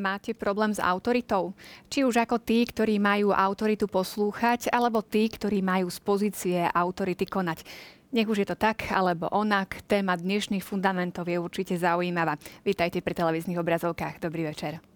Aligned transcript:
Máte 0.00 0.32
problém 0.32 0.72
s 0.72 0.80
autoritou? 0.80 1.52
Či 1.92 2.08
už 2.08 2.24
ako 2.24 2.40
tí, 2.40 2.64
ktorí 2.64 2.96
majú 2.96 3.36
autoritu 3.36 3.84
poslúchať, 3.84 4.72
alebo 4.72 5.04
tí, 5.04 5.28
ktorí 5.28 5.60
majú 5.60 5.92
z 5.92 6.00
pozície 6.00 6.58
autority 6.72 7.28
konať. 7.28 7.68
Nech 8.16 8.24
už 8.24 8.42
je 8.42 8.48
to 8.48 8.56
tak, 8.56 8.88
alebo 8.88 9.28
onak, 9.28 9.84
téma 9.84 10.16
dnešných 10.16 10.64
fundamentov 10.64 11.28
je 11.28 11.36
určite 11.36 11.76
zaujímavá. 11.76 12.40
Vítajte 12.64 13.04
pri 13.04 13.12
televíznych 13.12 13.60
obrazovkách. 13.60 14.24
Dobrý 14.24 14.48
večer. 14.48 14.89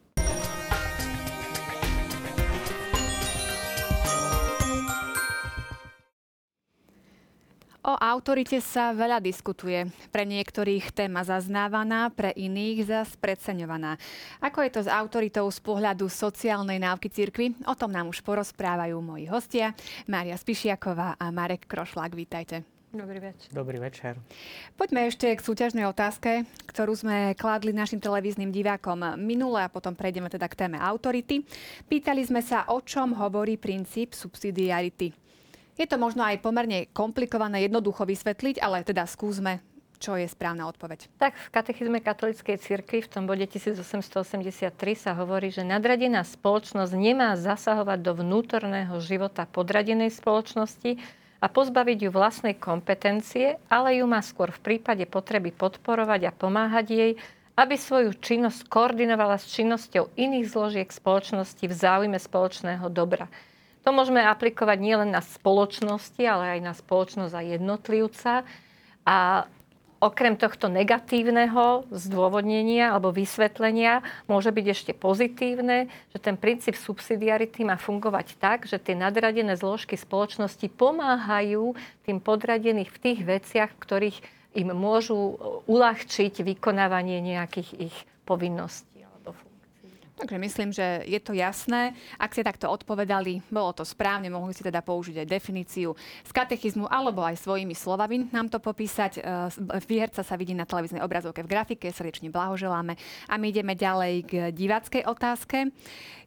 O 7.84 7.92
autorite 8.00 8.64
sa 8.64 8.96
veľa 8.96 9.20
diskutuje. 9.20 9.84
Pre 10.08 10.24
niektorých 10.24 10.96
téma 10.96 11.20
zaznávaná, 11.20 12.08
pre 12.08 12.32
iných 12.32 12.88
zas 12.88 13.12
preceňovaná. 13.20 14.00
Ako 14.40 14.64
je 14.64 14.70
to 14.72 14.80
s 14.80 14.88
autoritou 14.88 15.44
z 15.52 15.60
pohľadu 15.60 16.08
sociálnej 16.08 16.80
návky 16.80 17.12
cirkvi? 17.12 17.52
O 17.68 17.76
tom 17.76 17.92
nám 17.92 18.08
už 18.08 18.24
porozprávajú 18.24 18.96
moji 19.04 19.28
hostia. 19.28 19.76
Mária 20.08 20.32
Spišiaková 20.32 21.20
a 21.20 21.28
Marek 21.28 21.68
Krošlák. 21.68 22.16
Vítajte. 22.16 22.64
Dobrý 22.88 23.20
večer. 23.20 23.48
Dobrý 23.52 23.76
večer. 23.76 24.16
Poďme 24.80 25.10
ešte 25.12 25.28
k 25.36 25.44
súťažnej 25.44 25.84
otázke, 25.84 26.48
ktorú 26.64 26.96
sme 26.96 27.36
kládli 27.36 27.76
našim 27.76 28.00
televíznym 28.00 28.48
divákom 28.48 29.18
minule 29.20 29.60
a 29.60 29.68
potom 29.68 29.92
prejdeme 29.92 30.32
teda 30.32 30.48
k 30.48 30.56
téme 30.56 30.80
autority. 30.80 31.44
Pýtali 31.84 32.24
sme 32.24 32.40
sa, 32.40 32.64
o 32.72 32.80
čom 32.80 33.12
hovorí 33.12 33.60
princíp 33.60 34.16
subsidiarity. 34.16 35.23
Je 35.74 35.86
to 35.90 35.98
možno 35.98 36.22
aj 36.22 36.38
pomerne 36.38 36.86
komplikované 36.94 37.66
jednoducho 37.66 38.06
vysvetliť, 38.06 38.62
ale 38.62 38.86
teda 38.86 39.10
skúsme, 39.10 39.58
čo 39.98 40.14
je 40.14 40.30
správna 40.30 40.70
odpoveď. 40.70 41.10
Tak 41.18 41.34
v 41.34 41.50
katechizme 41.50 41.98
katolíckej 41.98 42.62
cirkvi 42.62 43.02
v 43.02 43.10
tom 43.10 43.24
bode 43.26 43.42
1883 43.48 44.70
sa 44.94 45.12
hovorí, 45.18 45.50
že 45.50 45.66
nadradená 45.66 46.22
spoločnosť 46.22 46.92
nemá 46.94 47.34
zasahovať 47.34 47.98
do 48.04 48.12
vnútorného 48.22 48.94
života 49.02 49.50
podradenej 49.50 50.14
spoločnosti 50.14 51.00
a 51.42 51.46
pozbaviť 51.50 51.98
ju 52.06 52.10
vlastnej 52.14 52.54
kompetencie, 52.54 53.58
ale 53.66 53.98
ju 53.98 54.06
má 54.06 54.22
skôr 54.22 54.54
v 54.54 54.62
prípade 54.62 55.04
potreby 55.10 55.50
podporovať 55.50 56.30
a 56.30 56.36
pomáhať 56.36 56.86
jej, 56.88 57.12
aby 57.54 57.74
svoju 57.78 58.14
činnosť 58.18 58.66
koordinovala 58.66 59.38
s 59.38 59.50
činnosťou 59.50 60.14
iných 60.18 60.46
zložiek 60.50 60.88
spoločnosti 60.90 61.64
v 61.66 61.74
záujme 61.74 62.18
spoločného 62.18 62.86
dobra. 62.90 63.30
To 63.84 63.92
môžeme 63.92 64.24
aplikovať 64.24 64.78
nielen 64.80 65.12
na 65.12 65.20
spoločnosti, 65.20 66.20
ale 66.24 66.58
aj 66.58 66.60
na 66.64 66.72
spoločnosť 66.72 67.34
a 67.36 67.42
jednotlivca. 67.44 68.32
A 69.04 69.44
okrem 70.04 70.36
tohto 70.36 70.68
negatívneho 70.68 71.88
zdôvodnenia 71.88 72.92
alebo 72.92 73.08
vysvetlenia 73.08 74.04
môže 74.28 74.52
byť 74.52 74.66
ešte 74.68 74.92
pozitívne, 74.92 75.88
že 76.12 76.18
ten 76.20 76.36
princíp 76.36 76.76
subsidiarity 76.76 77.64
má 77.64 77.80
fungovať 77.80 78.36
tak, 78.36 78.68
že 78.68 78.76
tie 78.76 78.92
nadradené 78.92 79.56
zložky 79.56 79.96
spoločnosti 79.96 80.68
pomáhajú 80.76 81.72
tým 82.04 82.20
podradených 82.20 82.92
v 82.92 83.00
tých 83.00 83.20
veciach, 83.24 83.70
v 83.72 83.80
ktorých 83.80 84.18
im 84.54 84.70
môžu 84.76 85.40
uľahčiť 85.66 86.44
vykonávanie 86.44 87.24
nejakých 87.24 87.70
ich 87.90 87.96
povinností. 88.28 88.93
Takže 90.14 90.38
myslím, 90.38 90.70
že 90.70 91.02
je 91.10 91.18
to 91.18 91.34
jasné. 91.34 91.90
Ak 92.22 92.38
ste 92.38 92.46
takto 92.46 92.70
odpovedali, 92.70 93.42
bolo 93.50 93.74
to 93.74 93.82
správne, 93.82 94.30
mohli 94.30 94.54
ste 94.54 94.70
teda 94.70 94.78
použiť 94.78 95.26
aj 95.26 95.26
definíciu 95.26 95.90
z 96.22 96.30
katechizmu 96.30 96.86
alebo 96.86 97.26
aj 97.26 97.42
svojimi 97.42 97.74
slovami 97.74 98.30
nám 98.30 98.46
to 98.46 98.62
popísať. 98.62 99.18
E, 99.18 99.20
výherca 99.82 100.22
sa 100.22 100.38
vidí 100.38 100.54
na 100.54 100.70
televíznej 100.70 101.02
obrazovke 101.02 101.42
v 101.42 101.50
grafike, 101.50 101.90
srdečne 101.90 102.30
blahoželáme. 102.30 102.94
A 103.26 103.34
my 103.34 103.50
ideme 103.50 103.74
ďalej 103.74 104.14
k 104.22 104.32
diváckej 104.54 105.02
otázke. 105.02 105.74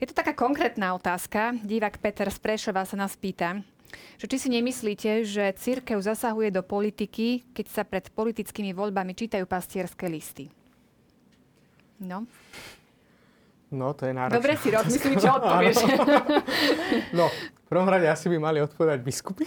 Je 0.03 0.05
to 0.11 0.11
taká 0.11 0.35
konkrétna 0.35 0.91
otázka. 0.91 1.55
Divák 1.63 2.03
Peter 2.03 2.27
z 2.27 2.43
Prešova 2.43 2.83
sa 2.83 2.99
nás 2.99 3.15
pýta, 3.15 3.63
že 4.19 4.27
či 4.27 4.35
si 4.35 4.49
nemyslíte, 4.51 5.23
že 5.23 5.55
církev 5.55 6.03
zasahuje 6.03 6.51
do 6.51 6.59
politiky, 6.59 7.55
keď 7.55 7.65
sa 7.71 7.87
pred 7.87 8.11
politickými 8.11 8.75
voľbami 8.75 9.15
čítajú 9.15 9.47
pastierské 9.47 10.11
listy? 10.11 10.51
No. 12.03 12.27
No, 13.67 13.91
to 13.91 14.07
je 14.07 14.15
náročné. 14.15 14.39
Dobre 14.39 14.53
si 14.55 14.71
rozmyslí, 14.71 15.13
čo 15.19 15.27
odpovieš. 15.43 15.75
no, 17.11 17.27
v 17.67 17.67
prvom 17.67 17.91
rade 17.91 18.07
asi 18.07 18.31
by 18.31 18.39
mali 18.39 18.63
odpovedať 18.63 19.03
biskupy, 19.03 19.43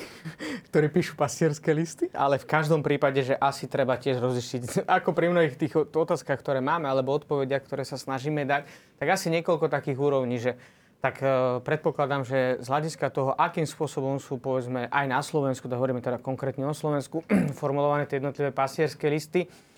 ktorí 0.69 0.93
píšu 0.93 1.17
pastierské 1.17 1.73
listy, 1.73 2.13
ale 2.13 2.37
v 2.37 2.45
každom 2.45 2.85
prípade, 2.85 3.25
že 3.25 3.33
asi 3.41 3.65
treba 3.65 3.97
tiež 3.97 4.21
rozlišiť, 4.21 4.85
ako 4.85 5.17
pri 5.17 5.33
mnohých 5.33 5.57
tých 5.57 5.73
otázkach, 5.73 6.37
ktoré 6.37 6.61
máme, 6.61 6.85
alebo 6.85 7.17
odpovediach, 7.17 7.65
ktoré 7.65 7.89
sa 7.89 7.97
snažíme 7.97 8.45
dať, 8.45 8.69
tak 9.01 9.09
asi 9.09 9.33
niekoľko 9.33 9.73
takých 9.73 9.97
úrovní, 9.97 10.37
že 10.37 10.61
tak 11.01 11.25
uh, 11.25 11.65
predpokladám, 11.65 12.29
že 12.29 12.61
z 12.61 12.67
hľadiska 12.69 13.09
toho, 13.09 13.33
akým 13.33 13.65
spôsobom 13.65 14.21
sú, 14.21 14.37
povedzme, 14.37 14.85
aj 14.93 15.07
na 15.09 15.25
Slovensku, 15.25 15.65
da 15.65 15.81
hovoríme 15.81 16.05
teda 16.05 16.21
konkrétne 16.21 16.69
o 16.69 16.77
Slovensku, 16.77 17.25
formulované 17.57 18.05
tie 18.05 18.21
jednotlivé 18.21 18.53
pastierské 18.53 19.09
listy, 19.09 19.49
E, 19.49 19.70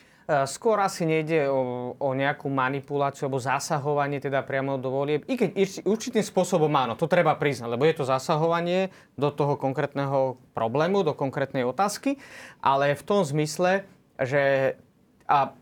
skôr 0.47 0.79
asi 0.79 1.03
nejde 1.03 1.51
o, 1.51 1.93
o 1.99 2.11
nejakú 2.15 2.47
manipuláciu 2.47 3.27
alebo 3.27 3.43
zasahovanie 3.43 4.23
teda 4.23 4.47
priamo 4.47 4.79
do 4.79 4.91
volieb. 4.95 5.27
I 5.27 5.35
keď 5.35 5.83
určitým 5.83 6.23
spôsobom 6.23 6.71
áno, 6.73 6.95
to 6.95 7.11
treba 7.11 7.35
priznať, 7.35 7.69
lebo 7.75 7.83
je 7.83 7.97
to 7.99 8.05
zasahovanie 8.07 8.95
do 9.19 9.35
toho 9.35 9.59
konkrétneho 9.59 10.39
problému, 10.55 11.03
do 11.03 11.13
konkrétnej 11.13 11.67
otázky, 11.67 12.23
ale 12.63 12.95
v 12.95 13.03
tom 13.03 13.27
zmysle, 13.27 13.83
že 14.21 14.75
a 15.27 15.55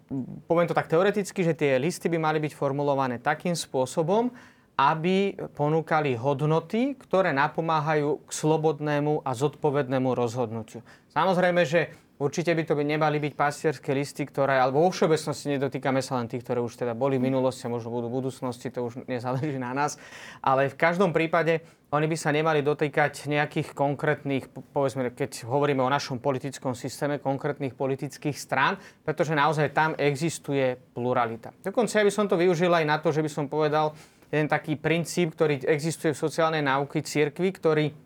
poviem 0.51 0.67
to 0.67 0.75
tak 0.75 0.91
teoreticky, 0.91 1.47
že 1.47 1.55
tie 1.55 1.79
listy 1.79 2.11
by 2.11 2.19
mali 2.19 2.43
byť 2.43 2.53
formulované 2.59 3.23
takým 3.23 3.55
spôsobom, 3.55 4.33
aby 4.81 5.37
ponúkali 5.53 6.17
hodnoty, 6.17 6.97
ktoré 6.97 7.37
napomáhajú 7.37 8.25
k 8.25 8.31
slobodnému 8.33 9.21
a 9.21 9.31
zodpovednému 9.37 10.17
rozhodnutiu. 10.17 10.81
Samozrejme, 11.13 11.69
že 11.69 11.93
Určite 12.21 12.53
by 12.53 12.69
to 12.69 12.77
by 12.77 12.85
nemali 12.85 13.17
byť 13.17 13.33
pastierské 13.33 13.97
listy, 13.97 14.29
ktoré, 14.29 14.61
alebo 14.61 14.85
vo 14.85 14.93
všeobecnosti 14.93 15.57
nedotýkame 15.57 16.05
sa 16.05 16.21
len 16.21 16.29
tých, 16.29 16.45
ktoré 16.45 16.61
už 16.61 16.77
teda 16.77 16.93
boli 16.93 17.17
v 17.17 17.33
minulosti 17.33 17.65
možno 17.65 17.89
budú 17.89 18.13
v 18.13 18.21
budúcnosti, 18.21 18.69
to 18.69 18.85
už 18.85 19.09
nezáleží 19.09 19.57
na 19.57 19.73
nás. 19.73 19.97
Ale 20.45 20.69
v 20.69 20.77
každom 20.77 21.17
prípade 21.17 21.65
oni 21.89 22.05
by 22.05 22.17
sa 22.21 22.29
nemali 22.29 22.61
dotýkať 22.61 23.25
nejakých 23.25 23.73
konkrétnych, 23.73 24.53
povedzme, 24.53 25.09
keď 25.17 25.49
hovoríme 25.49 25.81
o 25.81 25.89
našom 25.89 26.21
politickom 26.21 26.77
systéme, 26.77 27.25
konkrétnych 27.25 27.73
politických 27.73 28.37
strán, 28.37 28.77
pretože 29.01 29.33
naozaj 29.33 29.73
tam 29.73 29.97
existuje 29.97 30.77
pluralita. 30.93 31.57
Dokonca 31.65 31.99
ja 31.99 32.05
by 32.05 32.13
som 32.13 32.29
to 32.29 32.37
využil 32.37 32.69
aj 32.69 32.85
na 32.85 33.01
to, 33.01 33.17
že 33.17 33.25
by 33.25 33.31
som 33.33 33.49
povedal 33.49 33.97
jeden 34.29 34.45
taký 34.45 34.77
princíp, 34.77 35.33
ktorý 35.33 35.65
existuje 35.65 36.13
v 36.13 36.21
sociálnej 36.21 36.61
náuky 36.61 37.01
cirkvi, 37.01 37.49
ktorý 37.49 37.97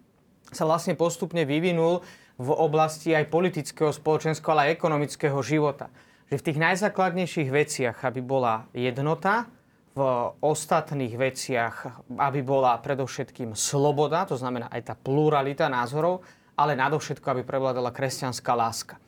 sa 0.55 0.71
vlastne 0.71 0.95
postupne 0.95 1.43
vyvinul 1.43 1.99
v 2.35 2.51
oblasti 2.51 3.15
aj 3.15 3.31
politického, 3.31 3.95
spoločenského, 3.95 4.51
ale 4.55 4.63
aj 4.71 4.75
ekonomického 4.81 5.39
života. 5.45 5.91
Že 6.31 6.37
v 6.41 6.47
tých 6.51 6.59
najzákladnejších 6.59 7.51
veciach, 7.51 7.97
aby 8.03 8.21
bola 8.25 8.67
jednota, 8.75 9.47
v 9.95 10.03
ostatných 10.43 11.15
veciach, 11.15 12.03
aby 12.19 12.43
bola 12.43 12.75
predovšetkým 12.83 13.55
sloboda, 13.55 14.27
to 14.27 14.35
znamená 14.35 14.67
aj 14.67 14.91
tá 14.91 14.95
pluralita 14.99 15.71
názorov, 15.71 16.27
ale 16.59 16.75
nadovšetko, 16.75 17.23
aby 17.31 17.43
prevládala 17.47 17.95
kresťanská 17.95 18.53
láska. 18.59 18.99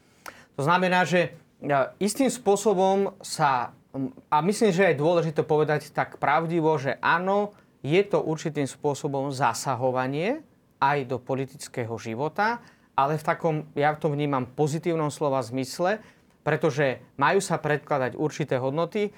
To 0.55 0.63
znamená, 0.63 1.03
že 1.03 1.35
e, 1.59 1.71
istým 1.99 2.31
spôsobom 2.31 3.19
sa, 3.19 3.75
a 4.31 4.37
myslím, 4.47 4.71
že 4.71 4.95
je 4.95 5.03
dôležité 5.03 5.43
povedať 5.43 5.91
tak 5.91 6.22
pravdivo, 6.22 6.79
že 6.79 7.03
áno, 7.03 7.51
je 7.83 8.03
to 8.07 8.22
určitým 8.22 8.71
spôsobom 8.71 9.34
zasahovanie 9.34 10.43
aj 10.79 11.07
do 11.11 11.19
politického 11.19 11.99
života, 11.99 12.63
ale 12.97 13.21
v 13.21 13.25
takom, 13.25 13.54
ja 13.77 13.93
to 13.93 14.09
vnímam 14.09 14.48
pozitívnom 14.48 15.13
slova 15.13 15.45
zmysle, 15.45 16.01
pretože 16.41 17.04
majú 17.21 17.45
sa 17.45 17.60
predkladať 17.60 18.16
určité 18.16 18.57
hodnoty. 18.57 19.13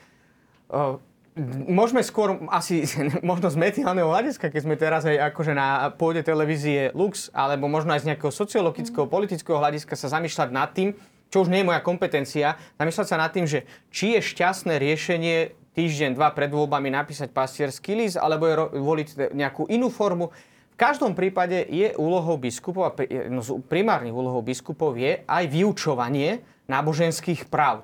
Môžeme 1.71 2.03
skôr 2.03 2.43
asi, 2.51 2.83
možno 3.31 3.47
z 3.47 3.57
mediálneho 3.57 4.11
hľadiska, 4.11 4.51
keď 4.51 4.63
sme 4.67 4.75
teraz 4.75 5.07
aj 5.07 5.31
akože 5.31 5.55
na 5.55 5.95
pôde 5.95 6.27
televízie 6.27 6.91
Lux, 6.99 7.31
alebo 7.31 7.71
možno 7.71 7.95
aj 7.95 8.03
z 8.03 8.09
nejakého 8.11 8.35
sociologického, 8.35 9.07
mm. 9.07 9.13
politického 9.15 9.57
hľadiska 9.63 9.95
sa 9.95 10.11
zamýšľať 10.19 10.49
nad 10.51 10.75
tým, 10.75 10.99
čo 11.31 11.47
už 11.47 11.53
nie 11.53 11.63
je 11.63 11.69
moja 11.71 11.85
kompetencia, 11.85 12.59
zamýšľať 12.81 13.07
sa 13.07 13.17
nad 13.21 13.31
tým, 13.31 13.47
že 13.47 13.69
či 13.95 14.19
je 14.19 14.21
šťastné 14.25 14.75
riešenie 14.81 15.37
týždeň, 15.79 16.19
dva 16.19 16.35
pred 16.35 16.51
voľbami 16.51 16.91
napísať 16.91 17.31
pastierský 17.31 17.95
list, 17.95 18.19
alebo 18.19 18.51
je 18.51 18.55
voliť 18.83 19.09
nejakú 19.31 19.71
inú 19.71 19.93
formu 19.95 20.35
každom 20.79 21.19
prípade 21.19 21.67
je 21.67 21.91
úlohou 21.99 22.39
biskupov, 22.39 22.83
a 22.87 22.93
no, 23.27 23.43
primárnych 23.67 24.15
úlohou 24.15 24.47
biskupov 24.47 24.95
je 24.95 25.27
aj 25.27 25.45
vyučovanie 25.51 26.47
náboženských 26.71 27.51
práv. 27.51 27.83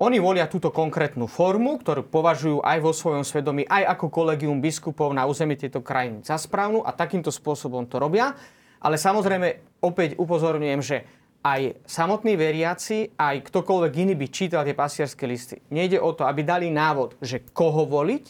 Oni 0.00 0.18
volia 0.18 0.50
túto 0.50 0.74
konkrétnu 0.74 1.30
formu, 1.30 1.78
ktorú 1.78 2.08
považujú 2.08 2.58
aj 2.64 2.78
vo 2.82 2.90
svojom 2.90 3.22
svedomí, 3.22 3.62
aj 3.68 3.94
ako 3.94 4.10
kolegium 4.10 4.58
biskupov 4.58 5.14
na 5.14 5.28
území 5.28 5.54
tejto 5.54 5.84
krajiny 5.84 6.26
za 6.26 6.40
správnu 6.40 6.82
a 6.82 6.90
takýmto 6.90 7.30
spôsobom 7.30 7.86
to 7.86 8.02
robia. 8.02 8.34
Ale 8.82 8.98
samozrejme, 8.98 9.78
opäť 9.78 10.18
upozorňujem, 10.18 10.80
že 10.82 11.06
aj 11.46 11.86
samotní 11.86 12.34
veriaci, 12.34 13.14
aj 13.14 13.46
ktokoľvek 13.46 13.92
iný 14.08 14.14
by 14.18 14.26
čítal 14.26 14.66
tie 14.66 14.74
pasierské 14.74 15.22
listy. 15.28 15.62
Nejde 15.70 16.02
o 16.02 16.10
to, 16.16 16.26
aby 16.26 16.42
dali 16.42 16.66
návod, 16.70 17.20
že 17.22 17.46
koho 17.54 17.86
voliť, 17.86 18.24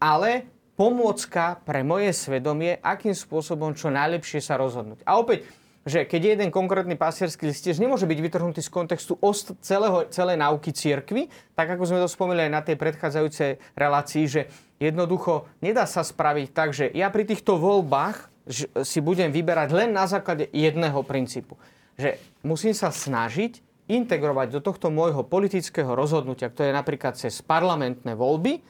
ale 0.00 0.53
pomôcka 0.74 1.62
pre 1.62 1.86
moje 1.86 2.10
svedomie, 2.14 2.78
akým 2.82 3.14
spôsobom 3.14 3.74
čo 3.78 3.94
najlepšie 3.94 4.42
sa 4.42 4.58
rozhodnúť. 4.58 5.06
A 5.06 5.18
opäť, 5.18 5.46
že 5.84 6.08
keď 6.08 6.34
jeden 6.34 6.48
konkrétny 6.48 6.96
pasierský 6.96 7.52
listiež 7.52 7.76
nemôže 7.76 8.08
byť 8.08 8.18
vytrhnutý 8.24 8.64
z 8.64 8.72
kontextu 8.72 9.20
celého, 9.60 10.08
celej 10.08 10.40
náuky 10.40 10.72
církvy, 10.72 11.28
tak 11.52 11.76
ako 11.76 11.84
sme 11.84 12.00
to 12.00 12.08
spomínali 12.08 12.48
na 12.48 12.64
tej 12.64 12.80
predchádzajúcej 12.80 13.60
relácii, 13.76 14.24
že 14.24 14.48
jednoducho 14.80 15.44
nedá 15.60 15.84
sa 15.84 16.00
spraviť 16.00 16.48
tak, 16.56 16.72
že 16.72 16.88
ja 16.88 17.12
pri 17.12 17.28
týchto 17.28 17.60
voľbách 17.60 18.32
si 18.80 19.04
budem 19.04 19.28
vyberať 19.28 19.76
len 19.76 19.92
na 19.92 20.08
základe 20.08 20.48
jedného 20.56 21.04
princípu. 21.04 21.60
Že 22.00 22.16
musím 22.40 22.72
sa 22.72 22.88
snažiť 22.88 23.60
integrovať 23.84 24.56
do 24.56 24.60
tohto 24.64 24.88
môjho 24.88 25.20
politického 25.20 25.92
rozhodnutia, 25.92 26.48
ktoré 26.48 26.72
je 26.72 26.80
napríklad 26.80 27.20
cez 27.20 27.44
parlamentné 27.44 28.16
voľby, 28.16 28.64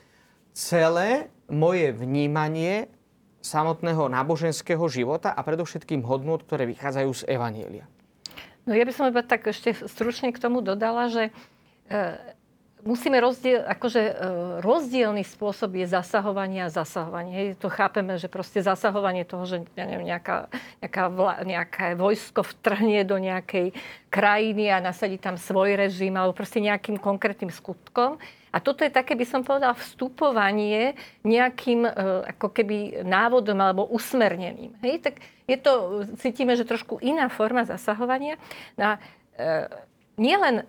celé 0.55 1.29
moje 1.51 1.91
vnímanie 1.91 2.87
samotného 3.45 4.09
náboženského 4.09 4.81
života 4.89 5.35
a 5.35 5.45
predovšetkým 5.45 6.01
hodnot, 6.07 6.49
ktoré 6.49 6.65
vychádzajú 6.65 7.11
z 7.13 7.23
Evanielia. 7.29 7.85
No 8.65 8.73
ja 8.73 8.89
by 8.89 8.93
som 8.97 9.11
iba 9.13 9.21
tak 9.21 9.45
ešte 9.45 9.77
stručne 9.85 10.33
k 10.33 10.41
tomu 10.41 10.65
dodala, 10.65 11.13
že 11.13 11.29
e, 11.29 12.17
musíme 12.81 13.21
rozdiel, 13.21 13.61
akože 13.69 14.01
e, 14.01 14.13
rozdielný 14.65 15.21
spôsob 15.29 15.77
je 15.77 15.85
zasahovanie 15.85 16.65
a 16.65 16.73
zasahovanie. 16.73 17.61
To 17.61 17.69
chápeme, 17.69 18.17
že 18.17 18.33
proste 18.33 18.65
zasahovanie 18.65 19.29
toho, 19.29 19.45
že 19.45 19.69
ja 19.77 19.85
neviem, 19.85 20.09
nejaká, 20.09 20.49
nejaká 20.81 21.05
vla, 21.13 21.45
nejaké 21.45 21.93
vojsko 22.01 22.41
vtrhne 22.41 23.05
do 23.05 23.21
nejakej 23.21 23.77
krajiny 24.09 24.73
a 24.73 24.81
nasadí 24.81 25.21
tam 25.21 25.37
svoj 25.37 25.77
režim 25.77 26.17
alebo 26.17 26.33
proste 26.33 26.65
nejakým 26.65 26.97
konkrétnym 26.97 27.53
skutkom 27.53 28.17
a 28.55 28.63
toto 28.63 28.87
je 28.87 28.95
také, 28.95 29.19
by 29.19 29.27
som 29.27 29.43
povedala, 29.43 29.75
vstupovanie 29.75 30.95
nejakým 31.27 31.83
e, 31.83 31.91
ako 32.39 32.55
keby 32.55 33.03
návodom 33.03 33.59
alebo 33.59 33.91
usmernením. 33.91 34.79
Hej? 34.79 35.03
Tak 35.03 35.15
je 35.51 35.59
to, 35.59 35.73
cítime, 36.23 36.55
že 36.55 36.63
trošku 36.63 37.03
iná 37.03 37.27
forma 37.27 37.67
zasahovania. 37.67 38.39
Na, 38.79 39.03
e, 39.35 39.67
nielen 40.15 40.63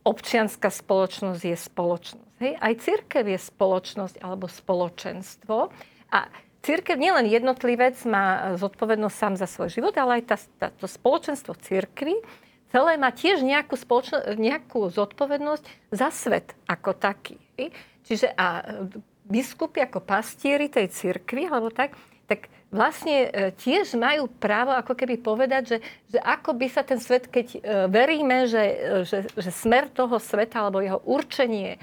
občianská 0.00 0.72
spoločnosť 0.72 1.42
je 1.44 1.56
spoločnosť. 1.60 2.32
Hej? 2.40 2.52
Aj 2.56 2.72
církev 2.80 3.24
je 3.28 3.38
spoločnosť 3.52 4.16
alebo 4.24 4.48
spoločenstvo. 4.48 5.68
A 6.16 6.18
církev, 6.64 6.96
nielen 6.96 7.28
jednotlivec 7.28 8.00
má 8.08 8.56
zodpovednosť 8.56 9.16
sám 9.20 9.34
za 9.36 9.44
svoj 9.44 9.68
život, 9.76 9.92
ale 10.00 10.18
aj 10.18 10.22
tá, 10.24 10.36
tá, 10.56 10.66
to 10.72 10.88
spoločenstvo 10.88 11.52
církvy 11.60 12.16
celé 12.70 12.98
má 12.98 13.10
tiež 13.14 13.42
nejakú, 13.42 13.74
spoločno, 13.78 14.36
nejakú 14.36 14.90
zodpovednosť 14.90 15.64
za 15.92 16.08
svet 16.10 16.54
ako 16.66 16.94
taký. 16.96 17.38
Čiže 18.06 18.30
a 18.36 18.62
biskupy 19.26 19.82
ako 19.82 20.02
pastieri 20.02 20.70
tej 20.70 20.90
cirkvi, 20.90 21.50
alebo 21.50 21.74
tak, 21.74 21.98
tak 22.30 22.46
vlastne 22.70 23.26
e, 23.26 23.50
tiež 23.54 23.98
majú 23.98 24.30
právo 24.30 24.74
ako 24.74 24.94
keby 24.94 25.18
povedať, 25.18 25.62
že, 25.66 25.78
že 26.14 26.18
ako 26.22 26.54
by 26.54 26.66
sa 26.70 26.82
ten 26.86 27.02
svet, 27.02 27.26
keď 27.26 27.46
e, 27.54 27.58
veríme, 27.90 28.46
že, 28.46 28.62
e, 28.62 28.74
že, 29.02 29.26
že 29.34 29.50
smer 29.50 29.90
toho 29.90 30.18
sveta 30.22 30.62
alebo 30.62 30.78
jeho 30.82 31.02
určenie, 31.02 31.78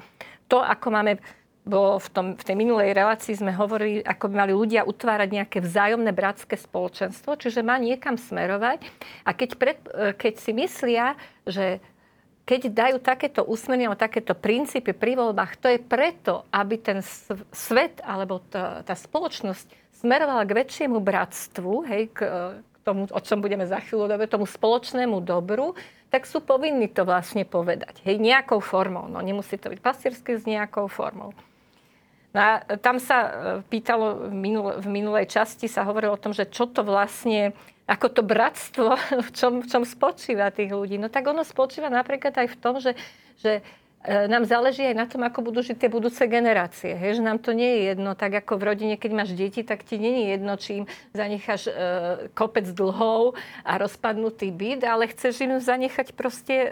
to, 0.48 0.60
ako 0.60 0.88
máme 0.92 1.20
bo 1.64 1.96
v, 1.96 2.08
tom, 2.12 2.26
v 2.36 2.44
tej 2.44 2.56
minulej 2.60 2.92
relácii 2.92 3.40
sme 3.40 3.56
hovorili, 3.56 4.04
ako 4.04 4.28
by 4.28 4.36
mali 4.36 4.54
ľudia 4.54 4.84
utvárať 4.84 5.30
nejaké 5.32 5.58
vzájomné 5.64 6.12
bratské 6.12 6.60
spoločenstvo, 6.60 7.40
čiže 7.40 7.64
má 7.64 7.80
niekam 7.80 8.20
smerovať. 8.20 8.84
A 9.24 9.32
keď, 9.32 9.50
pred, 9.56 9.80
e, 9.96 10.12
keď 10.12 10.34
si 10.44 10.52
myslia, 10.52 11.16
že 11.48 11.80
keď 12.44 12.62
dajú 12.76 12.98
takéto 13.00 13.48
usmernenia 13.48 13.96
o 13.96 14.00
takéto 14.00 14.36
princípy 14.36 14.92
pri 14.92 15.16
voľbách, 15.16 15.56
to 15.64 15.72
je 15.72 15.80
preto, 15.80 16.44
aby 16.52 16.76
ten 16.76 17.00
svet 17.56 18.04
alebo 18.04 18.44
tá, 18.52 18.84
tá 18.84 18.92
spoločnosť 18.92 19.96
smerovala 20.04 20.44
k 20.44 20.52
väčšiemu 20.60 21.00
bratstvu, 21.00 21.74
hej, 21.88 22.12
k, 22.12 22.20
k 22.60 22.78
tomu, 22.84 23.08
o 23.08 23.20
čom 23.24 23.40
budeme 23.40 23.64
za 23.64 23.80
chvíľu 23.80 24.12
dobe, 24.12 24.28
tomu 24.28 24.44
spoločnému 24.44 25.24
dobru, 25.24 25.80
tak 26.12 26.28
sú 26.28 26.44
povinní 26.44 26.92
to 26.92 27.08
vlastne 27.08 27.48
povedať. 27.48 28.04
Hej, 28.04 28.20
nejakou 28.20 28.60
formou. 28.60 29.08
No, 29.08 29.24
nemusí 29.24 29.56
to 29.56 29.72
byť 29.72 29.80
pastiersky 29.80 30.36
s 30.36 30.44
nejakou 30.44 30.92
formou. 30.92 31.32
No 32.34 32.40
a 32.42 32.52
tam 32.82 32.98
sa 32.98 33.18
e, 33.22 33.32
pýtalo, 33.70 34.26
v, 34.28 34.34
minul, 34.34 34.82
v 34.82 34.88
minulej 34.90 35.30
časti 35.30 35.70
sa 35.70 35.86
hovorilo 35.86 36.18
o 36.18 36.22
tom, 36.22 36.34
že 36.34 36.50
čo 36.50 36.66
to 36.66 36.82
vlastne, 36.82 37.54
ako 37.86 38.08
to 38.10 38.22
bratstvo, 38.26 38.98
v 39.26 39.30
čom, 39.38 39.62
v 39.62 39.68
čom 39.70 39.86
spočíva 39.86 40.50
tých 40.50 40.74
ľudí. 40.74 40.98
No 40.98 41.14
tak 41.14 41.30
ono 41.30 41.46
spočíva 41.46 41.94
napríklad 41.94 42.34
aj 42.34 42.48
v 42.50 42.58
tom, 42.58 42.82
že, 42.82 42.98
že 43.38 43.62
nám 44.04 44.44
záleží 44.44 44.84
aj 44.84 44.96
na 45.00 45.08
tom, 45.08 45.24
ako 45.24 45.40
budú 45.48 45.64
žiť 45.64 45.80
tie 45.80 45.88
budúce 45.88 46.20
generácie. 46.28 46.92
Hej? 46.92 47.20
Že 47.20 47.24
nám 47.24 47.40
to 47.40 47.56
nie 47.56 47.72
je 47.72 47.80
jedno, 47.96 48.12
tak 48.20 48.36
ako 48.36 48.60
v 48.60 48.68
rodine, 48.68 48.96
keď 49.00 49.12
máš 49.16 49.32
deti, 49.32 49.64
tak 49.64 49.88
ti 49.88 49.96
nie 49.96 50.12
je 50.12 50.26
jedno, 50.36 50.54
či 50.60 50.84
im 50.84 50.86
zanecháš 51.16 51.72
e, 51.72 51.74
kopec 52.36 52.68
dlhov 52.68 53.40
a 53.64 53.72
rozpadnutý 53.80 54.52
byt, 54.52 54.84
ale 54.84 55.08
chceš 55.08 55.48
im 55.48 55.56
zanechať 55.56 56.12
proste 56.20 56.56
e, 56.68 56.70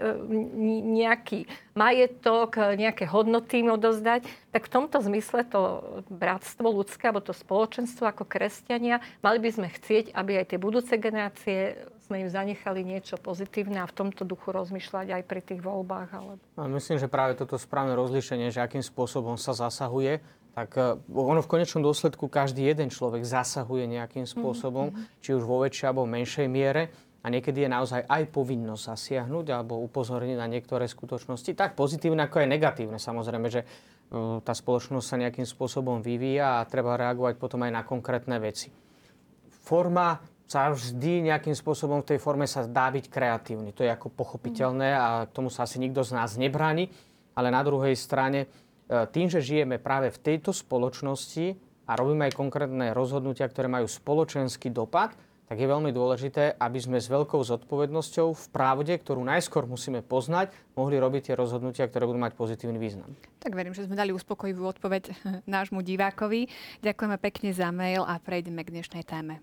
nejaký 1.00 1.48
majetok, 1.72 2.76
nejaké 2.76 3.08
hodnoty 3.08 3.64
im 3.64 3.80
odozdať. 3.80 4.28
Tak 4.52 4.68
v 4.68 4.74
tomto 4.76 5.00
zmysle 5.00 5.48
to 5.48 5.80
bratstvo 6.12 6.68
ľudské, 6.68 7.08
alebo 7.08 7.24
to 7.24 7.32
spoločenstvo 7.32 8.12
ako 8.12 8.28
kresťania, 8.28 9.00
mali 9.24 9.40
by 9.40 9.50
sme 9.56 9.68
chcieť, 9.72 10.12
aby 10.12 10.44
aj 10.44 10.46
tie 10.52 10.60
budúce 10.60 10.92
generácie 11.00 11.80
sme 12.12 12.28
im 12.28 12.30
zanechali 12.30 12.84
niečo 12.84 13.16
pozitívne 13.16 13.80
a 13.80 13.88
v 13.88 13.96
tomto 13.96 14.28
duchu 14.28 14.52
rozmýšľať 14.52 15.16
aj 15.16 15.24
pri 15.24 15.40
tých 15.40 15.64
voľbách. 15.64 16.10
Ale... 16.12 16.36
A 16.60 16.68
myslím, 16.68 17.00
že 17.00 17.08
práve 17.08 17.40
toto 17.40 17.56
správne 17.56 17.96
rozlíšenie, 17.96 18.52
že 18.52 18.60
akým 18.60 18.84
spôsobom 18.84 19.40
sa 19.40 19.56
zasahuje, 19.56 20.20
tak 20.52 20.76
e, 20.76 21.00
ono 21.08 21.40
v 21.40 21.48
konečnom 21.48 21.80
dôsledku 21.80 22.28
každý 22.28 22.68
jeden 22.68 22.92
človek 22.92 23.24
zasahuje 23.24 23.88
nejakým 23.88 24.28
spôsobom, 24.28 24.92
mm-hmm. 24.92 25.24
či 25.24 25.40
už 25.40 25.48
vo 25.48 25.64
väčšej 25.64 25.88
alebo 25.88 26.04
menšej 26.04 26.48
miere. 26.52 26.92
A 27.24 27.32
niekedy 27.32 27.64
je 27.64 27.70
naozaj 27.72 28.02
aj 28.04 28.34
povinnosť 28.34 28.84
zasiahnuť 28.92 29.46
alebo 29.54 29.80
upozorniť 29.88 30.36
na 30.36 30.50
niektoré 30.52 30.90
skutočnosti, 30.90 31.54
tak 31.54 31.78
pozitívne 31.80 32.28
ako 32.28 32.44
aj 32.44 32.50
negatívne. 32.50 33.00
Samozrejme, 33.00 33.48
že 33.48 33.64
e, 33.64 33.68
tá 34.44 34.52
spoločnosť 34.52 35.06
sa 35.08 35.16
nejakým 35.16 35.48
spôsobom 35.48 36.04
vyvíja 36.04 36.60
a 36.60 36.68
treba 36.68 37.00
reagovať 37.00 37.40
potom 37.40 37.64
aj 37.64 37.72
na 37.72 37.88
konkrétne 37.88 38.36
veci. 38.44 38.68
Forma 39.64 40.20
sa 40.52 40.68
vždy 40.68 41.32
nejakým 41.32 41.56
spôsobom 41.56 42.04
v 42.04 42.12
tej 42.12 42.20
forme 42.20 42.44
sa 42.44 42.68
dá 42.68 42.92
byť 42.92 43.08
kreatívny. 43.08 43.72
To 43.72 43.88
je 43.88 43.92
ako 43.96 44.12
pochopiteľné 44.12 44.90
a 44.92 45.08
tomu 45.32 45.48
sa 45.48 45.64
asi 45.64 45.80
nikto 45.80 46.04
z 46.04 46.12
nás 46.12 46.36
nebráni. 46.36 46.92
Ale 47.32 47.48
na 47.48 47.64
druhej 47.64 47.96
strane, 47.96 48.52
e, 48.92 49.08
tým, 49.08 49.32
že 49.32 49.40
žijeme 49.40 49.80
práve 49.80 50.12
v 50.12 50.20
tejto 50.20 50.52
spoločnosti 50.52 51.56
a 51.88 51.96
robíme 51.96 52.28
aj 52.28 52.36
konkrétne 52.36 52.92
rozhodnutia, 52.92 53.48
ktoré 53.48 53.72
majú 53.72 53.88
spoločenský 53.88 54.76
dopad, 54.76 55.16
tak 55.48 55.56
je 55.60 55.68
veľmi 55.68 55.92
dôležité, 55.96 56.60
aby 56.60 56.80
sme 56.80 57.00
s 57.00 57.12
veľkou 57.12 57.40
zodpovednosťou 57.44 58.28
v 58.36 58.46
pravde, 58.56 58.96
ktorú 58.96 59.24
najskôr 59.24 59.68
musíme 59.68 60.00
poznať, 60.04 60.52
mohli 60.80 60.96
robiť 60.96 61.32
tie 61.32 61.36
rozhodnutia, 61.36 61.88
ktoré 61.88 62.08
budú 62.08 62.20
mať 62.24 62.36
pozitívny 62.36 62.80
význam. 62.80 63.16
Tak 63.40 63.56
verím, 63.56 63.76
že 63.76 63.88
sme 63.88 64.00
dali 64.00 64.12
uspokojivú 64.12 64.68
odpoveď 64.68 65.16
nášmu 65.56 65.80
divákovi. 65.80 66.52
Ďakujeme 66.84 67.16
pekne 67.20 67.50
za 67.56 67.72
mail 67.72 68.04
a 68.04 68.20
prejdeme 68.20 68.64
k 68.68 68.80
dnešnej 68.80 69.04
téme. 69.08 69.40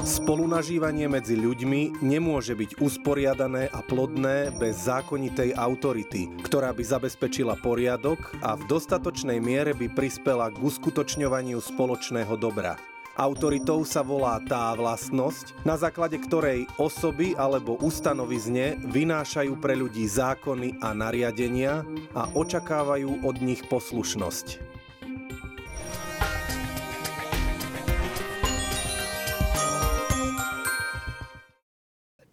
Spolunažívanie 0.00 1.12
medzi 1.12 1.36
ľuďmi 1.36 2.00
nemôže 2.00 2.56
byť 2.56 2.80
usporiadané 2.80 3.68
a 3.68 3.84
plodné 3.84 4.48
bez 4.56 4.88
zákonitej 4.88 5.52
autority, 5.52 6.32
ktorá 6.40 6.72
by 6.72 6.80
zabezpečila 6.80 7.60
poriadok 7.60 8.32
a 8.40 8.56
v 8.56 8.64
dostatočnej 8.64 9.44
miere 9.44 9.76
by 9.76 9.92
prispela 9.92 10.48
k 10.48 10.56
uskutočňovaniu 10.56 11.60
spoločného 11.60 12.32
dobra. 12.40 12.80
Autoritou 13.20 13.84
sa 13.84 14.00
volá 14.00 14.40
tá 14.40 14.72
vlastnosť, 14.72 15.68
na 15.68 15.76
základe 15.76 16.16
ktorej 16.16 16.64
osoby 16.80 17.36
alebo 17.36 17.76
ustanovizne 17.84 18.80
vynášajú 18.80 19.52
pre 19.60 19.76
ľudí 19.76 20.08
zákony 20.08 20.80
a 20.80 20.96
nariadenia 20.96 21.84
a 22.16 22.24
očakávajú 22.32 23.20
od 23.20 23.36
nich 23.44 23.60
poslušnosť. 23.68 24.79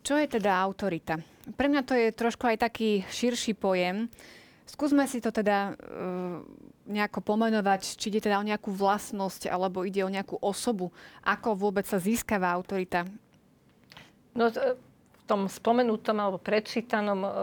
Čo 0.08 0.16
je 0.16 0.40
teda 0.40 0.56
autorita? 0.56 1.20
Pre 1.52 1.68
mňa 1.68 1.84
to 1.84 1.92
je 1.92 2.16
trošku 2.16 2.48
aj 2.48 2.64
taký 2.64 3.04
širší 3.12 3.60
pojem. 3.60 4.08
Skúsme 4.64 5.04
si 5.04 5.20
to 5.20 5.36
teda 5.36 5.76
uh, 5.76 6.40
nejako 6.88 7.20
pomenovať, 7.20 8.00
či 8.00 8.08
ide 8.08 8.24
teda 8.24 8.40
o 8.40 8.48
nejakú 8.48 8.72
vlastnosť, 8.72 9.52
alebo 9.52 9.84
ide 9.84 10.08
o 10.08 10.12
nejakú 10.12 10.40
osobu. 10.40 10.96
Ako 11.28 11.60
vôbec 11.60 11.84
sa 11.84 12.00
získava 12.00 12.48
autorita? 12.56 13.04
No, 14.32 14.48
v 14.48 15.22
tom 15.28 15.52
spomenutom 15.52 16.16
alebo 16.24 16.40
prečítanom 16.40 17.20
uh, 17.28 17.34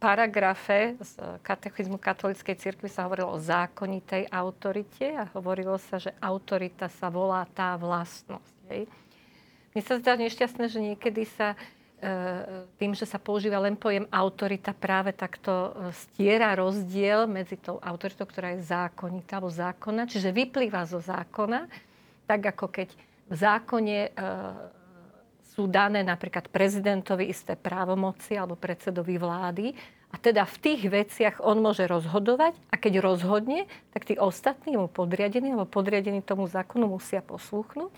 paragrafe 0.00 0.96
z 1.04 1.20
katechizmu 1.44 2.00
katolíckej 2.00 2.56
cirkvi 2.56 2.88
sa 2.88 3.04
hovorilo 3.04 3.36
o 3.36 3.44
zákonitej 3.44 4.32
autorite 4.32 5.12
a 5.20 5.28
hovorilo 5.36 5.76
sa, 5.76 6.00
že 6.00 6.16
autorita 6.16 6.88
sa 6.88 7.12
volá 7.12 7.44
tá 7.52 7.76
vlastnosť. 7.76 8.56
Hej. 8.72 8.88
Mne 9.74 9.82
sa 9.82 9.98
zdá 9.98 10.14
nešťastné, 10.14 10.64
že 10.70 10.78
niekedy 10.78 11.26
sa 11.26 11.58
tým, 12.76 12.92
že 12.92 13.08
sa 13.08 13.16
používa 13.16 13.56
len 13.62 13.80
pojem 13.80 14.04
autorita, 14.12 14.76
práve 14.76 15.16
takto 15.16 15.72
stiera 16.04 16.52
rozdiel 16.52 17.24
medzi 17.24 17.56
tou 17.56 17.80
autoritou, 17.80 18.28
ktorá 18.28 18.52
je 18.52 18.66
zákonitá 18.68 19.40
alebo 19.40 19.48
zákona, 19.48 20.04
čiže 20.04 20.28
vyplýva 20.28 20.84
zo 20.84 21.00
zákona, 21.00 21.64
tak 22.28 22.40
ako 22.44 22.66
keď 22.68 22.88
v 23.24 23.34
zákone 23.40 23.98
sú 25.54 25.64
dané 25.70 26.04
napríklad 26.04 26.50
prezidentovi 26.52 27.30
isté 27.30 27.56
právomoci 27.56 28.36
alebo 28.36 28.58
predsedovi 28.58 29.16
vlády 29.16 29.66
a 30.14 30.16
teda 30.18 30.46
v 30.46 30.56
tých 30.62 30.82
veciach 30.86 31.42
on 31.42 31.58
môže 31.58 31.90
rozhodovať 31.90 32.54
a 32.70 32.78
keď 32.78 33.02
rozhodne, 33.02 33.66
tak 33.90 34.06
tí 34.06 34.14
ostatní 34.14 34.78
mu 34.78 34.86
podriadení 34.86 35.50
alebo 35.50 35.66
podriadení 35.66 36.22
tomu 36.22 36.46
zákonu 36.46 36.86
musia 36.86 37.18
poslúchnuť. 37.18 37.90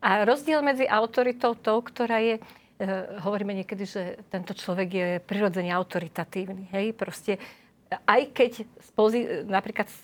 A 0.00 0.24
rozdiel 0.24 0.64
medzi 0.64 0.88
autoritou 0.88 1.52
tou, 1.52 1.84
ktorá 1.84 2.24
je, 2.24 2.40
e, 2.40 2.42
hovoríme 3.20 3.52
niekedy, 3.52 3.84
že 3.84 4.02
tento 4.32 4.56
človek 4.56 4.88
je 4.88 5.08
prirodzene 5.20 5.68
autoritatívny. 5.68 6.72
Hej? 6.72 6.96
Proste 6.96 7.36
aj 7.90 8.30
keď 8.30 8.52
z 8.62 8.90
napríklad 9.50 9.90
z, 9.90 10.00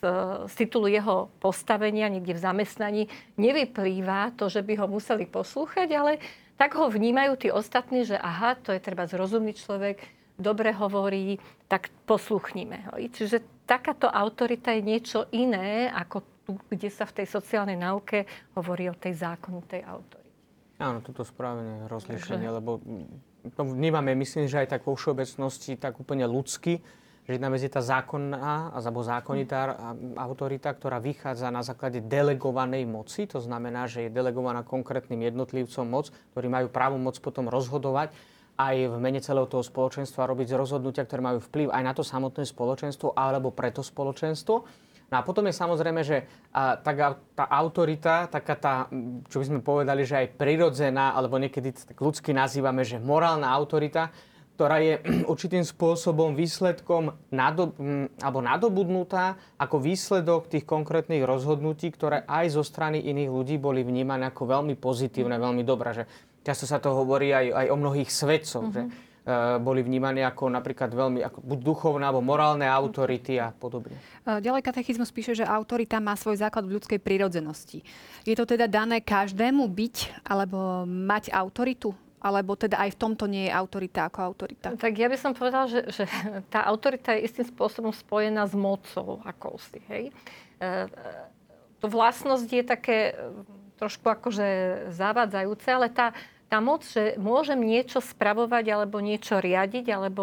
z 0.51 0.55
titulu 0.67 0.91
jeho 0.91 1.31
postavenia 1.39 2.11
niekde 2.11 2.35
v 2.35 2.45
zamestnaní 2.45 3.03
nevyplýva 3.39 4.35
to, 4.35 4.51
že 4.51 4.67
by 4.67 4.75
ho 4.83 4.87
museli 4.91 5.25
poslúchať, 5.25 5.89
ale 5.95 6.19
tak 6.59 6.75
ho 6.75 6.91
vnímajú 6.91 7.33
tí 7.37 7.49
ostatní, 7.53 8.03
že 8.03 8.19
aha, 8.19 8.59
to 8.59 8.75
je 8.75 8.81
treba 8.83 9.07
zrozumný 9.07 9.55
človek, 9.55 10.03
dobre 10.35 10.73
hovorí, 10.73 11.39
tak 11.71 11.93
posluchníme 12.09 12.91
ho. 12.91 12.93
Čiže 12.99 13.45
takáto 13.69 14.09
autorita 14.09 14.73
je 14.75 14.83
niečo 14.83 15.29
iné, 15.31 15.93
ako 15.93 16.17
tu, 16.43 16.53
kde 16.73 16.89
sa 16.91 17.05
v 17.07 17.23
tej 17.23 17.27
sociálnej 17.29 17.77
náuke 17.77 18.25
hovorí 18.57 18.89
o 18.91 18.97
tej 18.97 19.21
zákonitej 19.21 19.85
autorite. 19.85 20.26
Áno, 20.77 21.01
toto 21.01 21.25
správne 21.25 21.89
rozlišenie, 21.89 22.53
Takže... 22.53 22.57
lebo 22.61 22.71
to 23.57 23.63
vnímame, 23.65 24.13
myslím, 24.13 24.45
že 24.45 24.61
aj 24.61 24.77
tak 24.77 24.85
vo 24.85 24.93
všeobecnosti, 24.93 25.81
tak 25.81 25.97
úplne 25.97 26.29
ľudsky, 26.29 26.85
že 27.27 27.31
jedna 27.35 27.51
vec 27.51 27.65
je 27.65 27.73
tá 27.73 27.83
zákonná 27.83 28.71
alebo 28.77 29.03
zákonitá 29.03 29.75
autorita, 30.15 30.71
ktorá 30.71 31.03
vychádza 31.03 31.51
na 31.51 31.65
základe 31.65 31.99
delegovanej 32.05 32.87
moci. 32.87 33.27
To 33.27 33.43
znamená, 33.43 33.91
že 33.91 34.07
je 34.07 34.15
delegovaná 34.15 34.63
konkrétnym 34.63 35.27
jednotlivcom 35.27 35.87
moc, 35.91 36.07
ktorí 36.37 36.47
majú 36.47 36.71
právo 36.71 37.01
moc 37.03 37.19
potom 37.19 37.51
rozhodovať 37.51 38.15
aj 38.57 38.77
v 38.89 38.97
mene 39.03 39.21
celého 39.21 39.45
toho 39.45 39.61
spoločenstva 39.61 40.25
robiť 40.25 40.57
rozhodnutia, 40.57 41.05
ktoré 41.05 41.21
majú 41.21 41.45
vplyv 41.45 41.69
aj 41.75 41.83
na 41.83 41.93
to 41.93 42.01
samotné 42.07 42.47
spoločenstvo 42.49 43.13
alebo 43.13 43.53
pre 43.53 43.69
to 43.75 43.85
spoločenstvo. 43.85 44.86
No 45.07 45.15
a 45.19 45.23
potom 45.23 45.47
je 45.47 45.55
samozrejme, 45.55 46.03
že 46.03 46.27
a, 46.51 46.75
tá, 46.75 47.15
tá 47.35 47.45
autorita, 47.47 48.27
taká 48.27 48.55
tá, 48.59 48.75
čo 49.31 49.39
by 49.39 49.45
sme 49.47 49.61
povedali, 49.63 50.03
že 50.03 50.27
aj 50.27 50.35
prirodzená, 50.35 51.15
alebo 51.15 51.39
niekedy 51.39 51.71
tak 51.73 51.99
ľudsky 51.99 52.35
nazývame, 52.35 52.83
že 52.83 52.99
morálna 52.99 53.47
autorita, 53.47 54.11
ktorá 54.57 54.81
je 54.81 54.99
určitým 55.33 55.63
spôsobom 55.63 56.33
výsledkom 56.35 57.15
nadob, 57.31 57.77
alebo 58.19 58.41
nadobudnutá 58.41 59.37
ako 59.61 59.79
výsledok 59.79 60.49
tých 60.49 60.65
konkrétnych 60.65 61.23
rozhodnutí, 61.23 61.93
ktoré 61.93 62.25
aj 62.25 62.57
zo 62.57 62.65
strany 62.65 63.05
iných 63.05 63.31
ľudí 63.31 63.57
boli 63.61 63.85
vnímané 63.85 64.33
ako 64.33 64.49
veľmi 64.49 64.75
pozitívne, 64.75 65.37
veľmi 65.39 65.63
dobré. 65.63 66.03
Že 66.03 66.05
často 66.43 66.65
sa 66.65 66.83
to 66.83 66.97
hovorí 66.97 67.31
aj, 67.31 67.47
aj 67.53 67.67
o 67.71 67.77
mnohých 67.77 68.11
svedcoch, 68.11 68.67
mm-hmm. 68.73 68.75
že 68.75 68.83
uh, 68.83 69.06
boli 69.59 69.83
vnímaní 69.83 70.23
ako 70.23 70.55
napríklad 70.55 70.95
veľmi 70.95 71.19
ako 71.27 71.43
buď 71.43 71.59
duchovné 71.59 72.07
alebo 72.07 72.23
morálne 72.23 72.63
autority 72.63 73.43
a 73.43 73.51
podobne. 73.51 73.99
E, 74.23 74.39
ďalej 74.39 74.63
katechizmus 74.63 75.11
píše, 75.11 75.35
že 75.35 75.43
autorita 75.43 75.99
má 75.99 76.15
svoj 76.15 76.39
základ 76.39 76.63
v 76.63 76.79
ľudskej 76.79 77.03
prírodzenosti. 77.03 77.83
Je 78.23 78.35
to 78.39 78.47
teda 78.47 78.71
dané 78.71 79.03
každému 79.03 79.67
byť 79.67 80.23
alebo 80.23 80.87
mať 80.87 81.35
autoritu? 81.35 81.91
Alebo 82.23 82.55
teda 82.59 82.81
aj 82.81 82.95
v 82.95 83.01
tomto 83.03 83.27
nie 83.31 83.47
je 83.47 83.53
autorita 83.55 84.11
ako 84.11 84.19
autorita? 84.23 84.75
Tak 84.75 84.95
ja 84.95 85.07
by 85.07 85.19
som 85.19 85.31
povedala, 85.35 85.71
že, 85.71 85.87
že 85.91 86.07
tá 86.51 86.63
autorita 86.67 87.15
je 87.15 87.27
istým 87.27 87.47
spôsobom 87.47 87.91
spojená 87.91 88.47
s 88.47 88.55
mocou 88.55 89.23
akousi. 89.27 89.83
Hej? 89.91 90.11
E, 90.59 90.71
to 91.83 91.87
vlastnosť 91.91 92.49
je 92.51 92.63
také 92.63 92.99
trošku 93.77 94.09
akože 94.09 94.49
zavádzajúce, 94.97 95.69
ale 95.69 95.93
tá, 95.93 96.17
tá 96.47 96.63
moc, 96.63 96.87
že 96.87 97.19
môžem 97.19 97.59
niečo 97.59 97.99
spravovať 97.99 98.65
alebo 98.71 99.03
niečo 99.03 99.43
riadiť, 99.43 99.87
alebo 99.91 100.23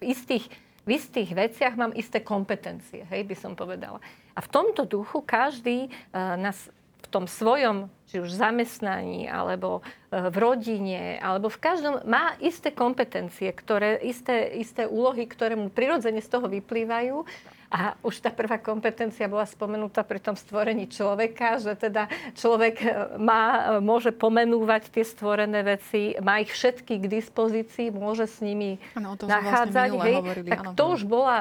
v 0.00 0.12
istých, 0.12 0.48
v 0.88 0.90
istých 0.96 1.30
veciach 1.36 1.74
mám 1.76 1.92
isté 1.92 2.24
kompetencie, 2.24 3.04
hej, 3.06 3.22
by 3.28 3.36
som 3.36 3.52
povedala. 3.52 4.00
A 4.32 4.40
v 4.40 4.48
tomto 4.48 4.88
duchu 4.88 5.20
každý 5.20 5.92
uh, 5.92 6.40
nás 6.40 6.72
v 7.02 7.06
tom 7.10 7.24
svojom, 7.28 7.92
či 8.08 8.22
už 8.22 8.30
zamestnaní, 8.30 9.26
alebo 9.26 9.82
e, 10.08 10.30
v 10.30 10.36
rodine, 10.38 11.18
alebo 11.18 11.50
v 11.50 11.58
každom, 11.58 11.98
má 12.06 12.38
isté 12.38 12.70
kompetencie, 12.70 13.50
ktoré, 13.50 13.98
isté, 14.00 14.54
isté 14.54 14.86
úlohy, 14.86 15.26
ktoré 15.26 15.58
mu 15.58 15.68
prirodzene 15.68 16.22
z 16.22 16.30
toho 16.30 16.46
vyplývajú. 16.46 17.26
A 17.72 17.96
už 18.04 18.20
tá 18.20 18.28
prvá 18.28 18.60
kompetencia 18.60 19.24
bola 19.24 19.48
spomenutá 19.48 20.04
pri 20.04 20.20
tom 20.20 20.36
stvorení 20.36 20.92
človeka, 20.92 21.56
že 21.56 21.72
teda 21.72 22.04
človek 22.36 22.76
e, 22.84 22.88
má, 23.16 23.44
e, 23.44 23.80
môže 23.80 24.12
pomenúvať 24.12 24.92
tie 24.92 25.00
stvorené 25.00 25.64
veci, 25.64 26.12
má 26.20 26.44
ich 26.44 26.52
všetky 26.52 27.00
k 27.00 27.04
dispozícii, 27.08 27.88
môže 27.88 28.28
s 28.28 28.44
nimi 28.44 28.76
ano, 28.92 29.16
to 29.16 29.24
vlastne 29.24 29.40
nachádzať. 29.40 29.88
Vlastne 29.88 30.04
hej, 30.04 30.16
hovorili, 30.20 30.48
tak 30.52 30.60
ano. 30.68 30.76
to 30.76 30.84
už 30.92 31.00
bola, 31.08 31.36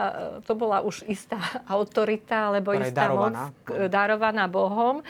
to 0.47 0.53
bola 0.55 0.77
už 0.88 1.03
istá 1.11 1.35
autorita, 1.67 2.55
alebo 2.55 2.71
istá 2.79 3.11
darovaná. 3.11 3.51
moc 3.51 3.91
darovaná 3.91 4.45
Bohom. 4.47 5.03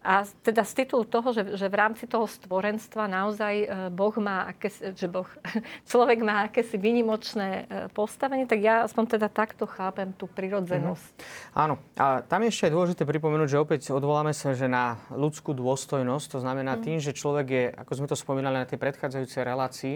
A 0.00 0.24
teda 0.24 0.64
z 0.64 0.72
titulu 0.84 1.04
toho, 1.04 1.36
že, 1.36 1.60
že 1.60 1.68
v 1.68 1.76
rámci 1.76 2.08
toho 2.08 2.24
stvorenstva 2.24 3.04
naozaj 3.04 3.54
e, 3.60 3.66
Boh 3.92 4.16
má 4.16 4.48
akési, 4.48 4.96
že 4.96 5.04
boh, 5.12 5.28
človek 5.90 6.24
má 6.24 6.48
akési 6.48 6.80
vynimočné 6.80 7.48
e, 7.52 7.62
postavenie, 7.92 8.48
tak 8.48 8.64
ja 8.64 8.88
aspoň 8.88 9.20
teda 9.20 9.28
takto 9.28 9.68
chápem 9.68 10.16
tú 10.16 10.24
prirodzenosť. 10.24 11.12
Mm-hmm. 11.20 11.52
Áno. 11.52 11.76
A 12.00 12.24
tam 12.24 12.40
ešte 12.48 12.72
je 12.72 12.76
dôležité 12.80 13.02
pripomenúť, 13.04 13.48
že 13.52 13.60
opäť 13.60 13.80
odvoláme 13.92 14.32
sa 14.32 14.56
že 14.56 14.72
na 14.72 14.96
ľudskú 15.12 15.52
dôstojnosť. 15.52 16.26
To 16.32 16.38
znamená 16.40 16.80
mm. 16.80 16.82
tým, 16.82 16.96
že 16.96 17.12
človek 17.12 17.46
je, 17.52 17.64
ako 17.76 17.92
sme 17.92 18.08
to 18.08 18.16
spomínali 18.16 18.56
na 18.56 18.64
tej 18.64 18.80
predchádzajúcej 18.80 19.42
relácii, 19.44 19.94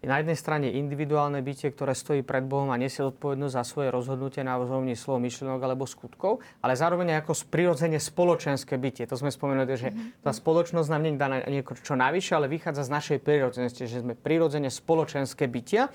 na 0.00 0.16
jednej 0.16 0.38
strane 0.38 0.72
individuálne 0.72 1.44
bytie, 1.44 1.68
ktoré 1.76 1.92
stojí 1.92 2.24
pred 2.24 2.48
Bohom 2.48 2.72
a 2.72 2.80
nesie 2.80 3.04
odpovednosť 3.04 3.52
za 3.52 3.64
svoje 3.68 3.88
rozhodnutie 3.92 4.40
na 4.40 4.56
úrovni 4.56 4.96
slov, 4.96 5.20
myšlienok 5.20 5.60
alebo 5.60 5.84
skutkov, 5.84 6.40
ale 6.64 6.72
zároveň 6.72 7.16
aj 7.16 7.18
ako 7.28 7.32
prirodzene 7.52 8.00
spoločenské 8.00 8.80
bytie. 8.80 9.04
To 9.04 9.20
sme 9.20 9.28
spomenuli, 9.28 9.74
že 9.76 9.92
mhm. 9.92 10.24
tá 10.24 10.32
spoločnosť 10.32 10.88
nám 10.88 11.02
nie 11.04 11.20
dá 11.20 11.28
nieko 11.44 11.76
čo 11.76 12.00
navyše, 12.00 12.32
ale 12.32 12.48
vychádza 12.48 12.88
z 12.88 12.90
našej 12.96 13.18
prírodzenosti, 13.20 13.84
že 13.84 14.00
sme 14.00 14.16
prirodzene 14.16 14.72
spoločenské 14.72 15.44
bytia. 15.44 15.92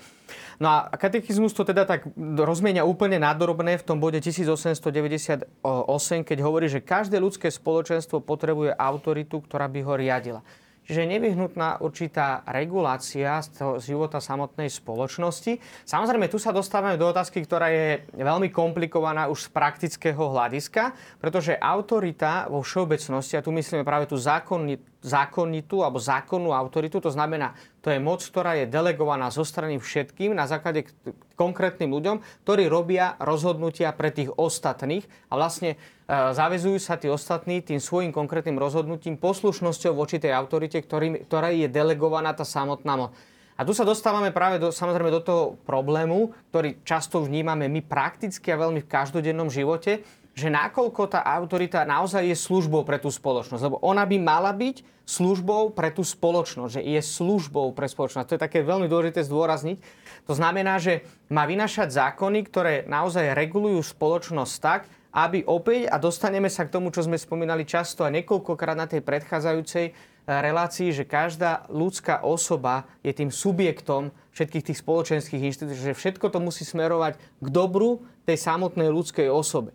No 0.62 0.70
a 0.70 0.78
katechizmus 0.94 1.54
to 1.54 1.66
teda 1.66 1.82
tak 1.82 2.06
rozmienia 2.18 2.86
úplne 2.86 3.18
nádorobné 3.18 3.78
v 3.78 3.84
tom 3.86 3.98
bode 3.98 4.22
1898, 4.22 5.42
keď 6.22 6.38
hovorí, 6.46 6.70
že 6.70 6.78
každé 6.82 7.18
ľudské 7.18 7.50
spoločenstvo 7.50 8.22
potrebuje 8.22 8.70
autoritu, 8.74 9.42
ktorá 9.42 9.66
by 9.66 9.80
ho 9.82 9.94
riadila. 9.98 10.40
Čiže 10.86 11.02
je 11.02 11.12
nevyhnutná 11.18 11.82
určitá 11.82 12.46
regulácia 12.46 13.42
z, 13.42 13.48
toho, 13.58 13.72
života 13.82 14.22
samotnej 14.22 14.70
spoločnosti. 14.70 15.58
Samozrejme, 15.82 16.30
tu 16.30 16.38
sa 16.38 16.54
dostávame 16.54 16.94
do 16.94 17.10
otázky, 17.10 17.42
ktorá 17.42 17.66
je 17.74 18.06
veľmi 18.14 18.54
komplikovaná 18.54 19.26
už 19.26 19.50
z 19.50 19.52
praktického 19.52 20.30
hľadiska, 20.30 20.94
pretože 21.18 21.58
autorita 21.58 22.46
vo 22.46 22.62
všeobecnosti, 22.62 23.34
a 23.34 23.42
tu 23.42 23.50
myslíme 23.50 23.82
práve 23.82 24.06
tú 24.06 24.14
zákonnitú 25.04 25.84
alebo 25.84 26.00
zákonnú 26.00 26.54
autoritu, 26.54 26.98
to 27.00 27.12
znamená, 27.12 27.56
to 27.84 27.92
je 27.92 28.00
moc, 28.02 28.22
ktorá 28.24 28.58
je 28.58 28.70
delegovaná 28.70 29.30
zo 29.30 29.46
strany 29.46 29.78
všetkým 29.78 30.34
na 30.34 30.48
základe 30.48 30.88
konkrétnym 31.38 31.92
ľuďom, 31.92 32.22
ktorí 32.42 32.66
robia 32.66 33.14
rozhodnutia 33.20 33.92
pre 33.94 34.10
tých 34.10 34.32
ostatných 34.34 35.06
a 35.30 35.38
vlastne 35.38 35.78
E, 36.06 36.14
zavezujú 36.14 36.78
sa 36.78 36.94
tí 36.94 37.10
ostatní 37.10 37.66
tým 37.66 37.82
svojim 37.82 38.14
konkrétnym 38.14 38.54
rozhodnutím 38.62 39.18
poslušnosťou 39.18 39.90
voči 39.90 40.22
tej 40.22 40.38
autorite, 40.38 40.78
ktorý, 40.78 41.26
ktorá 41.26 41.50
je 41.50 41.66
delegovaná 41.66 42.30
tá 42.30 42.46
samotná 42.46 42.94
moc. 42.94 43.10
A 43.58 43.66
tu 43.66 43.74
sa 43.74 43.82
dostávame 43.82 44.30
práve 44.30 44.62
do, 44.62 44.70
samozrejme 44.70 45.10
do 45.10 45.24
toho 45.24 45.42
problému, 45.66 46.30
ktorý 46.52 46.78
často 46.86 47.24
vnímame 47.24 47.66
my 47.66 47.82
prakticky 47.82 48.54
a 48.54 48.60
veľmi 48.60 48.84
v 48.84 48.90
každodennom 48.90 49.50
živote, 49.50 50.06
že 50.36 50.52
nakoľko 50.52 51.16
tá 51.16 51.24
autorita 51.24 51.88
naozaj 51.88 52.28
je 52.28 52.36
službou 52.36 52.84
pre 52.84 53.00
tú 53.00 53.08
spoločnosť. 53.08 53.62
Lebo 53.64 53.80
ona 53.80 54.04
by 54.04 54.16
mala 54.20 54.52
byť 54.52 54.84
službou 55.08 55.72
pre 55.72 55.88
tú 55.88 56.04
spoločnosť, 56.04 56.76
že 56.76 56.82
je 56.84 57.00
službou 57.00 57.72
pre 57.72 57.88
spoločnosť. 57.88 58.26
To 58.28 58.36
je 58.36 58.44
také 58.44 58.60
veľmi 58.60 58.84
dôležité 58.84 59.24
zdôrazniť. 59.24 59.80
To 60.28 60.36
znamená, 60.36 60.76
že 60.76 61.08
má 61.32 61.48
vynašať 61.48 61.88
zákony, 61.88 62.38
ktoré 62.52 62.74
naozaj 62.84 63.32
regulujú 63.32 63.80
spoločnosť 63.80 64.54
tak, 64.60 64.84
aby 65.16 65.40
opäť, 65.48 65.88
a 65.88 65.96
dostaneme 65.96 66.52
sa 66.52 66.68
k 66.68 66.74
tomu, 66.76 66.92
čo 66.92 67.00
sme 67.00 67.16
spomínali 67.16 67.64
často 67.64 68.04
a 68.04 68.12
niekoľkokrát 68.12 68.76
na 68.76 68.84
tej 68.84 69.00
predchádzajúcej 69.00 69.86
eh, 69.88 69.94
relácii, 70.28 70.92
že 70.92 71.08
každá 71.08 71.64
ľudská 71.72 72.20
osoba 72.20 72.84
je 73.00 73.16
tým 73.16 73.32
subjektom 73.32 74.12
všetkých 74.36 74.66
tých 74.68 74.78
spoločenských 74.84 75.40
inštitúcií, 75.48 75.96
že 75.96 75.96
všetko 75.96 76.28
to 76.28 76.44
musí 76.44 76.68
smerovať 76.68 77.16
k 77.16 77.48
dobru 77.48 78.04
tej 78.28 78.36
samotnej 78.36 78.92
ľudskej 78.92 79.32
osobe. 79.32 79.72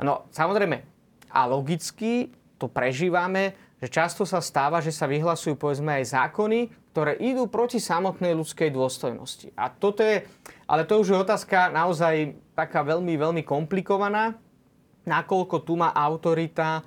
No, 0.00 0.28
samozrejme, 0.32 0.84
a 1.32 1.40
logicky 1.48 2.32
to 2.60 2.68
prežívame, 2.68 3.56
že 3.76 3.92
často 3.92 4.24
sa 4.24 4.40
stáva, 4.40 4.80
že 4.80 4.92
sa 4.92 5.04
vyhlasujú 5.04 5.56
povedzme 5.56 6.00
aj 6.00 6.16
zákony, 6.16 6.72
ktoré 6.96 7.12
idú 7.20 7.44
proti 7.44 7.76
samotnej 7.76 8.32
ľudskej 8.32 8.72
dôstojnosti. 8.72 9.52
A 9.52 9.68
toto 9.68 10.00
je, 10.00 10.24
ale 10.64 10.88
to 10.88 10.96
už 10.96 11.12
je 11.12 11.16
otázka 11.20 11.68
naozaj 11.68 12.32
taká 12.56 12.80
veľmi, 12.80 13.20
veľmi 13.20 13.42
komplikovaná, 13.44 14.32
nakoľko 15.04 15.60
tu 15.60 15.76
má 15.76 15.92
autorita 15.92 16.80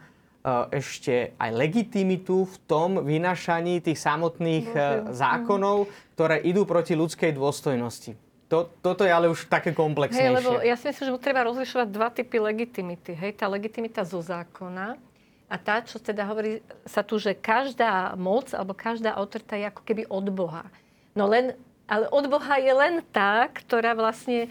ešte 0.73 1.37
aj 1.37 1.51
legitimitu 1.53 2.49
v 2.49 2.55
tom 2.65 3.05
vynašaní 3.05 3.85
tých 3.85 4.01
samotných 4.01 4.73
zákonov, 5.13 5.85
ktoré 6.17 6.41
idú 6.41 6.65
proti 6.65 6.97
ľudskej 6.97 7.35
dôstojnosti. 7.37 8.17
To, 8.49 8.65
toto 8.81 9.05
je 9.05 9.13
ale 9.13 9.29
už 9.29 9.45
také 9.45 9.77
komplexnejšie. 9.77 10.25
Hej, 10.25 10.37
lebo 10.41 10.57
ja 10.65 10.73
si 10.73 10.89
myslím, 10.89 11.13
že 11.13 11.21
treba 11.21 11.45
rozlišovať 11.45 11.87
dva 11.93 12.09
typy 12.09 12.41
legitimity. 12.41 13.13
Hej, 13.13 13.37
tá 13.37 13.45
legitimita 13.45 14.01
zo 14.01 14.25
zákona 14.25 14.97
a 15.49 15.55
tá, 15.57 15.85
čo 15.85 16.01
teda 16.01 16.25
hovorí 16.25 16.65
sa 16.85 17.05
tu, 17.05 17.21
že 17.21 17.37
každá 17.37 18.17
moc 18.17 18.49
alebo 18.57 18.73
každá 18.73 19.13
autorita 19.13 19.53
je 19.53 19.69
ako 19.69 19.81
keby 19.85 20.03
od 20.09 20.25
Boha. 20.33 20.65
No 21.13 21.29
len, 21.29 21.53
ale 21.85 22.09
od 22.09 22.25
Boha 22.25 22.57
je 22.57 22.73
len 22.73 23.05
tá, 23.13 23.45
ktorá 23.49 23.93
vlastne 23.93 24.45
e, 24.45 24.49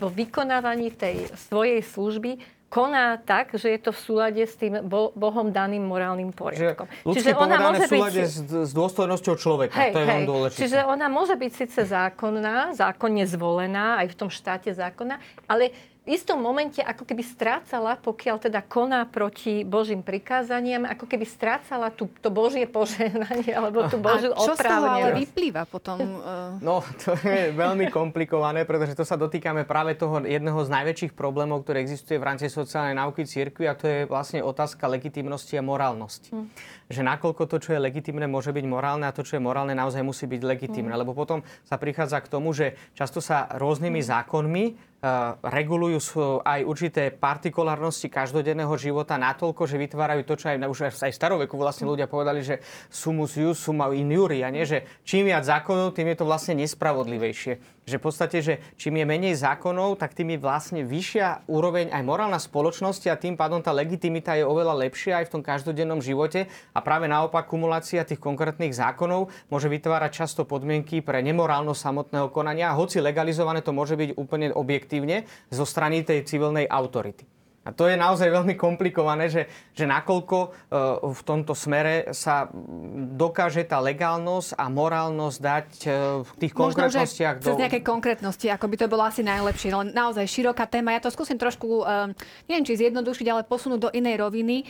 vo 0.00 0.08
vykonávaní 0.08 0.92
tej 0.92 1.28
svojej 1.48 1.84
služby 1.84 2.40
koná 2.72 3.20
tak, 3.20 3.52
že 3.52 3.68
je 3.76 3.80
to 3.84 3.92
v 3.92 4.00
súlade 4.00 4.40
s 4.40 4.56
tým 4.56 4.80
Bohom 5.12 5.52
daným 5.52 5.84
morálnym 5.84 6.32
poriadkom. 6.32 6.88
Že 7.04 7.20
Čiže 7.20 7.30
ona 7.36 7.60
môže 7.60 7.84
v 7.84 7.90
súlade 7.92 8.22
byť... 8.24 8.32
s, 8.32 8.36
s 8.48 8.72
dôstojnosťou 8.72 9.34
človeka. 9.36 9.76
Hej, 9.76 9.92
to 9.92 10.00
je 10.00 10.06
hej. 10.08 10.24
dôležité. 10.24 10.60
Čiže 10.64 10.78
ona 10.88 11.06
môže 11.12 11.36
byť 11.36 11.52
síce 11.52 11.80
zákonná, 11.84 12.72
zákonne 12.72 13.28
zvolená, 13.28 14.00
aj 14.00 14.16
v 14.16 14.16
tom 14.16 14.28
štáte 14.32 14.72
zákona, 14.72 15.20
ale 15.44 15.76
istom 16.02 16.42
momente 16.42 16.82
ako 16.82 17.06
keby 17.06 17.22
strácala, 17.22 17.94
pokiaľ 17.94 18.50
teda 18.50 18.58
koná 18.66 19.06
proti 19.06 19.62
Božím 19.62 20.02
prikázaniam, 20.02 20.82
ako 20.82 21.06
keby 21.06 21.22
strácala 21.22 21.94
tú, 21.94 22.10
to 22.18 22.26
Božie 22.26 22.66
požehnanie 22.66 23.54
alebo 23.58 23.86
tú 23.86 24.02
Božiu 24.02 24.34
A 24.34 24.42
čo 24.42 24.58
z 24.58 24.66
toho 24.66 24.82
ale 24.82 25.22
vyplýva 25.22 25.62
potom? 25.70 25.98
Uh... 26.02 26.58
No, 26.72 26.82
to 27.02 27.14
je 27.22 27.54
veľmi 27.54 27.90
komplikované, 27.90 28.66
pretože 28.66 28.98
to 28.98 29.06
sa 29.06 29.14
dotýkame 29.14 29.62
práve 29.62 29.94
toho 29.94 30.22
jedného 30.22 30.58
z 30.62 30.70
najväčších 30.70 31.12
problémov, 31.14 31.62
ktoré 31.62 31.82
existuje 31.82 32.18
v 32.18 32.26
rámci 32.26 32.50
sociálnej 32.50 32.98
náuky 32.98 33.22
cirkvi 33.22 33.70
a 33.70 33.78
to 33.78 33.86
je 33.86 33.98
vlastne 34.10 34.42
otázka 34.42 34.90
legitimnosti 34.90 35.54
a 35.54 35.62
morálnosti. 35.62 36.34
Hmm. 36.34 36.50
Že 36.90 37.06
nakoľko 37.06 37.46
to, 37.46 37.56
čo 37.62 37.70
je 37.78 37.80
legitimné, 37.82 38.26
môže 38.26 38.50
byť 38.50 38.66
morálne 38.66 39.06
a 39.06 39.14
to, 39.14 39.22
čo 39.22 39.38
je 39.38 39.42
morálne, 39.42 39.74
naozaj 39.74 40.02
musí 40.02 40.26
byť 40.26 40.42
legitimné. 40.42 40.94
Hmm. 40.94 41.02
Lebo 41.06 41.14
potom 41.14 41.46
sa 41.62 41.78
prichádza 41.78 42.18
k 42.22 42.30
tomu, 42.30 42.50
že 42.50 42.74
často 42.98 43.22
sa 43.22 43.46
rôznymi 43.54 44.00
hmm. 44.02 44.08
zákonmi 44.10 44.64
regulujú 45.42 45.98
aj 46.46 46.62
určité 46.62 47.10
partikulárnosti 47.10 48.06
každodenného 48.06 48.70
života 48.78 49.18
natoľko, 49.18 49.66
že 49.66 49.74
vytvárajú 49.74 50.22
to, 50.22 50.38
čo 50.38 50.54
aj, 50.54 50.62
už 50.62 50.78
aj 50.86 50.92
v 50.94 50.98
staroveku 51.10 51.58
vlastne 51.58 51.90
ľudia 51.90 52.06
povedali, 52.06 52.46
že 52.46 52.62
sumus 52.86 53.34
jus 53.34 53.58
summa 53.58 53.90
in 53.90 54.14
juria, 54.14 54.46
nie? 54.54 54.62
že 54.62 54.86
čím 55.02 55.26
viac 55.26 55.42
zákonov, 55.42 55.98
tým 55.98 56.14
je 56.14 56.22
to 56.22 56.28
vlastne 56.30 56.54
nespravodlivejšie. 56.62 57.81
Že 57.82 57.98
v 57.98 58.04
podstate, 58.06 58.38
že 58.38 58.54
čím 58.78 59.02
je 59.02 59.06
menej 59.10 59.34
zákonov, 59.34 59.98
tak 59.98 60.14
tým 60.14 60.34
je 60.34 60.38
vlastne 60.38 60.80
vyššia 60.86 61.50
úroveň 61.50 61.90
aj 61.90 62.02
morálna 62.06 62.38
spoločnosti 62.38 63.10
a 63.10 63.18
tým 63.18 63.34
pádom 63.34 63.58
tá 63.58 63.74
legitimita 63.74 64.38
je 64.38 64.46
oveľa 64.46 64.86
lepšia 64.86 65.18
aj 65.18 65.26
v 65.26 65.32
tom 65.34 65.42
každodennom 65.42 65.98
živote 65.98 66.46
a 66.46 66.78
práve 66.78 67.10
naopak 67.10 67.50
kumulácia 67.50 68.06
tých 68.06 68.22
konkrétnych 68.22 68.70
zákonov 68.70 69.34
môže 69.50 69.66
vytvárať 69.66 70.24
často 70.24 70.46
podmienky 70.46 71.02
pre 71.02 71.26
nemorálnosť 71.26 71.82
samotného 71.82 72.30
konania, 72.30 72.70
hoci 72.70 73.02
legalizované 73.02 73.66
to 73.66 73.74
môže 73.74 73.98
byť 73.98 74.14
úplne 74.14 74.54
objektívne 74.54 75.26
zo 75.50 75.66
strany 75.66 76.06
tej 76.06 76.22
civilnej 76.22 76.70
autority. 76.70 77.41
A 77.62 77.70
to 77.70 77.86
je 77.86 77.94
naozaj 77.94 78.26
veľmi 78.26 78.58
komplikované, 78.58 79.30
že, 79.30 79.46
že 79.70 79.86
nakoľko 79.86 80.36
e, 80.42 80.48
v 81.14 81.20
tomto 81.22 81.54
smere 81.54 82.10
sa 82.10 82.50
dokáže 83.14 83.62
tá 83.62 83.78
legálnosť 83.78 84.58
a 84.58 84.66
morálnosť 84.66 85.38
dať 85.38 85.68
e, 85.86 85.88
v 86.26 86.30
tých 86.42 86.52
konkrétnostiach 86.58 87.38
do... 87.38 87.54
Cez 87.54 87.62
nejaké 87.62 87.86
konkrétnosti, 87.86 88.50
ako 88.50 88.66
by 88.66 88.76
to 88.82 88.90
bolo 88.90 89.06
asi 89.06 89.22
najlepšie. 89.22 89.70
Ale 89.70 89.94
naozaj 89.94 90.26
široká 90.26 90.66
téma. 90.66 90.98
Ja 90.98 91.06
to 91.06 91.14
skúsim 91.14 91.38
trošku, 91.38 91.86
uh, 91.86 92.10
neviem, 92.50 92.66
či 92.66 92.78
zjednodušiť, 92.78 93.26
ale 93.30 93.46
posunúť 93.46 93.80
do 93.88 93.90
inej 93.94 94.18
roviny. 94.20 94.66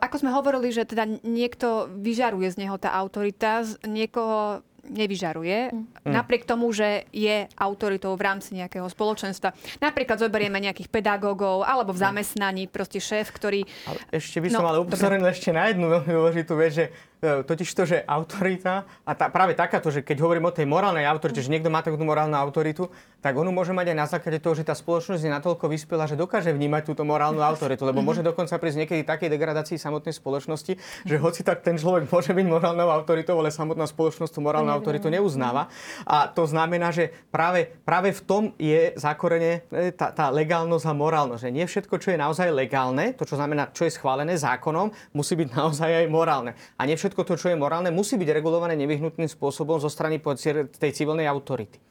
Ako 0.00 0.16
sme 0.24 0.32
hovorili, 0.32 0.72
že 0.72 0.88
teda 0.88 1.06
niekto 1.22 1.90
vyžaruje 2.00 2.48
z 2.50 2.66
neho 2.66 2.76
tá 2.80 2.96
autorita, 2.96 3.62
z 3.66 3.76
niekoho 3.84 4.64
nevyžaruje, 4.88 5.72
mm. 5.72 6.08
napriek 6.08 6.48
tomu, 6.48 6.72
že 6.72 7.04
je 7.12 7.46
autoritou 7.58 8.16
v 8.16 8.22
rámci 8.24 8.56
nejakého 8.56 8.86
spoločenstva. 8.88 9.52
Napríklad 9.82 10.20
zoberieme 10.20 10.56
nejakých 10.62 10.88
pedagógov 10.88 11.66
alebo 11.66 11.92
v 11.92 12.00
zamestnaní 12.00 12.64
proste 12.70 13.02
šéf, 13.02 13.28
ktorý... 13.34 13.66
Ale 13.88 14.00
ešte 14.14 14.40
by 14.40 14.48
som 14.48 14.62
no, 14.64 14.70
ale 14.72 14.78
upozornil 14.80 15.26
ešte 15.28 15.50
na 15.52 15.68
jednu 15.68 15.86
veľmi 15.90 16.12
dôležitú 16.12 16.52
vec, 16.56 16.72
že 16.72 16.86
totiž 17.20 17.68
to, 17.76 17.84
že 17.84 17.96
autorita, 18.08 18.88
a 19.04 19.12
tá, 19.12 19.28
práve 19.28 19.52
takáto, 19.52 19.92
že 19.92 20.00
keď 20.00 20.24
hovorím 20.24 20.48
o 20.48 20.56
tej 20.56 20.64
morálnej 20.64 21.04
autorite, 21.04 21.44
že 21.44 21.52
niekto 21.52 21.68
má 21.68 21.84
takú 21.84 22.00
morálnu 22.00 22.32
autoritu, 22.34 22.88
tak 23.20 23.36
on 23.36 23.44
môže 23.52 23.76
mať 23.76 23.92
aj 23.92 23.96
na 23.96 24.06
základe 24.08 24.40
toho, 24.40 24.56
že 24.56 24.64
tá 24.64 24.72
spoločnosť 24.72 25.20
je 25.20 25.32
natoľko 25.32 25.68
vyspelá, 25.68 26.08
že 26.08 26.16
dokáže 26.16 26.56
vnímať 26.56 26.88
túto 26.88 27.04
morálnu 27.04 27.44
autoritu, 27.44 27.84
lebo 27.84 28.00
môže 28.00 28.24
dokonca 28.24 28.56
prísť 28.56 28.78
niekedy 28.84 29.00
takej 29.04 29.28
degradácii 29.28 29.76
samotnej 29.76 30.16
spoločnosti, 30.16 30.72
že 31.04 31.16
hoci 31.20 31.44
tak 31.44 31.60
ten 31.60 31.76
človek 31.76 32.08
môže 32.08 32.32
byť 32.32 32.46
morálnou 32.48 32.88
autoritou, 32.88 33.36
ale 33.36 33.52
samotná 33.52 33.84
spoločnosť 33.84 34.32
tú 34.32 34.40
morálnu 34.40 34.72
autoritu 34.72 35.12
neuznáva. 35.12 35.68
A 36.08 36.32
to 36.32 36.48
znamená, 36.48 36.88
že 36.88 37.12
práve, 37.28 37.68
práve 37.84 38.16
v 38.16 38.20
tom 38.24 38.42
je 38.56 38.96
zakorene 38.96 39.68
e, 39.68 39.92
tá, 39.92 40.08
tá 40.14 40.32
legálnosť 40.32 40.86
a 40.88 40.94
morálnosť. 40.96 41.42
Že 41.44 41.50
nie 41.52 41.66
všetko, 41.68 41.94
čo 42.00 42.08
je 42.16 42.18
naozaj 42.18 42.48
legálne, 42.48 43.12
to 43.12 43.28
čo 43.28 43.36
znamená, 43.36 43.68
čo 43.76 43.84
je 43.84 43.92
schválené 43.92 44.40
zákonom, 44.40 44.88
musí 45.12 45.36
byť 45.36 45.48
naozaj 45.52 45.90
aj 46.04 46.06
morálne. 46.08 46.56
A 46.80 46.88
nie 46.88 46.96
všetko 46.96 47.09
všetko 47.10 47.26
to, 47.26 47.34
čo 47.34 47.50
je 47.50 47.58
morálne, 47.58 47.90
musí 47.90 48.14
byť 48.14 48.30
regulované 48.30 48.78
nevyhnutným 48.78 49.26
spôsobom 49.26 49.82
zo 49.82 49.90
strany 49.90 50.22
tej 50.22 50.94
civilnej 50.94 51.26
autority. 51.26 51.82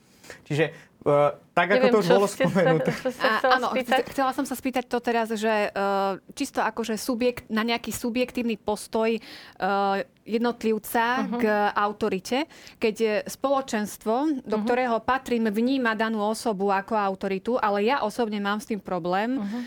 Čiže 0.48 0.72
uh, 1.04 1.36
tak, 1.60 1.68
ako 1.76 1.84
Neviem, 1.84 1.94
to 1.94 2.00
už 2.00 2.10
bolo 2.16 2.28
spomenuté. 2.32 2.90
Sa, 2.96 3.12
sa, 3.12 3.30
sa 3.44 3.48
áno, 3.60 3.68
chcela 4.16 4.32
som 4.32 4.46
sa 4.48 4.56
spýtať 4.56 4.88
to 4.88 4.98
teraz, 5.04 5.28
že 5.36 5.76
uh, 5.76 6.16
čisto 6.32 6.64
akože 6.64 6.96
subjekt, 6.96 7.52
na 7.52 7.68
nejaký 7.68 7.92
subjektívny 7.92 8.56
postoj 8.56 9.20
uh, 9.20 10.00
jednotlivca 10.30 11.26
uh-huh. 11.26 11.42
k 11.42 11.44
autorite, 11.74 12.46
keď 12.78 13.26
spoločenstvo, 13.26 14.46
do 14.46 14.62
uh-huh. 14.62 14.66
ktorého 14.66 14.98
patrím, 15.02 15.50
vníma 15.50 15.98
danú 15.98 16.22
osobu 16.22 16.70
ako 16.70 16.94
autoritu, 16.94 17.58
ale 17.58 17.90
ja 17.90 18.06
osobne 18.06 18.38
mám 18.38 18.62
s 18.62 18.70
tým 18.70 18.78
problém 18.78 19.42
uh-huh. 19.42 19.50
uh, 19.50 19.66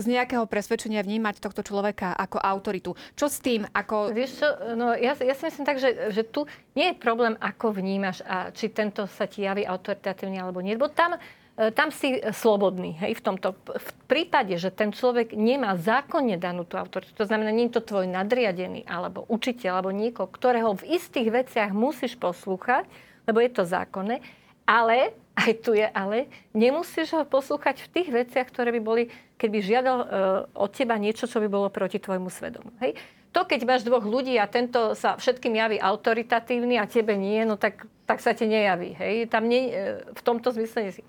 z 0.00 0.08
nejakého 0.08 0.48
presvedčenia 0.48 1.04
vnímať 1.04 1.44
tohto 1.44 1.60
človeka 1.60 2.16
ako 2.16 2.40
autoritu. 2.40 2.96
Čo 3.12 3.28
s 3.28 3.38
tým? 3.44 3.68
Ako... 3.68 4.16
Vieš 4.16 4.30
čo, 4.40 4.48
no 4.74 4.96
ja, 4.96 5.12
ja 5.20 5.34
si 5.36 5.44
myslím 5.44 5.68
tak, 5.68 5.76
že, 5.76 6.08
že 6.08 6.24
tu 6.24 6.48
nie 6.72 6.92
je 6.92 6.96
problém, 6.96 7.36
ako 7.36 7.76
vnímaš 7.76 8.24
a 8.24 8.48
či 8.48 8.72
tento 8.72 9.04
sa 9.04 9.28
ti 9.28 9.44
javí 9.44 9.68
autoritatívne 9.68 10.40
alebo 10.40 10.64
nie. 10.64 10.72
Lebo 10.72 10.88
tam 10.88 11.11
E, 11.16 11.68
tam 11.70 11.92
si 11.92 12.16
slobodný. 12.32 12.96
Hej, 12.96 13.20
v 13.20 13.22
tomto 13.22 13.48
v 13.68 13.90
prípade, 14.08 14.56
že 14.56 14.72
ten 14.72 14.88
človek 14.88 15.36
nemá 15.36 15.76
zákonne 15.76 16.40
danú 16.40 16.64
tú 16.64 16.80
autoritu, 16.80 17.12
to 17.12 17.28
znamená, 17.28 17.52
nie 17.52 17.68
je 17.68 17.76
to 17.76 17.92
tvoj 17.92 18.08
nadriadený, 18.08 18.88
alebo 18.88 19.28
učiteľ, 19.28 19.80
alebo 19.80 19.92
niekoho, 19.92 20.28
ktorého 20.32 20.72
v 20.80 20.96
istých 20.96 21.28
veciach 21.28 21.70
musíš 21.76 22.16
poslúchať, 22.16 22.88
lebo 23.28 23.38
je 23.44 23.50
to 23.52 23.68
zákonné, 23.68 24.24
ale, 24.64 25.12
aj 25.36 25.52
tu 25.60 25.76
je 25.76 25.84
ale, 25.84 26.30
nemusíš 26.56 27.12
ho 27.12 27.24
poslúchať 27.28 27.84
v 27.84 27.90
tých 28.00 28.08
veciach, 28.08 28.48
ktoré 28.48 28.72
by 28.72 28.80
boli, 28.80 29.02
keď 29.36 29.48
by 29.48 29.58
žiadal 29.60 29.98
uh, 29.98 30.06
od 30.54 30.70
teba 30.72 30.96
niečo, 30.96 31.26
čo 31.28 31.42
by 31.42 31.48
bolo 31.50 31.68
proti 31.68 31.98
tvojmu 31.98 32.30
svedomu. 32.30 32.70
Hej? 32.80 32.94
To, 33.32 33.48
keď 33.48 33.60
máš 33.64 33.82
dvoch 33.88 34.04
ľudí 34.04 34.36
a 34.36 34.44
tento 34.44 34.92
sa 34.92 35.16
všetkým 35.16 35.56
javí 35.56 35.80
autoritatívny 35.80 36.76
a 36.76 36.84
tebe 36.84 37.16
nie, 37.16 37.48
no 37.48 37.56
tak, 37.56 37.88
tak 38.04 38.20
sa 38.20 38.36
ti 38.36 38.44
nejaví. 38.44 38.92
Hej? 38.92 39.32
Tam 39.32 39.48
nie, 39.48 39.72
e, 39.72 40.04
v 40.04 40.20
tomto 40.20 40.52
zmysle 40.52 40.78
nie 40.84 40.92
si. 40.92 41.02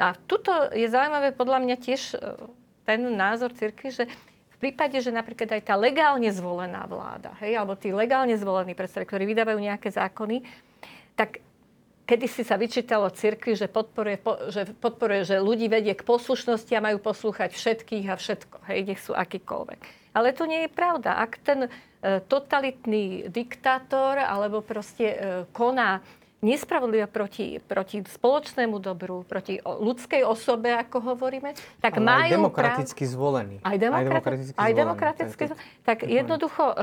A 0.00 0.16
tuto 0.16 0.52
je 0.72 0.88
zaujímavé 0.88 1.36
podľa 1.36 1.60
mňa 1.60 1.76
tiež 1.76 2.16
e, 2.16 2.16
ten 2.88 3.04
názor 3.12 3.52
cirkvi, 3.52 3.92
že 3.92 4.04
v 4.56 4.72
prípade, 4.72 4.96
že 5.04 5.12
napríklad 5.12 5.52
aj 5.52 5.68
tá 5.68 5.76
legálne 5.76 6.32
zvolená 6.32 6.88
vláda, 6.88 7.36
hej, 7.44 7.60
alebo 7.60 7.76
tí 7.76 7.92
legálne 7.92 8.32
zvolení 8.40 8.72
predstavy, 8.72 9.04
ktorí 9.04 9.28
vydávajú 9.28 9.60
nejaké 9.60 9.92
zákony, 9.92 10.48
tak 11.12 11.44
kedy 12.08 12.24
si 12.24 12.40
sa 12.40 12.56
vyčítalo 12.56 13.12
cirkvi, 13.12 13.52
že 13.52 13.68
podporuje, 13.68 14.16
že 14.48 14.62
podporuje, 14.80 15.28
že 15.28 15.44
ľudí 15.44 15.68
vedie 15.68 15.92
k 15.92 16.06
poslušnosti 16.06 16.72
a 16.72 16.80
majú 16.80 17.04
poslúchať 17.04 17.52
všetkých 17.52 18.06
a 18.08 18.16
všetko, 18.16 18.56
hej, 18.72 18.80
nech 18.88 19.00
sú 19.02 19.12
akýkoľvek. 19.12 20.05
Ale 20.16 20.32
to 20.32 20.48
nie 20.48 20.64
je 20.64 20.70
pravda. 20.72 21.20
Ak 21.20 21.36
ten 21.44 21.68
e, 21.68 21.70
totalitný 22.24 23.28
diktátor 23.28 24.16
alebo 24.16 24.64
proste 24.64 25.06
e, 25.12 25.16
koná 25.52 26.00
nespravodlivé 26.44 27.08
proti, 27.08 27.58
proti 27.64 28.04
spoločnému 28.04 28.76
dobru, 28.78 29.24
proti 29.24 29.56
ľudskej 29.60 30.22
osobe, 30.22 30.72
ako 30.76 31.16
hovoríme, 31.16 31.56
tak 31.80 31.96
Ale 31.96 32.04
majú... 32.04 32.28
Aj 32.28 32.36
demokraticky 32.36 33.02
práv... 33.08 33.12
zvolený. 33.16 33.56
Aj, 33.64 33.76
demokrati- 33.76 34.04
aj 34.04 34.04
demokraticky 34.06 34.56
aj. 34.60 34.72
Demokraticky 34.76 35.42
zvolený. 35.48 35.64
Tak, 35.82 35.98
tak 36.04 36.08
jednoducho 36.12 36.64
uh, 36.64 36.76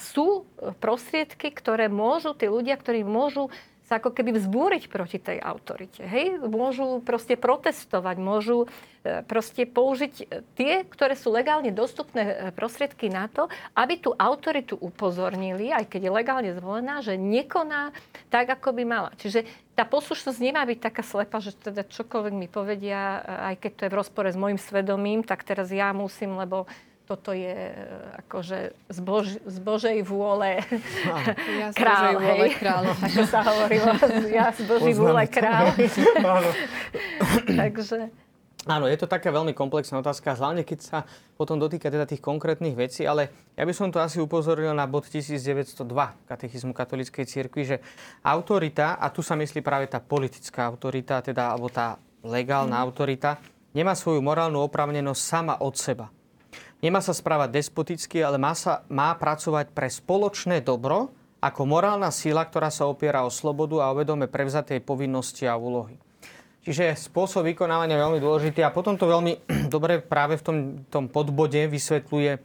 sú 0.00 0.48
prostriedky, 0.80 1.52
ktoré 1.52 1.92
môžu, 1.92 2.32
tí 2.32 2.48
ľudia, 2.48 2.80
ktorí 2.80 3.04
môžu 3.04 3.52
sa 3.84 4.00
ako 4.00 4.16
keby 4.16 4.32
vzbúriť 4.40 4.88
proti 4.88 5.20
tej 5.20 5.36
autorite. 5.44 6.00
Hej? 6.08 6.40
Môžu 6.48 7.04
proste 7.04 7.36
protestovať, 7.36 8.16
môžu 8.16 8.64
e, 9.04 9.20
proste 9.28 9.68
použiť 9.68 10.14
e, 10.24 10.24
tie, 10.56 10.88
ktoré 10.88 11.12
sú 11.12 11.28
legálne 11.28 11.68
dostupné 11.68 12.22
e, 12.24 12.34
prostriedky 12.56 13.12
na 13.12 13.28
to, 13.28 13.52
aby 13.76 14.00
tú 14.00 14.16
autoritu 14.16 14.80
upozornili, 14.80 15.68
aj 15.68 15.92
keď 15.92 16.00
je 16.08 16.16
legálne 16.16 16.50
zvolená, 16.56 17.04
že 17.04 17.20
nekoná 17.20 17.92
tak, 18.32 18.48
ako 18.56 18.72
by 18.72 18.84
mala. 18.88 19.10
Čiže 19.20 19.44
tá 19.76 19.84
poslušnosť 19.84 20.38
nemá 20.40 20.64
byť 20.64 20.78
taká 20.80 21.04
slepa, 21.04 21.44
že 21.44 21.52
teda 21.52 21.84
čokoľvek 21.84 22.34
mi 22.34 22.48
povedia, 22.48 23.20
aj 23.52 23.60
keď 23.60 23.70
to 23.76 23.84
je 23.84 23.92
v 23.92 23.98
rozpore 24.00 24.28
s 24.32 24.38
môjim 24.38 24.56
svedomím, 24.56 25.20
tak 25.20 25.44
teraz 25.44 25.68
ja 25.68 25.92
musím, 25.92 26.40
lebo 26.40 26.64
toto 27.04 27.36
je 27.36 27.52
e, 27.52 27.84
akože 28.24 28.72
z, 28.88 28.98
Bož, 29.04 29.36
z 29.44 29.58
Božej 29.60 30.00
vôle 30.08 30.64
ja 31.60 31.68
král, 31.76 32.16
Božej 32.16 32.24
vôle 32.24 32.48
král. 32.56 32.82
ako 33.06 33.22
sa 33.28 33.40
hovorilo, 33.44 33.92
ja 34.32 34.48
z 34.56 34.60
Božej 34.64 34.94
vôle 34.96 35.24
král. 35.28 35.76
Takže... 37.60 38.08
Áno, 38.64 38.88
je 38.88 38.96
to 38.96 39.04
taká 39.04 39.28
veľmi 39.28 39.52
komplexná 39.52 40.00
otázka, 40.00 40.32
hlavne 40.40 40.64
keď 40.64 40.78
sa 40.80 40.98
potom 41.36 41.60
dotýka 41.60 41.92
teda 41.92 42.08
tých 42.08 42.24
konkrétnych 42.24 42.72
vecí, 42.72 43.04
ale 43.04 43.52
ja 43.52 43.68
by 43.68 43.76
som 43.76 43.92
to 43.92 44.00
asi 44.00 44.16
upozoril 44.16 44.72
na 44.72 44.88
bod 44.88 45.04
1902 45.04 45.84
katechizmu 46.24 46.72
katolíckej 46.72 47.28
cirkvi, 47.28 47.62
že 47.68 47.76
autorita, 48.24 48.96
a 48.96 49.12
tu 49.12 49.20
sa 49.20 49.36
myslí 49.36 49.60
práve 49.60 49.92
tá 49.92 50.00
politická 50.00 50.64
autorita, 50.64 51.20
teda, 51.20 51.52
alebo 51.52 51.68
tá 51.68 52.00
legálna 52.24 52.80
mm. 52.80 52.84
autorita, 52.88 53.36
nemá 53.76 53.92
svoju 53.92 54.24
morálnu 54.24 54.64
opravnenosť 54.64 55.20
sama 55.20 55.60
od 55.60 55.76
seba. 55.76 56.13
Nemá 56.84 57.00
sa 57.00 57.16
správať 57.16 57.48
despoticky, 57.48 58.20
ale 58.20 58.36
má, 58.36 58.52
sa, 58.52 58.84
má 58.92 59.16
pracovať 59.16 59.72
pre 59.72 59.88
spoločné 59.88 60.60
dobro 60.60 61.16
ako 61.40 61.64
morálna 61.64 62.12
síla, 62.12 62.44
ktorá 62.44 62.68
sa 62.68 62.84
opiera 62.84 63.24
o 63.24 63.32
slobodu 63.32 63.80
a 63.80 63.88
o 63.88 63.96
vedome 63.96 64.28
prevzatej 64.28 64.84
povinnosti 64.84 65.48
a 65.48 65.56
úlohy. 65.56 65.96
Čiže 66.60 66.92
spôsob 67.08 67.48
vykonávania 67.48 67.96
je 67.96 68.04
veľmi 68.04 68.20
dôležitý 68.20 68.60
a 68.60 68.72
potom 68.72 69.00
to 69.00 69.08
veľmi 69.08 69.48
dobre 69.74 70.04
práve 70.04 70.36
v 70.36 70.44
tom, 70.44 70.56
tom 70.92 71.04
podbode 71.08 71.56
vysvetľuje 71.72 72.32
e, 72.36 72.38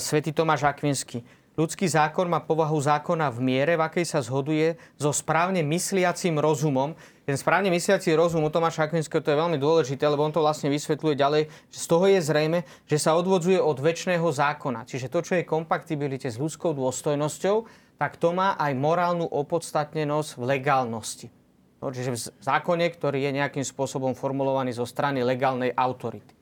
svätý 0.00 0.32
Tomáš 0.32 0.64
Akvinsky. 0.64 1.20
Ľudský 1.52 1.84
zákon 1.84 2.32
má 2.32 2.40
povahu 2.40 2.80
zákona 2.80 3.28
v 3.28 3.44
miere, 3.44 3.76
v 3.76 3.84
akej 3.84 4.08
sa 4.08 4.24
zhoduje 4.24 4.72
so 4.96 5.12
správne 5.12 5.60
mysliacím 5.60 6.40
rozumom. 6.40 6.96
Ten 7.28 7.36
správne 7.36 7.68
mysliaci 7.68 8.16
rozum 8.16 8.40
u 8.40 8.48
Tomáša 8.48 8.88
Akvinského 8.88 9.20
to 9.20 9.36
je 9.36 9.36
veľmi 9.36 9.60
dôležité, 9.60 10.08
lebo 10.08 10.24
on 10.24 10.32
to 10.32 10.40
vlastne 10.40 10.72
vysvetľuje 10.72 11.12
ďalej, 11.12 11.42
že 11.68 11.78
z 11.78 11.86
toho 11.92 12.08
je 12.08 12.24
zrejme, 12.24 12.64
že 12.88 12.96
sa 12.96 13.12
odvodzuje 13.20 13.60
od 13.60 13.76
väčšného 13.76 14.24
zákona. 14.24 14.88
Čiže 14.88 15.12
to, 15.12 15.20
čo 15.20 15.36
je 15.36 15.44
kompatibilite 15.44 16.32
s 16.32 16.40
ľudskou 16.40 16.72
dôstojnosťou, 16.72 17.68
tak 18.00 18.16
to 18.16 18.32
má 18.32 18.56
aj 18.56 18.72
morálnu 18.72 19.28
opodstatnenosť 19.28 20.40
v 20.40 20.42
legálnosti. 20.56 21.28
No, 21.84 21.92
čiže 21.92 22.16
v 22.16 22.18
zákone, 22.40 22.88
ktorý 22.96 23.28
je 23.28 23.36
nejakým 23.44 23.66
spôsobom 23.66 24.16
formulovaný 24.16 24.72
zo 24.72 24.88
strany 24.88 25.20
legálnej 25.20 25.76
autority. 25.76 26.41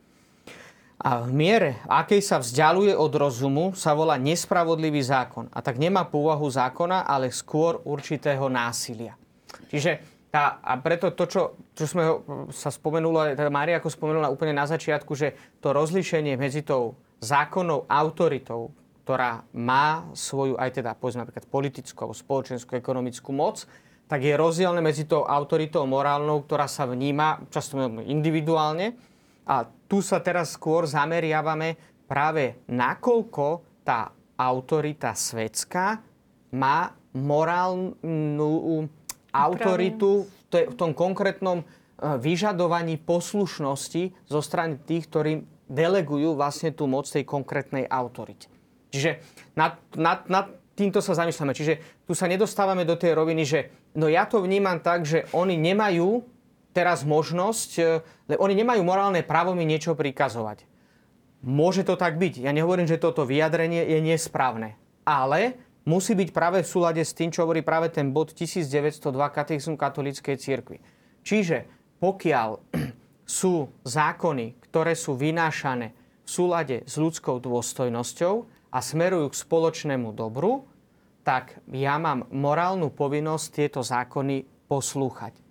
A 1.01 1.25
v 1.25 1.33
miere, 1.33 1.81
akej 1.89 2.21
sa 2.21 2.37
vzdialuje 2.37 2.93
od 2.93 3.09
rozumu, 3.17 3.73
sa 3.73 3.97
volá 3.97 4.21
nespravodlivý 4.21 5.01
zákon. 5.01 5.49
A 5.49 5.65
tak 5.65 5.81
nemá 5.81 6.05
pôvahu 6.05 6.45
zákona, 6.45 7.09
ale 7.09 7.33
skôr 7.33 7.81
určitého 7.81 8.45
násilia. 8.45 9.17
Čiže 9.73 9.97
tá, 10.29 10.61
a 10.61 10.77
preto 10.77 11.09
to, 11.09 11.25
čo, 11.25 11.41
čo 11.73 11.85
sme 11.89 12.21
sa 12.53 12.69
spomenulo, 12.69 13.33
teda 13.33 13.49
Mária 13.49 13.81
ako 13.81 13.89
spomenula 13.89 14.29
úplne 14.29 14.53
na 14.53 14.69
začiatku, 14.69 15.17
že 15.17 15.33
to 15.57 15.73
rozlíšenie 15.73 16.37
medzi 16.37 16.61
tou 16.61 16.93
zákonnou 17.17 17.89
autoritou, 17.89 18.69
ktorá 19.01 19.41
má 19.57 20.05
svoju 20.13 20.53
aj 20.61 20.69
teda, 20.85 20.93
povedzme 20.93 21.25
napríklad 21.25 21.49
politickú, 21.49 22.13
spoločenskú, 22.13 22.77
ekonomickú 22.77 23.33
moc, 23.33 23.65
tak 24.05 24.21
je 24.21 24.37
rozdielne 24.37 24.85
medzi 24.85 25.09
tou 25.09 25.25
autoritou 25.25 25.89
morálnou, 25.89 26.45
ktorá 26.45 26.69
sa 26.69 26.85
vníma 26.85 27.41
často 27.49 27.81
individuálne, 28.05 28.93
a 29.41 29.65
tu 29.91 29.99
sa 29.99 30.23
teraz 30.23 30.55
skôr 30.55 30.87
zameriavame 30.87 31.75
práve 32.07 32.63
nakoľko 32.71 33.47
tá 33.83 34.15
autorita 34.39 35.11
svetská 35.11 35.99
má 36.55 36.95
morálnu 37.11 38.87
autoritu 39.35 40.31
v 40.47 40.75
tom 40.79 40.95
konkrétnom 40.95 41.59
e, 41.59 41.65
vyžadovaní 42.23 43.03
poslušnosti 43.03 44.31
zo 44.31 44.39
strany 44.39 44.79
tých, 44.79 45.11
ktorí 45.11 45.43
delegujú 45.67 46.39
vlastne 46.39 46.71
tú 46.71 46.87
moc 46.87 47.07
tej 47.07 47.27
konkrétnej 47.27 47.83
autorite. 47.87 48.47
Čiže 48.95 49.19
nad, 49.59 49.75
nad, 49.95 50.27
nad 50.27 50.51
týmto 50.75 50.99
sa 50.99 51.15
zamýšľame. 51.15 51.55
Čiže 51.55 52.03
tu 52.07 52.15
sa 52.15 52.31
nedostávame 52.31 52.83
do 52.83 52.95
tej 52.95 53.15
roviny, 53.15 53.43
že 53.43 53.59
no 53.95 54.07
ja 54.11 54.23
to 54.27 54.43
vnímam 54.43 54.79
tak, 54.79 55.03
že 55.03 55.27
oni 55.35 55.55
nemajú 55.55 56.23
teraz 56.71 57.03
možnosť, 57.03 57.69
e, 57.77 57.81
lebo 58.31 58.41
oni 58.43 58.55
nemajú 58.59 58.81
morálne 58.83 59.21
právo 59.23 59.55
mi 59.55 59.67
niečo 59.67 59.95
prikazovať. 59.95 60.67
Môže 61.41 61.81
to 61.81 61.97
tak 61.97 62.21
byť. 62.21 62.45
Ja 62.45 62.53
nehovorím, 62.53 62.85
že 62.85 63.01
toto 63.01 63.25
vyjadrenie 63.25 63.81
je 63.87 63.99
nesprávne. 63.99 64.77
Ale 65.01 65.57
musí 65.89 66.13
byť 66.13 66.29
práve 66.29 66.61
v 66.61 66.69
súlade 66.69 67.01
s 67.01 67.17
tým, 67.17 67.33
čo 67.33 67.43
hovorí 67.43 67.65
práve 67.65 67.89
ten 67.89 68.13
bod 68.13 68.31
1902 68.37 69.09
katechizmu 69.09 69.75
katolíckej 69.75 70.37
cirkvi. 70.37 70.77
Čiže 71.25 71.65
pokiaľ 71.97 72.49
sú 73.41 73.69
zákony, 73.81 74.61
ktoré 74.69 74.93
sú 74.93 75.17
vynášané 75.17 75.97
v 76.25 76.29
súlade 76.29 76.85
s 76.85 76.95
ľudskou 77.01 77.41
dôstojnosťou 77.41 78.33
a 78.71 78.79
smerujú 78.79 79.33
k 79.33 79.41
spoločnému 79.41 80.13
dobru, 80.13 80.69
tak 81.21 81.61
ja 81.69 82.01
mám 82.01 82.29
morálnu 82.33 82.89
povinnosť 82.93 83.45
tieto 83.53 83.81
zákony 83.85 84.45
poslúchať. 84.65 85.50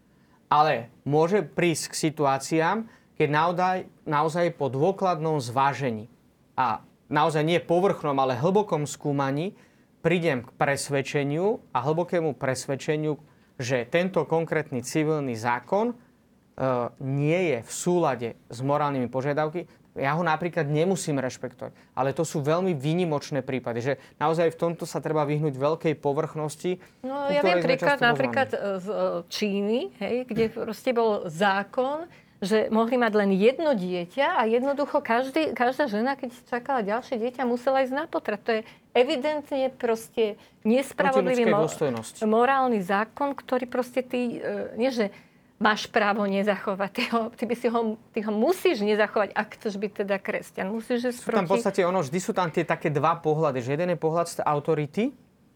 Ale 0.50 0.90
môže 1.06 1.46
prísť 1.46 1.94
k 1.94 2.10
situáciám, 2.10 2.76
keď 3.14 3.28
naozaj, 3.30 3.76
naozaj 4.02 4.46
po 4.58 4.66
dôkladnom 4.66 5.38
zvážení 5.38 6.10
a 6.58 6.82
naozaj 7.06 7.46
nie 7.46 7.62
povrchnom, 7.62 8.18
ale 8.18 8.34
hlbokom 8.34 8.82
skúmaní 8.84 9.54
prídem 10.00 10.42
k 10.42 10.50
presvedčeniu 10.56 11.60
a 11.70 11.78
hlbokému 11.84 12.34
presvedčeniu, 12.34 13.20
že 13.60 13.84
tento 13.86 14.24
konkrétny 14.24 14.80
civilný 14.80 15.36
zákon 15.36 15.92
e, 15.92 15.94
nie 17.04 17.40
je 17.54 17.58
v 17.60 17.70
súlade 17.70 18.28
s 18.48 18.58
morálnymi 18.64 19.12
požiadavky, 19.12 19.68
ja 19.98 20.14
ho 20.14 20.22
napríklad 20.22 20.70
nemusím 20.70 21.18
rešpektovať. 21.18 21.74
Ale 21.98 22.14
to 22.14 22.22
sú 22.22 22.38
veľmi 22.44 22.78
výnimočné 22.78 23.42
prípady, 23.42 23.78
že 23.82 23.92
naozaj 24.22 24.54
v 24.54 24.60
tomto 24.60 24.84
sa 24.86 25.02
treba 25.02 25.26
vyhnúť 25.26 25.54
veľkej 25.58 25.94
povrchnosti. 25.98 26.78
No 27.02 27.26
ja 27.26 27.42
viem 27.42 27.58
príklad 27.58 27.98
napríklad 27.98 28.48
z 28.54 28.86
e, 28.86 28.96
Číny, 29.26 29.90
hej, 29.98 30.28
kde 30.30 30.44
proste 30.54 30.94
bol 30.94 31.26
zákon, 31.26 32.06
že 32.40 32.72
mohli 32.72 32.96
mať 32.96 33.12
len 33.20 33.30
jedno 33.36 33.76
dieťa 33.76 34.40
a 34.40 34.48
jednoducho 34.48 35.04
každý, 35.04 35.52
každá 35.52 35.92
žena, 35.92 36.16
keď 36.16 36.32
čakala 36.48 36.80
ďalšie 36.80 37.20
dieťa, 37.20 37.44
musela 37.44 37.84
ísť 37.84 37.94
na 37.94 38.04
potrat. 38.08 38.40
To 38.48 38.56
je 38.56 38.62
evidentne 38.96 39.68
proste 39.76 40.40
nespravodlivý 40.64 41.52
morálny 42.24 42.80
zákon, 42.80 43.36
ktorý 43.36 43.68
proste 43.68 44.00
ty, 44.00 44.40
e, 44.40 44.78
nie 44.80 44.88
že 44.88 45.12
máš 45.60 45.86
právo 45.86 46.24
nezachovať. 46.24 46.90
Ty 46.96 47.04
ho, 47.14 47.20
ty, 47.36 47.44
by 47.44 47.54
si 47.54 47.68
ho, 47.68 48.00
ty 48.10 48.18
ho 48.24 48.32
musíš 48.32 48.80
nezachovať, 48.80 49.36
ak 49.36 49.60
chceš 49.60 49.76
byť 49.76 49.92
teda 50.02 50.16
kresťan. 50.16 50.72
Musíš 50.72 51.20
sú 51.20 51.30
tam 51.30 51.44
v 51.44 51.54
podstate 51.54 51.84
ono, 51.84 52.00
vždy 52.00 52.18
sú 52.18 52.32
tam 52.32 52.48
tie 52.48 52.64
také 52.64 52.88
dva 52.88 53.20
pohľady. 53.20 53.60
Že 53.60 53.70
jeden 53.76 53.90
je 53.94 53.98
pohľad 54.00 54.26
z 54.26 54.34
autority, 54.40 55.04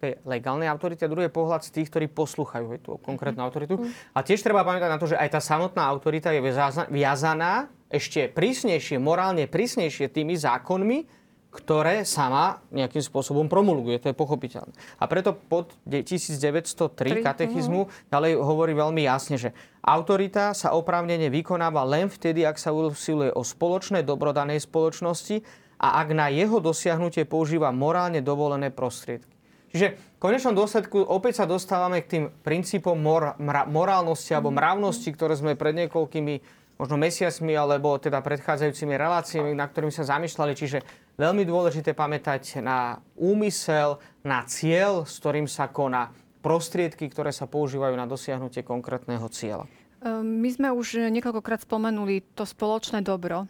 tej 0.04 0.20
legálnej 0.28 0.68
autority 0.68 1.08
a 1.08 1.08
druhý 1.08 1.32
je 1.32 1.32
pohľad 1.32 1.64
z 1.64 1.80
tých, 1.80 1.88
ktorí 1.88 2.06
poslúchajú 2.12 2.66
tú 2.84 2.90
konkrétnu 3.00 3.40
mm-hmm. 3.40 3.48
autoritu. 3.48 3.74
A 4.12 4.20
tiež 4.20 4.44
treba 4.44 4.60
pamätať 4.60 4.90
na 4.92 5.00
to, 5.00 5.08
že 5.08 5.16
aj 5.16 5.32
tá 5.32 5.40
samotná 5.40 5.88
autorita 5.88 6.28
je 6.28 6.44
viazaná 6.92 7.72
ešte 7.88 8.28
prísnejšie, 8.28 9.00
morálne 9.00 9.48
prísnejšie 9.48 10.12
tými 10.12 10.36
zákonmi, 10.36 11.23
ktoré 11.54 12.02
sama 12.02 12.58
nejakým 12.74 12.98
spôsobom 12.98 13.46
promulguje. 13.46 14.02
To 14.02 14.10
je 14.10 14.16
pochopiteľné. 14.18 14.74
A 14.98 15.06
preto 15.06 15.38
pod 15.38 15.70
1903 15.86 17.22
katechizmu 17.22 17.86
ďalej 18.10 18.42
hovorí 18.42 18.74
veľmi 18.74 19.06
jasne, 19.06 19.38
že 19.38 19.54
autorita 19.78 20.50
sa 20.50 20.74
oprávnene 20.74 21.30
vykonáva 21.30 21.86
len 21.86 22.10
vtedy, 22.10 22.42
ak 22.42 22.58
sa 22.58 22.74
usiluje 22.74 23.30
o 23.30 23.46
spoločné 23.46 24.02
dobro 24.02 24.34
danej 24.34 24.66
spoločnosti 24.66 25.46
a 25.78 26.02
ak 26.02 26.08
na 26.10 26.26
jeho 26.34 26.58
dosiahnutie 26.58 27.22
používa 27.22 27.70
morálne 27.70 28.18
dovolené 28.18 28.74
prostriedky. 28.74 29.30
Čiže 29.74 29.98
v 29.98 30.18
konečnom 30.22 30.54
dôsledku 30.54 31.02
opäť 31.02 31.42
sa 31.42 31.50
dostávame 31.50 32.02
k 32.02 32.10
tým 32.10 32.24
princípom 32.30 32.94
mor- 32.94 33.34
mra- 33.42 33.66
morálnosti 33.66 34.30
alebo 34.30 34.54
mravnosti, 34.54 35.10
ktoré 35.10 35.34
sme 35.34 35.58
pred 35.58 35.74
niekoľkými 35.74 36.62
možno 36.78 36.94
mesiacmi 36.98 37.54
alebo 37.54 37.98
teda 37.98 38.22
predchádzajúcimi 38.22 38.94
reláciami, 38.94 39.50
na 39.54 39.66
ktorými 39.66 39.94
sa 39.94 40.06
zamýšľali. 40.06 40.52
Čiže 40.54 40.78
veľmi 41.14 41.46
dôležité 41.46 41.94
pamätať 41.94 42.60
na 42.62 42.98
úmysel, 43.14 43.98
na 44.26 44.42
cieľ, 44.46 45.06
s 45.06 45.18
ktorým 45.22 45.46
sa 45.46 45.70
koná, 45.70 46.10
prostriedky, 46.44 47.08
ktoré 47.08 47.32
sa 47.32 47.48
používajú 47.48 47.96
na 47.96 48.04
dosiahnutie 48.04 48.60
konkrétneho 48.60 49.24
cieľa. 49.32 49.64
Ehm, 50.04 50.44
my 50.44 50.48
sme 50.52 50.68
už 50.74 51.08
niekoľkokrát 51.08 51.64
spomenuli 51.64 52.20
to 52.36 52.44
spoločné 52.44 53.00
dobro. 53.00 53.48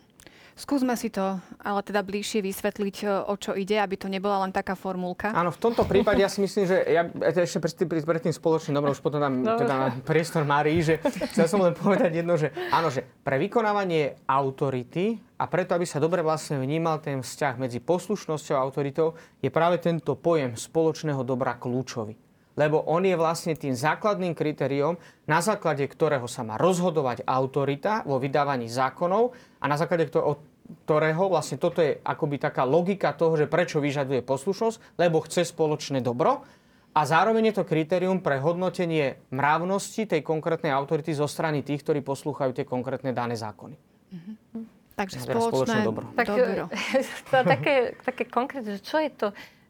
Skúsme 0.55 0.95
si 0.95 1.11
to 1.11 1.43
ale 1.59 1.81
teda 1.83 2.07
bližšie 2.07 2.39
vysvetliť, 2.45 2.97
e, 3.03 3.07
o 3.27 3.35
čo 3.35 3.59
ide, 3.59 3.75
aby 3.81 3.99
to 3.99 4.07
nebola 4.07 4.47
len 4.47 4.55
taká 4.55 4.79
formulka. 4.79 5.35
Áno, 5.35 5.51
v 5.51 5.59
tomto 5.59 5.83
prípade 5.83 6.23
ja 6.23 6.31
si 6.31 6.39
myslím, 6.45 6.65
že 6.71 6.79
ja 6.87 7.03
ešte 7.43 7.59
pred 7.59 7.75
tým, 7.75 7.89
pred 7.91 8.23
tým 8.23 8.35
spoločným, 8.37 8.77
dobro, 8.77 8.95
už 8.95 9.03
potom 9.03 9.19
dám 9.19 9.35
no, 9.43 9.59
teda 9.59 9.99
priestor 10.07 10.47
Márii, 10.47 10.79
že 10.85 11.03
chcel 11.35 11.51
som 11.51 11.59
len 11.59 11.75
povedať 11.75 12.23
jedno, 12.23 12.39
že 12.39 12.55
áno, 12.71 12.87
že 12.87 13.03
pre 13.27 13.41
vykonávanie 13.43 14.23
autority 14.31 15.19
a 15.41 15.51
preto, 15.51 15.75
aby 15.75 15.89
sa 15.89 15.99
dobre 15.99 16.23
vlastne 16.23 16.63
vnímal 16.63 17.03
ten 17.03 17.19
vzťah 17.19 17.59
medzi 17.59 17.83
poslušnosťou 17.83 18.55
a 18.55 18.63
autoritou, 18.63 19.19
je 19.43 19.51
práve 19.51 19.83
tento 19.83 20.15
pojem 20.15 20.55
spoločného 20.55 21.27
dobra 21.27 21.59
kľúčový 21.59 22.24
lebo 22.55 22.83
on 22.87 23.03
je 23.03 23.15
vlastne 23.19 23.59
tým 23.59 23.75
základným 23.75 24.35
kritériom, 24.35 24.99
na 25.27 25.43
základe 25.43 25.83
ktorého 25.87 26.27
sa 26.31 26.47
má 26.47 26.55
rozhodovať 26.55 27.27
autorita 27.27 28.07
vo 28.07 28.23
vydávaní 28.23 28.71
zákonov 28.71 29.35
a 29.59 29.65
na 29.67 29.77
základe 29.77 30.07
ktorého 30.09 31.25
vlastne 31.29 31.59
toto 31.59 31.83
je 31.83 31.99
akoby 32.01 32.39
taká 32.41 32.63
logika 32.65 33.13
toho, 33.13 33.35
že 33.35 33.51
prečo 33.51 33.83
vyžaduje 33.83 34.23
poslušnosť, 34.23 34.99
lebo 34.99 35.21
chce 35.27 35.45
spoločné 35.45 36.01
dobro 36.01 36.47
a 36.95 37.01
zároveň 37.03 37.51
je 37.51 37.55
to 37.59 37.65
kritérium 37.67 38.23
pre 38.23 38.39
hodnotenie 38.39 39.19
mravnosti 39.35 40.07
tej 40.07 40.23
konkrétnej 40.23 40.71
autority 40.71 41.11
zo 41.11 41.27
strany 41.27 41.67
tých, 41.67 41.83
ktorí 41.83 42.07
poslúchajú 42.07 42.55
tie 42.55 42.63
konkrétne 42.63 43.11
dané 43.11 43.35
zákony. 43.35 43.75
Mm-hmm. 44.15 44.63
Takže 44.95 45.27
spoločné, 45.27 45.51
spoločné 45.51 45.81
dobro. 45.83 46.07
Tak, 46.15 46.27
dobro. 46.31 46.65
To, 47.35 47.37
také, 47.43 47.75
také 48.07 48.25
konkrétne, 48.31 48.79
že 48.79 48.83
čo 48.87 49.03
je 49.03 49.11
to 49.11 49.29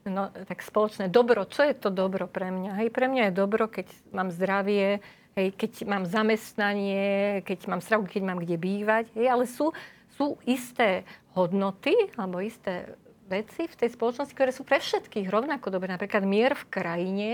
no, 0.08 0.30
tak 0.30 0.60
spoločné 0.60 1.08
dobro. 1.08 1.48
Čo 1.48 1.64
je 1.64 1.74
to 1.74 1.88
dobro 1.88 2.28
pre 2.28 2.52
mňa? 2.52 2.80
Hej, 2.84 2.88
pre 2.92 3.08
mňa 3.08 3.30
je 3.30 3.38
dobro, 3.38 3.68
keď 3.68 3.88
mám 4.12 4.28
zdravie, 4.30 5.00
hej, 5.36 5.48
keď 5.56 5.88
mám 5.88 6.04
zamestnanie, 6.04 7.40
keď 7.42 7.58
mám 7.68 7.80
stravu, 7.80 8.06
keď 8.08 8.22
mám 8.24 8.38
kde 8.40 8.56
bývať. 8.60 9.08
Hej, 9.16 9.26
ale 9.28 9.44
sú, 9.48 9.72
sú 10.14 10.38
isté 10.44 11.02
hodnoty 11.34 11.94
alebo 12.14 12.38
isté 12.38 12.94
veci 13.26 13.64
v 13.64 13.78
tej 13.78 13.90
spoločnosti, 13.96 14.36
ktoré 14.36 14.52
sú 14.52 14.62
pre 14.62 14.78
všetkých 14.78 15.26
rovnako 15.32 15.72
dobré. 15.72 15.88
Napríklad 15.88 16.22
mier 16.28 16.52
v 16.52 16.68
krajine, 16.68 17.30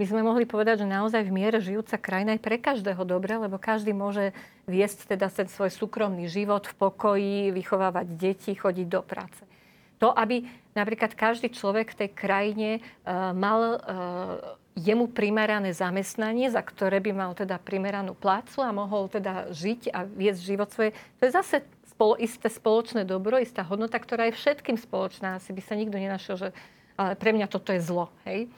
by 0.00 0.04
sme 0.08 0.24
mohli 0.24 0.48
povedať, 0.48 0.82
že 0.82 0.88
naozaj 0.88 1.22
v 1.28 1.36
miere 1.36 1.60
žijúca 1.60 2.00
krajina 2.00 2.34
je 2.34 2.42
pre 2.42 2.56
každého 2.56 3.04
dobré, 3.04 3.36
lebo 3.36 3.60
každý 3.60 3.92
môže 3.92 4.32
viesť 4.64 5.14
teda 5.14 5.28
ten 5.28 5.46
svoj 5.46 5.68
súkromný 5.68 6.26
život 6.26 6.64
v 6.64 6.74
pokoji, 6.74 7.38
vychovávať 7.52 8.06
deti, 8.16 8.56
chodiť 8.56 8.86
do 8.88 9.04
práce. 9.04 9.51
To, 10.02 10.10
aby 10.10 10.42
napríklad 10.74 11.14
každý 11.14 11.54
človek 11.54 11.94
v 11.94 11.98
tej 12.04 12.10
krajine 12.10 12.70
uh, 13.06 13.30
mal 13.30 13.78
uh, 13.78 13.78
jemu 14.74 15.06
primerané 15.06 15.70
zamestnanie, 15.70 16.50
za 16.50 16.64
ktoré 16.64 16.98
by 16.98 17.12
mal 17.14 17.30
teda 17.38 17.60
primeranú 17.62 18.16
plácu 18.18 18.64
a 18.64 18.74
mohol 18.74 19.06
teda 19.06 19.52
žiť 19.54 19.94
a 19.94 20.02
viesť 20.08 20.40
život 20.42 20.68
svoje. 20.74 20.90
To 21.20 21.28
je 21.28 21.32
zase 21.32 21.56
spolo, 21.86 22.16
isté 22.16 22.48
spoločné 22.48 23.04
dobro, 23.04 23.36
istá 23.36 23.62
hodnota, 23.62 24.00
ktorá 24.00 24.32
je 24.32 24.38
všetkým 24.40 24.80
spoločná. 24.80 25.38
Asi 25.38 25.52
by 25.52 25.62
sa 25.62 25.76
nikto 25.76 26.00
nenašiel, 26.00 26.36
že 26.40 26.48
ale 26.96 27.16
pre 27.16 27.32
mňa 27.32 27.48
toto 27.48 27.72
je 27.72 27.80
zlo. 27.80 28.12
Hej? 28.28 28.52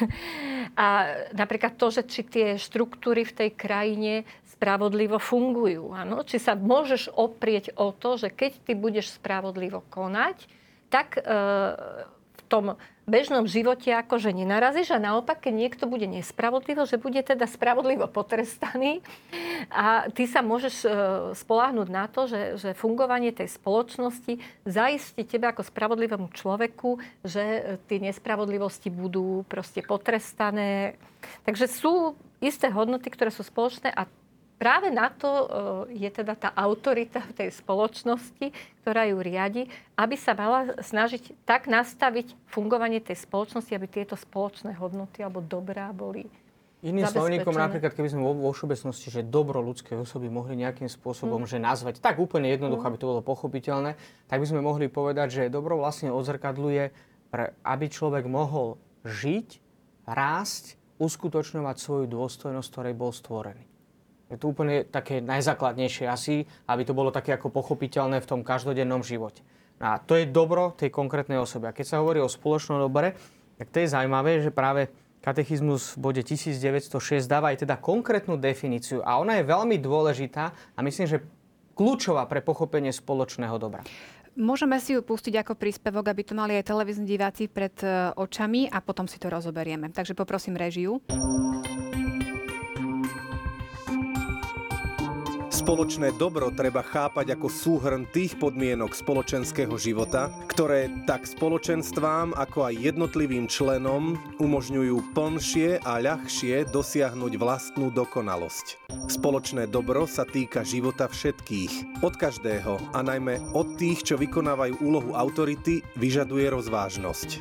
a 0.80 0.86
napríklad 1.32 1.74
to, 1.80 1.88
že 1.88 2.02
či 2.04 2.20
tie 2.22 2.48
štruktúry 2.60 3.24
v 3.24 3.32
tej 3.32 3.50
krajine 3.56 4.28
spravodlivo 4.52 5.16
fungujú. 5.16 5.96
Áno? 5.96 6.22
Či 6.22 6.38
sa 6.38 6.52
môžeš 6.54 7.10
oprieť 7.16 7.72
o 7.74 7.90
to, 7.90 8.20
že 8.20 8.28
keď 8.28 8.52
ty 8.68 8.72
budeš 8.76 9.16
spravodlivo 9.16 9.80
konať, 9.88 10.44
tak 10.94 11.18
e, 11.18 11.22
v 12.38 12.42
tom 12.46 12.78
bežnom 13.04 13.50
živote 13.50 13.90
akože 13.90 14.30
nenarazíš 14.30 14.94
a 14.94 15.02
naopak, 15.02 15.42
keď 15.42 15.54
niekto 15.58 15.84
bude 15.90 16.06
nespravodlivo, 16.06 16.86
že 16.86 17.02
bude 17.02 17.18
teda 17.18 17.50
spravodlivo 17.50 18.06
potrestaný 18.06 19.02
a 19.74 20.06
ty 20.14 20.30
sa 20.30 20.38
môžeš 20.40 20.76
e, 20.86 20.88
spoláhnuť 21.34 21.88
na 21.90 22.06
to, 22.06 22.30
že, 22.30 22.42
že 22.62 22.78
fungovanie 22.78 23.34
tej 23.34 23.50
spoločnosti 23.50 24.38
zaistí 24.62 25.26
tebe 25.26 25.50
ako 25.50 25.66
spravodlivému 25.66 26.30
človeku, 26.30 27.02
že 27.26 27.76
tie 27.90 27.98
nespravodlivosti 27.98 28.86
budú 28.88 29.42
proste 29.50 29.82
potrestané. 29.82 30.94
Takže 31.42 31.66
sú 31.66 32.14
isté 32.38 32.70
hodnoty, 32.70 33.10
ktoré 33.10 33.34
sú 33.34 33.42
spoločné 33.42 33.90
a 33.90 34.06
práve 34.56 34.88
na 34.90 35.10
to 35.10 35.28
e, 35.28 35.46
je 35.98 36.10
teda 36.10 36.34
tá 36.38 36.50
autorita 36.54 37.20
v 37.20 37.32
tej 37.44 37.48
spoločnosti, 37.54 38.50
ktorá 38.82 39.06
ju 39.10 39.18
riadi, 39.20 39.62
aby 39.98 40.14
sa 40.14 40.32
mala 40.32 40.78
snažiť 40.78 41.46
tak 41.46 41.66
nastaviť 41.66 42.34
fungovanie 42.48 43.02
tej 43.02 43.18
spoločnosti, 43.22 43.72
aby 43.74 43.86
tieto 43.90 44.14
spoločné 44.14 44.76
hodnoty 44.78 45.20
alebo 45.20 45.44
dobrá 45.44 45.90
boli 45.90 46.26
Iným 46.84 47.08
slovníkom, 47.08 47.56
napríklad, 47.56 47.96
keby 47.96 48.12
sme 48.12 48.20
vo, 48.20 48.36
vo 48.36 48.52
všeobecnosti, 48.52 49.08
že 49.08 49.24
dobro 49.24 49.64
ľudskej 49.64 50.04
osoby 50.04 50.28
mohli 50.28 50.60
nejakým 50.60 50.92
spôsobom 50.92 51.48
mm. 51.48 51.48
že 51.48 51.56
nazvať 51.56 51.96
tak 51.96 52.20
úplne 52.20 52.52
jednoducho, 52.52 52.84
mm. 52.84 52.88
aby 52.92 52.98
to 53.00 53.08
bolo 53.08 53.22
pochopiteľné, 53.24 53.96
tak 54.28 54.44
by 54.44 54.46
sme 54.52 54.60
mohli 54.60 54.92
povedať, 54.92 55.32
že 55.32 55.42
dobro 55.48 55.80
vlastne 55.80 56.12
odzrkadluje, 56.12 56.92
pre, 57.32 57.56
aby 57.64 57.86
človek 57.88 58.28
mohol 58.28 58.76
žiť, 59.08 59.64
rásť, 60.04 60.76
uskutočňovať 61.00 61.76
svoju 61.80 62.04
dôstojnosť, 62.04 62.68
ktorej 62.68 62.94
bol 62.94 63.16
stvorený. 63.16 63.64
Je 64.34 64.42
to 64.42 64.50
úplne 64.50 64.82
také 64.82 65.22
najzákladnejšie 65.22 66.10
asi, 66.10 66.42
aby 66.66 66.82
to 66.82 66.90
bolo 66.90 67.14
také 67.14 67.38
ako 67.38 67.54
pochopiteľné 67.54 68.18
v 68.18 68.26
tom 68.26 68.40
každodennom 68.42 69.06
živote. 69.06 69.46
A 69.78 70.02
to 70.02 70.18
je 70.18 70.26
dobro 70.26 70.74
tej 70.74 70.90
konkrétnej 70.90 71.38
osoby. 71.38 71.70
A 71.70 71.76
keď 71.76 71.86
sa 71.86 71.96
hovorí 72.02 72.18
o 72.18 72.26
spoločnom 72.26 72.82
dobre, 72.82 73.14
tak 73.54 73.70
to 73.70 73.78
je 73.78 73.94
zaujímavé, 73.94 74.42
že 74.42 74.50
práve 74.50 74.90
katechizmus 75.22 75.94
v 75.94 76.10
bode 76.10 76.22
1906 76.26 77.30
dáva 77.30 77.54
aj 77.54 77.62
teda 77.62 77.78
konkrétnu 77.78 78.34
definíciu 78.34 79.06
a 79.06 79.22
ona 79.22 79.38
je 79.38 79.46
veľmi 79.46 79.78
dôležitá 79.78 80.50
a 80.50 80.78
myslím, 80.82 81.06
že 81.06 81.22
kľúčová 81.78 82.26
pre 82.26 82.42
pochopenie 82.42 82.90
spoločného 82.90 83.56
dobra. 83.56 83.86
Môžeme 84.34 84.82
si 84.82 84.98
ju 84.98 85.00
pustiť 85.00 85.46
ako 85.46 85.54
príspevok, 85.54 86.10
aby 86.10 86.26
to 86.26 86.34
mali 86.34 86.58
aj 86.58 86.66
televízni 86.66 87.06
diváci 87.06 87.46
pred 87.46 87.74
e, 87.86 88.10
očami 88.18 88.66
a 88.66 88.82
potom 88.82 89.06
si 89.06 89.14
to 89.22 89.30
rozoberieme. 89.30 89.94
Takže 89.94 90.18
poprosím 90.18 90.58
režiu. 90.58 90.98
Spoločné 95.64 96.12
dobro 96.20 96.52
treba 96.52 96.84
chápať 96.84 97.40
ako 97.40 97.48
súhrn 97.48 98.04
tých 98.12 98.36
podmienok 98.36 98.92
spoločenského 98.92 99.72
života, 99.80 100.28
ktoré 100.44 100.92
tak 101.08 101.24
spoločenstvám 101.24 102.36
ako 102.36 102.68
aj 102.68 102.92
jednotlivým 102.92 103.48
členom 103.48 104.20
umožňujú 104.44 105.16
plnšie 105.16 105.80
a 105.80 106.04
ľahšie 106.04 106.68
dosiahnuť 106.68 107.32
vlastnú 107.40 107.88
dokonalosť. 107.96 108.92
Spoločné 109.08 109.64
dobro 109.64 110.04
sa 110.04 110.28
týka 110.28 110.68
života 110.68 111.08
všetkých, 111.08 112.04
od 112.04 112.12
každého 112.12 112.92
a 112.92 113.00
najmä 113.00 113.40
od 113.56 113.80
tých, 113.80 114.04
čo 114.04 114.20
vykonávajú 114.20 114.84
úlohu 114.84 115.16
autority, 115.16 115.80
vyžaduje 115.96 116.44
rozvážnosť. 116.52 117.40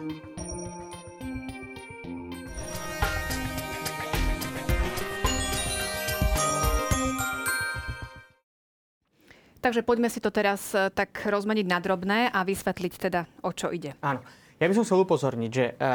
Takže 9.64 9.80
poďme 9.88 10.12
si 10.12 10.20
to 10.20 10.28
teraz 10.28 10.76
e, 10.76 10.92
tak 10.92 11.24
rozmeniť 11.24 11.64
na 11.64 11.80
drobné 11.80 12.28
a 12.28 12.44
vysvetliť 12.44 12.94
teda, 13.00 13.24
o 13.48 13.56
čo 13.56 13.72
ide. 13.72 13.96
Áno. 14.04 14.20
Ja 14.60 14.68
by 14.68 14.76
som 14.76 14.84
chcel 14.84 15.08
upozorniť, 15.08 15.52
že 15.56 15.66
e, 15.72 15.74
e, 15.80 15.92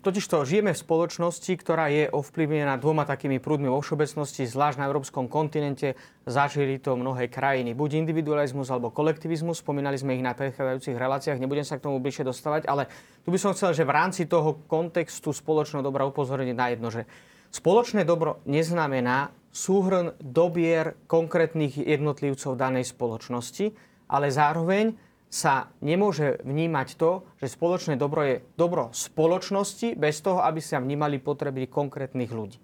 totiž 0.00 0.24
to 0.24 0.48
žijeme 0.48 0.72
v 0.72 0.80
spoločnosti, 0.80 1.52
ktorá 1.60 1.92
je 1.92 2.08
ovplyvnená 2.08 2.80
dvoma 2.80 3.04
takými 3.04 3.36
prúdmi 3.36 3.68
vo 3.68 3.84
všeobecnosti, 3.84 4.48
zvlášť 4.48 4.80
na 4.80 4.88
európskom 4.88 5.28
kontinente. 5.28 5.92
Zažili 6.24 6.80
to 6.80 6.96
mnohé 6.96 7.28
krajiny. 7.28 7.76
Buď 7.76 8.00
individualizmus 8.00 8.72
alebo 8.72 8.88
kolektivizmus. 8.88 9.60
Spomínali 9.60 10.00
sme 10.00 10.16
ich 10.16 10.24
na 10.24 10.32
predchádzajúcich 10.32 10.96
reláciách, 10.96 11.36
nebudem 11.36 11.68
sa 11.68 11.76
k 11.76 11.84
tomu 11.84 12.00
bližšie 12.00 12.24
dostávať, 12.24 12.64
ale 12.64 12.88
tu 13.20 13.28
by 13.28 13.36
som 13.36 13.52
chcel, 13.52 13.76
že 13.76 13.84
v 13.84 13.92
rámci 13.92 14.24
toho 14.24 14.64
kontextu 14.64 15.36
spoločného 15.36 15.84
dobra 15.84 16.08
upozorniť 16.08 16.56
na 16.56 16.72
jedno, 16.72 16.88
že 16.88 17.04
spoločné 17.52 18.08
dobro 18.08 18.40
neznamená 18.48 19.43
súhrn 19.54 20.18
dobier 20.18 20.98
konkrétnych 21.06 21.78
jednotlivcov 21.78 22.58
danej 22.58 22.90
spoločnosti, 22.90 23.70
ale 24.10 24.34
zároveň 24.34 24.98
sa 25.30 25.70
nemôže 25.78 26.42
vnímať 26.42 26.98
to, 26.98 27.22
že 27.38 27.54
spoločné 27.54 27.94
dobro 27.94 28.22
je 28.26 28.42
dobro 28.58 28.90
spoločnosti 28.90 29.94
bez 29.94 30.18
toho, 30.22 30.42
aby 30.42 30.58
sa 30.58 30.82
vnímali 30.82 31.22
potreby 31.22 31.70
konkrétnych 31.70 32.30
ľudí. 32.34 32.58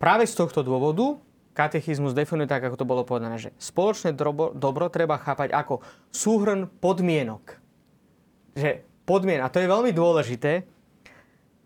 Práve 0.00 0.24
z 0.28 0.36
tohto 0.36 0.60
dôvodu 0.60 1.16
katechizmus 1.56 2.12
definuje 2.12 2.50
tak, 2.50 2.66
ako 2.66 2.76
to 2.76 2.84
bolo 2.88 3.08
povedané, 3.08 3.40
že 3.40 3.56
spoločné 3.56 4.12
dobro, 4.12 4.52
dobro 4.52 4.90
treba 4.92 5.16
chápať 5.16 5.54
ako 5.54 5.80
súhrn 6.12 6.68
podmienok. 6.68 7.56
Že 8.52 8.84
podmien, 9.08 9.40
a 9.40 9.48
to 9.48 9.62
je 9.62 9.72
veľmi 9.72 9.92
dôležité, 9.94 10.66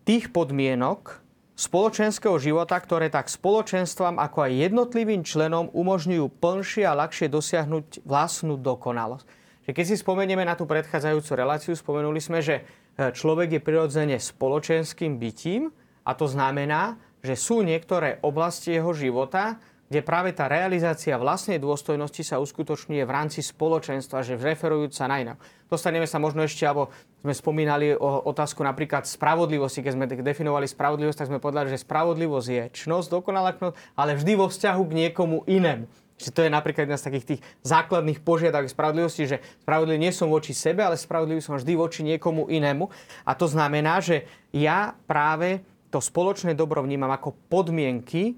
tých 0.07 0.31
podmienok, 0.31 1.18
spoločenského 1.59 2.39
života, 2.39 2.79
ktoré 2.79 3.11
tak 3.11 3.27
spoločenstvám 3.27 4.15
ako 4.15 4.47
aj 4.47 4.71
jednotlivým 4.71 5.27
členom 5.27 5.67
umožňujú 5.75 6.39
plnšie 6.39 6.87
a 6.87 6.95
ľahšie 6.95 7.27
dosiahnuť 7.27 8.07
vlastnú 8.07 8.55
dokonalosť. 8.55 9.27
Keď 9.67 9.85
si 9.85 9.99
spomenieme 9.99 10.47
na 10.47 10.55
tú 10.55 10.63
predchádzajúcu 10.65 11.31
reláciu, 11.35 11.73
spomenuli 11.75 12.17
sme, 12.17 12.39
že 12.41 12.63
e, 12.97 13.13
človek 13.13 13.59
je 13.59 13.61
prirodzene 13.61 14.17
spoločenským 14.17 15.19
bytím 15.19 15.69
a 16.07 16.15
to 16.17 16.25
znamená, 16.25 16.97
že 17.21 17.35
sú 17.37 17.61
niektoré 17.61 18.17
oblasti 18.23 18.79
jeho 18.79 18.95
života, 18.95 19.59
kde 19.89 20.05
práve 20.05 20.33
tá 20.33 20.45
realizácia 20.45 21.17
vlastnej 21.17 21.57
dôstojnosti 21.57 22.21
sa 22.21 22.37
uskutočňuje 22.37 23.03
v 23.03 23.11
rámci 23.13 23.41
spoločenstva, 23.41 24.21
že 24.21 24.37
referujúc 24.37 24.93
sa 24.93 25.09
na 25.09 25.21
iného. 25.21 25.37
Dostaneme 25.65 26.05
sa 26.05 26.21
možno 26.21 26.45
ešte, 26.45 26.65
alebo 26.65 26.93
sme 27.19 27.33
spomínali 27.35 27.95
o 27.95 28.25
otázku 28.27 28.63
napríklad 28.63 29.03
spravodlivosti. 29.03 29.83
Keď 29.83 29.93
sme 29.95 30.05
definovali 30.07 30.65
spravodlivosť, 30.67 31.17
tak 31.19 31.29
sme 31.31 31.43
povedali, 31.43 31.71
že 31.71 31.83
spravodlivosť 31.83 32.47
je 32.47 32.63
čnosť, 32.71 33.07
dokonalá 33.11 33.55
čnosť, 33.59 33.75
ale 33.99 34.15
vždy 34.15 34.33
vo 34.39 34.47
vzťahu 34.47 34.81
k 34.87 34.95
niekomu 35.05 35.43
inému. 35.45 35.85
Že 36.19 36.35
to 36.35 36.41
je 36.43 36.51
napríklad 36.51 36.83
jedna 36.83 36.99
z 36.99 37.07
takých 37.07 37.27
tých 37.35 37.41
základných 37.63 38.19
požiadavok 38.19 38.67
spravodlivosti, 38.67 39.23
že 39.23 39.39
spravodlivý 39.63 39.99
nie 40.03 40.11
som 40.11 40.27
voči 40.27 40.51
sebe, 40.51 40.83
ale 40.83 40.99
spravodlivý 40.99 41.39
som 41.39 41.55
vždy 41.55 41.73
voči 41.79 42.03
niekomu 42.03 42.51
inému. 42.51 42.91
A 43.23 43.31
to 43.39 43.47
znamená, 43.47 44.03
že 44.03 44.27
ja 44.51 44.99
práve 45.07 45.63
to 45.87 46.03
spoločné 46.03 46.59
dobro 46.59 46.83
vnímam 46.83 47.11
ako 47.11 47.35
podmienky 47.47 48.35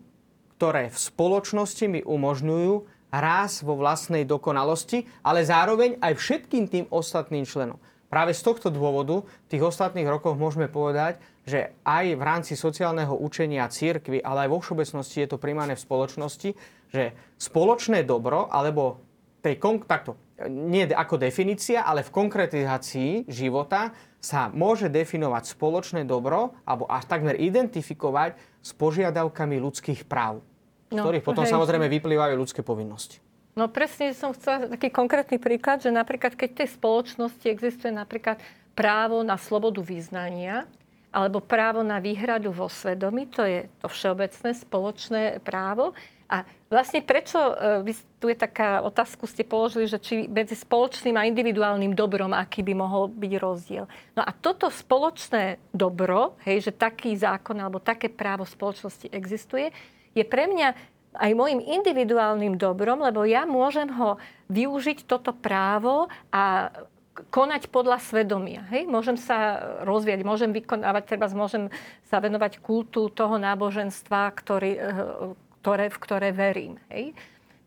ktoré 0.62 0.94
v 0.94 1.00
spoločnosti 1.02 1.90
mi 1.90 2.06
umožňujú 2.06 2.86
raz 3.10 3.66
vo 3.66 3.74
vlastnej 3.82 4.30
dokonalosti, 4.30 5.10
ale 5.26 5.42
zároveň 5.42 5.98
aj 5.98 6.14
všetkým 6.14 6.70
tým 6.70 6.86
ostatným 6.94 7.50
členom. 7.50 7.82
Práve 8.12 8.36
z 8.36 8.44
tohto 8.44 8.68
dôvodu 8.68 9.24
v 9.24 9.48
tých 9.48 9.64
ostatných 9.64 10.04
rokoch 10.04 10.36
môžeme 10.36 10.68
povedať, 10.68 11.24
že 11.48 11.72
aj 11.88 12.20
v 12.20 12.22
rámci 12.22 12.54
sociálneho 12.60 13.16
učenia 13.16 13.72
církvy, 13.72 14.20
ale 14.20 14.46
aj 14.46 14.50
vo 14.52 14.60
všeobecnosti 14.60 15.24
je 15.24 15.30
to 15.32 15.40
primárne 15.40 15.80
v 15.80 15.86
spoločnosti, 15.88 16.50
že 16.92 17.16
spoločné 17.40 18.04
dobro, 18.04 18.52
alebo 18.52 19.00
tej 19.40 19.58
takto, 19.88 20.20
nie 20.52 20.86
ako 20.92 21.18
definícia, 21.18 21.88
ale 21.88 22.04
v 22.04 22.14
konkretizácii 22.14 23.32
života 23.32 23.96
sa 24.20 24.52
môže 24.52 24.92
definovať 24.92 25.56
spoločné 25.56 26.04
dobro, 26.04 26.54
alebo 26.68 26.86
až 26.92 27.08
takmer 27.08 27.40
identifikovať 27.40 28.36
s 28.62 28.76
požiadavkami 28.76 29.56
ľudských 29.58 30.06
práv 30.06 30.46
no, 30.92 31.04
ktorých 31.08 31.24
potom 31.24 31.48
hej. 31.48 31.52
samozrejme 31.56 31.88
vyplývajú 31.88 32.34
ľudské 32.36 32.62
povinnosti. 32.62 33.24
No 33.52 33.68
presne 33.68 34.16
som 34.16 34.32
chcela 34.32 34.72
taký 34.72 34.88
konkrétny 34.88 35.36
príklad, 35.36 35.84
že 35.84 35.92
napríklad 35.92 36.40
keď 36.40 36.50
v 36.56 36.60
tej 36.64 36.70
spoločnosti 36.72 37.46
existuje 37.52 37.92
napríklad 37.92 38.40
právo 38.72 39.20
na 39.28 39.36
slobodu 39.36 39.84
význania, 39.84 40.64
alebo 41.12 41.44
právo 41.44 41.84
na 41.84 42.00
výhradu 42.00 42.56
vo 42.56 42.72
svedomí, 42.72 43.28
to 43.28 43.44
je 43.44 43.68
to 43.84 43.92
všeobecné 43.92 44.56
spoločné 44.56 45.22
právo. 45.44 45.92
A 46.32 46.48
vlastne 46.72 47.04
prečo, 47.04 47.36
e, 47.84 47.92
tu 48.24 48.32
je 48.32 48.38
taká 48.40 48.80
otázku, 48.80 49.28
ste 49.28 49.44
položili, 49.44 49.92
že 49.92 50.00
či 50.00 50.32
medzi 50.32 50.56
spoločným 50.56 51.20
a 51.20 51.28
individuálnym 51.28 51.92
dobrom, 51.92 52.32
aký 52.32 52.64
by 52.64 52.72
mohol 52.72 53.12
byť 53.12 53.34
rozdiel. 53.36 53.84
No 54.16 54.24
a 54.24 54.32
toto 54.32 54.72
spoločné 54.72 55.60
dobro, 55.76 56.40
hej, 56.48 56.72
že 56.72 56.72
taký 56.72 57.12
zákon 57.20 57.60
alebo 57.60 57.84
také 57.84 58.08
právo 58.08 58.48
spoločnosti 58.48 59.12
existuje, 59.12 59.76
je 60.16 60.24
pre 60.24 60.48
mňa 60.48 60.91
aj 61.16 61.32
môjim 61.36 61.60
individuálnym 61.60 62.56
dobrom, 62.56 63.04
lebo 63.04 63.28
ja 63.28 63.44
môžem 63.44 63.92
ho 63.92 64.16
využiť 64.48 65.04
toto 65.08 65.36
právo 65.36 66.08
a 66.32 66.72
konať 67.12 67.68
podľa 67.68 68.00
svedomia. 68.00 68.64
Hej? 68.72 68.88
Môžem 68.88 69.20
sa 69.20 69.60
rozviať, 69.84 70.24
môžem 70.24 70.56
vykonávať, 70.56 71.04
treba 71.16 71.28
môžem 71.36 71.68
sa 72.08 72.24
venovať 72.24 72.64
kultu 72.64 73.12
toho 73.12 73.36
náboženstva, 73.36 74.32
ktorý, 74.32 74.72
eh, 74.80 75.36
ktoré, 75.62 75.92
v 75.92 75.98
ktoré 76.00 76.30
verím. 76.32 76.80
Hej? 76.90 77.14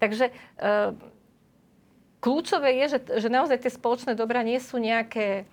Takže 0.02 0.28
e, 0.28 0.32
kľúčové 2.20 2.76
je, 2.84 2.86
že, 2.92 2.98
že 3.24 3.28
naozaj 3.32 3.62
tie 3.64 3.72
spoločné 3.72 4.12
dobra 4.18 4.44
nie 4.44 4.60
sú 4.60 4.76
nejaké, 4.76 5.48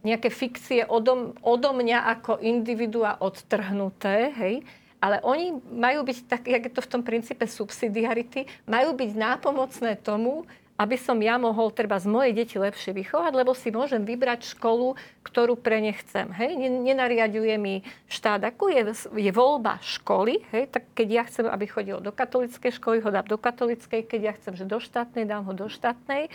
nejaké 0.00 0.32
fikcie 0.32 0.86
odo, 0.88 1.36
odo 1.44 1.70
mňa 1.76 2.08
ako 2.18 2.40
individua 2.40 3.20
odtrhnuté, 3.20 4.32
hej? 4.32 4.54
Ale 5.02 5.18
oni 5.26 5.58
majú 5.74 6.06
byť, 6.06 6.18
tak 6.30 6.46
jak 6.46 6.62
je 6.62 6.72
to 6.78 6.82
v 6.86 6.90
tom 6.94 7.02
princípe 7.02 7.42
subsidiarity, 7.42 8.46
majú 8.70 8.94
byť 8.94 9.10
nápomocné 9.18 9.98
tomu, 9.98 10.46
aby 10.78 10.96
som 10.98 11.14
ja 11.20 11.36
mohol 11.36 11.70
treba 11.70 12.00
z 12.00 12.10
mojej 12.10 12.32
deti 12.32 12.56
lepšie 12.56 12.96
vychovať, 12.96 13.32
lebo 13.34 13.52
si 13.52 13.68
môžem 13.70 14.02
vybrať 14.02 14.56
školu, 14.56 14.98
ktorú 15.22 15.54
pre 15.54 15.78
ne 15.78 15.92
chcem. 15.94 16.26
Hej? 16.32 16.58
Nenariaduje 16.58 17.54
mi 17.60 17.86
štát, 18.08 18.42
ako 18.42 18.72
je, 18.72 18.82
je 19.14 19.30
voľba 19.30 19.78
školy, 19.84 20.42
hej? 20.50 20.72
tak 20.72 20.88
keď 20.96 21.08
ja 21.10 21.22
chcem, 21.28 21.46
aby 21.46 21.66
chodil 21.68 22.02
do 22.02 22.10
katolíckej 22.10 22.72
školy, 22.80 23.04
ho 23.04 23.10
dám 23.12 23.28
do 23.28 23.38
katolíckej, 23.38 24.06
keď 24.08 24.20
ja 24.22 24.32
chcem, 24.38 24.54
že 24.58 24.64
do 24.64 24.80
štátnej, 24.82 25.28
dám 25.28 25.44
ho 25.46 25.54
do 25.54 25.70
štátnej 25.70 26.32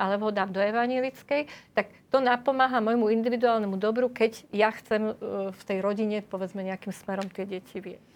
alebo 0.00 0.28
ho 0.28 0.32
dám 0.32 0.48
do 0.48 0.64
evanilickej, 0.64 1.44
tak 1.76 1.92
to 2.08 2.24
napomáha 2.24 2.80
môjmu 2.80 3.12
individuálnemu 3.12 3.76
dobru, 3.76 4.08
keď 4.08 4.48
ja 4.48 4.72
chcem 4.72 5.12
e, 5.12 5.14
v 5.52 5.62
tej 5.68 5.84
rodine, 5.84 6.24
povedzme, 6.24 6.64
nejakým 6.64 6.88
smerom 6.88 7.28
tie 7.28 7.44
deti 7.44 7.84
vieť. 7.84 8.09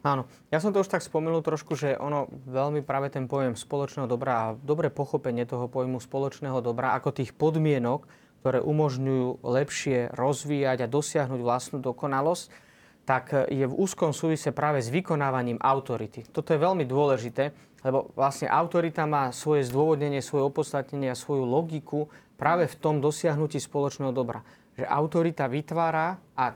Áno, 0.00 0.28
ja 0.48 0.58
som 0.58 0.72
to 0.72 0.80
už 0.80 0.88
tak 0.88 1.04
spomenul 1.04 1.44
trošku, 1.44 1.76
že 1.76 1.98
ono 1.98 2.28
veľmi 2.48 2.80
práve 2.80 3.12
ten 3.12 3.28
pojem 3.28 3.58
spoločného 3.58 4.08
dobra 4.08 4.32
a 4.32 4.54
dobré 4.56 4.88
pochopenie 4.88 5.44
toho 5.44 5.68
pojmu 5.68 6.00
spoločného 6.00 6.60
dobra 6.64 6.96
ako 6.96 7.12
tých 7.12 7.36
podmienok, 7.36 8.04
ktoré 8.40 8.58
umožňujú 8.64 9.44
lepšie 9.44 10.16
rozvíjať 10.16 10.84
a 10.84 10.92
dosiahnuť 10.92 11.40
vlastnú 11.44 11.78
dokonalosť, 11.84 12.70
tak 13.04 13.50
je 13.50 13.66
v 13.66 13.74
úzkom 13.74 14.14
súvise 14.14 14.54
práve 14.54 14.80
s 14.80 14.88
vykonávaním 14.88 15.58
autority. 15.58 16.24
Toto 16.30 16.54
je 16.54 16.62
veľmi 16.62 16.86
dôležité, 16.86 17.50
lebo 17.82 18.12
vlastne 18.14 18.46
autorita 18.46 19.08
má 19.08 19.32
svoje 19.32 19.66
zdôvodnenie, 19.66 20.20
svoje 20.22 20.46
opodstatnenie 20.46 21.10
a 21.10 21.18
svoju 21.18 21.42
logiku 21.42 22.06
práve 22.36 22.68
v 22.68 22.78
tom 22.78 23.00
dosiahnutí 23.02 23.58
spoločného 23.58 24.12
dobra. 24.14 24.44
Že 24.76 24.84
autorita 24.86 25.50
vytvára 25.50 26.16
a 26.38 26.54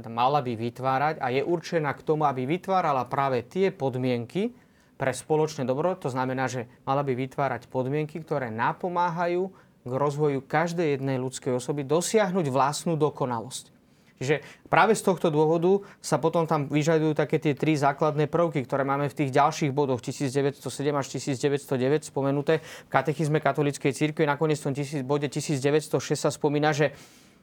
teda 0.00 0.08
mala 0.08 0.40
by 0.40 0.56
vytvárať 0.56 1.20
a 1.20 1.28
je 1.28 1.44
určená 1.44 1.92
k 1.92 2.02
tomu, 2.02 2.24
aby 2.24 2.48
vytvárala 2.48 3.04
práve 3.04 3.44
tie 3.44 3.68
podmienky 3.68 4.56
pre 4.96 5.12
spoločné 5.12 5.68
dobro. 5.68 5.92
To 6.00 6.08
znamená, 6.08 6.48
že 6.48 6.68
mala 6.88 7.04
by 7.04 7.12
vytvárať 7.12 7.68
podmienky, 7.68 8.20
ktoré 8.24 8.48
napomáhajú 8.48 9.52
k 9.80 9.92
rozvoju 9.92 10.44
každej 10.44 11.00
jednej 11.00 11.16
ľudskej 11.16 11.56
osoby 11.56 11.84
dosiahnuť 11.84 12.52
vlastnú 12.52 12.96
dokonalosť. 13.00 13.80
Čiže 14.20 14.44
práve 14.68 14.92
z 14.92 15.00
tohto 15.00 15.32
dôvodu 15.32 15.80
sa 16.04 16.20
potom 16.20 16.44
tam 16.44 16.68
vyžadujú 16.68 17.16
také 17.16 17.40
tie 17.40 17.56
tri 17.56 17.72
základné 17.72 18.28
prvky, 18.28 18.68
ktoré 18.68 18.84
máme 18.84 19.08
v 19.08 19.16
tých 19.16 19.32
ďalších 19.32 19.72
bodoch 19.72 20.04
1907 20.04 20.60
až 20.92 21.06
1909 21.16 22.04
spomenuté 22.04 22.60
v 22.60 22.90
katechizme 22.92 23.40
katolíckej 23.40 23.96
církve. 23.96 24.28
Nakoniec 24.28 24.60
v 24.60 24.64
tom 24.68 24.74
bode 25.08 25.24
1906 25.32 25.96
sa 26.20 26.28
spomína, 26.28 26.76
že 26.76 26.92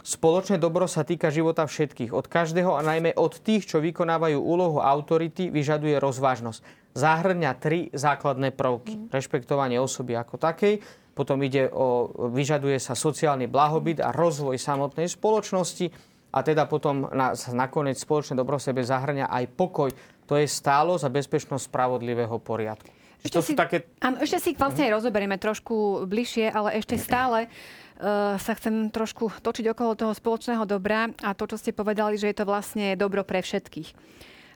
Spoločné 0.04 0.62
dobro 0.62 0.86
sa 0.86 1.04
týka 1.04 1.34
života 1.34 1.68
všetkých. 1.68 2.16
Od 2.16 2.26
každého 2.26 2.74
a 2.78 2.86
najmä 2.86 3.18
od 3.18 3.38
tých, 3.42 3.68
čo 3.68 3.84
vykonávajú 3.84 4.40
úlohu 4.40 4.80
autority, 4.80 5.50
vyžaduje 5.52 5.98
rozvážnosť. 6.00 6.60
Zahrňa 6.98 7.52
tri 7.62 7.92
základné 7.94 8.56
prvky. 8.56 8.94
Mm. 8.98 9.04
Rešpektovanie 9.14 9.78
osoby 9.78 10.18
ako 10.18 10.42
takej, 10.42 10.82
potom 11.18 11.42
ide 11.42 11.70
o, 11.74 12.14
vyžaduje 12.30 12.78
sa 12.78 12.94
sociálny 12.94 13.50
blahobyt 13.50 14.02
a 14.06 14.14
rozvoj 14.14 14.62
samotnej 14.62 15.10
spoločnosti 15.10 15.90
a 16.30 16.40
teda 16.46 16.70
potom 16.70 17.10
na, 17.10 17.34
nakoniec 17.58 17.98
spoločné 17.98 18.38
dobro 18.38 18.62
sebe 18.62 18.86
zahrňa 18.86 19.26
aj 19.26 19.46
pokoj. 19.58 19.90
To 20.30 20.38
je 20.38 20.46
stálo 20.46 20.94
za 21.02 21.10
bezpečnosť 21.10 21.74
spravodlivého 21.74 22.38
poriadku. 22.38 23.07
Ešte 23.26 23.38
to 23.38 23.42
si, 23.42 23.54
také... 23.58 23.90
áno, 24.00 24.22
ešte 24.22 24.38
si 24.40 24.50
vlastne 24.54 24.88
aj 24.88 25.02
rozoberieme 25.02 25.38
trošku 25.42 26.06
bližšie, 26.06 26.54
ale 26.54 26.78
ešte 26.78 26.96
stále 27.02 27.50
uh, 27.50 28.38
sa 28.38 28.54
chcem 28.54 28.94
trošku 28.94 29.42
točiť 29.42 29.74
okolo 29.74 29.98
toho 29.98 30.14
spoločného 30.14 30.64
dobra 30.70 31.10
a 31.26 31.34
to, 31.34 31.50
čo 31.50 31.58
ste 31.58 31.74
povedali, 31.74 32.16
že 32.16 32.30
je 32.30 32.38
to 32.38 32.46
vlastne 32.46 32.94
dobro 32.94 33.26
pre 33.26 33.42
všetkých. 33.42 33.90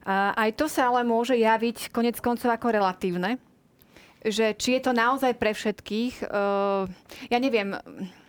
Uh, 0.01 0.33
aj 0.37 0.57
to 0.57 0.65
sa 0.69 0.93
ale 0.93 1.01
môže 1.05 1.33
javiť 1.37 1.89
konec 1.89 2.17
koncov 2.21 2.49
ako 2.53 2.73
relatívne, 2.73 3.37
že 4.21 4.53
či 4.53 4.77
je 4.77 4.81
to 4.85 4.93
naozaj 4.93 5.33
pre 5.37 5.57
všetkých, 5.57 6.29
uh, 6.29 6.85
ja 7.33 7.37
neviem, 7.41 7.77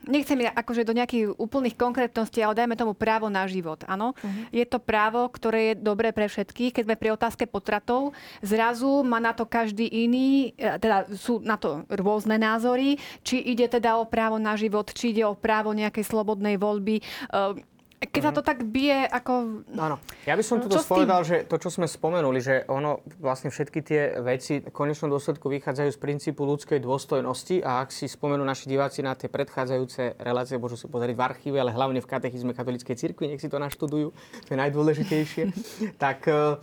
nechcem 0.07 0.39
ja 0.43 0.51
akože 0.55 0.87
do 0.87 0.97
nejakých 0.97 1.35
úplných 1.39 1.77
konkrétností, 1.79 2.43
ale 2.43 2.59
dajme 2.59 2.75
tomu 2.79 2.93
právo 2.95 3.31
na 3.31 3.47
život. 3.47 3.83
Áno, 3.87 4.15
uh-huh. 4.15 4.45
je 4.51 4.65
to 4.67 4.83
právo, 4.83 5.27
ktoré 5.31 5.73
je 5.73 5.81
dobré 5.81 6.11
pre 6.11 6.27
všetkých. 6.27 6.75
Keď 6.75 6.83
sme 6.87 6.97
pri 6.99 7.15
otázke 7.15 7.45
potratov, 7.47 8.15
zrazu 8.43 9.03
má 9.07 9.23
na 9.23 9.35
to 9.35 9.47
každý 9.47 9.87
iný, 9.87 10.55
e, 10.59 10.79
teda 10.79 11.11
sú 11.15 11.39
na 11.43 11.59
to 11.59 11.87
rôzne 11.91 12.39
názory, 12.39 12.99
či 13.23 13.39
ide 13.43 13.67
teda 13.71 13.99
o 13.99 14.09
právo 14.09 14.39
na 14.39 14.55
život, 14.59 14.91
či 14.91 15.15
ide 15.15 15.25
o 15.27 15.39
právo 15.39 15.75
nejakej 15.75 16.05
slobodnej 16.07 16.59
voľby. 16.59 17.03
Keď 18.03 18.21
sa 18.23 18.33
mhm. 18.35 18.37
to 18.39 18.43
tak 18.43 18.59
bije, 18.67 19.07
ako... 19.07 19.63
Áno. 19.79 20.03
Ja 20.27 20.35
by 20.35 20.43
som 20.43 20.59
tu 20.59 20.67
povedal, 20.67 21.23
že 21.23 21.47
to, 21.47 21.55
čo 21.63 21.71
sme 21.71 21.87
spomenuli, 21.87 22.43
že 22.43 22.67
ono, 22.67 22.99
vlastne 23.23 23.55
všetky 23.55 23.79
tie 23.87 24.19
veci 24.19 24.59
v 24.59 24.75
konečnom 24.75 25.07
dôsledku 25.07 25.47
vychádzajú 25.47 25.91
z 25.95 25.99
princípu 26.03 26.43
ľudskej 26.43 26.83
dôstojnosti 26.83 27.63
a 27.63 27.87
ak 27.87 27.95
si 27.95 28.11
spomenú 28.11 28.43
naši 28.43 28.67
diváci 28.75 29.07
na 29.07 29.15
tie 29.15 29.31
predchádzajúce 29.31 30.19
relácie, 30.19 30.59
môžu 30.59 30.75
si 30.75 30.91
pozrieť 30.91 31.15
v 31.15 31.23
archíve, 31.23 31.57
ale 31.63 31.71
hlavne 31.71 32.03
v 32.03 32.11
katechizme 32.11 32.51
katolíckej 32.51 32.99
cirkvi, 32.99 33.31
nech 33.31 33.43
si 33.43 33.47
to 33.47 33.63
naštudujú, 33.63 34.11
to 34.47 34.51
je 34.51 34.59
najdôležitejšie. 34.59 35.45
tak 36.03 36.27
e, 36.27 36.59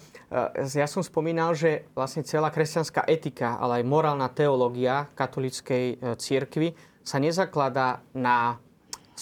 e, 0.60 0.68
ja 0.76 0.92
som 0.92 1.00
spomínal, 1.00 1.56
že 1.56 1.88
vlastne 1.96 2.28
celá 2.28 2.52
kresťanská 2.52 3.08
etika, 3.08 3.56
ale 3.56 3.80
aj 3.80 3.88
morálna 3.88 4.28
teológia 4.28 5.08
katolíckej 5.16 5.86
e, 5.88 6.20
cirkvi 6.20 6.76
sa 7.00 7.18
nezakladá 7.18 8.04
na 8.12 8.60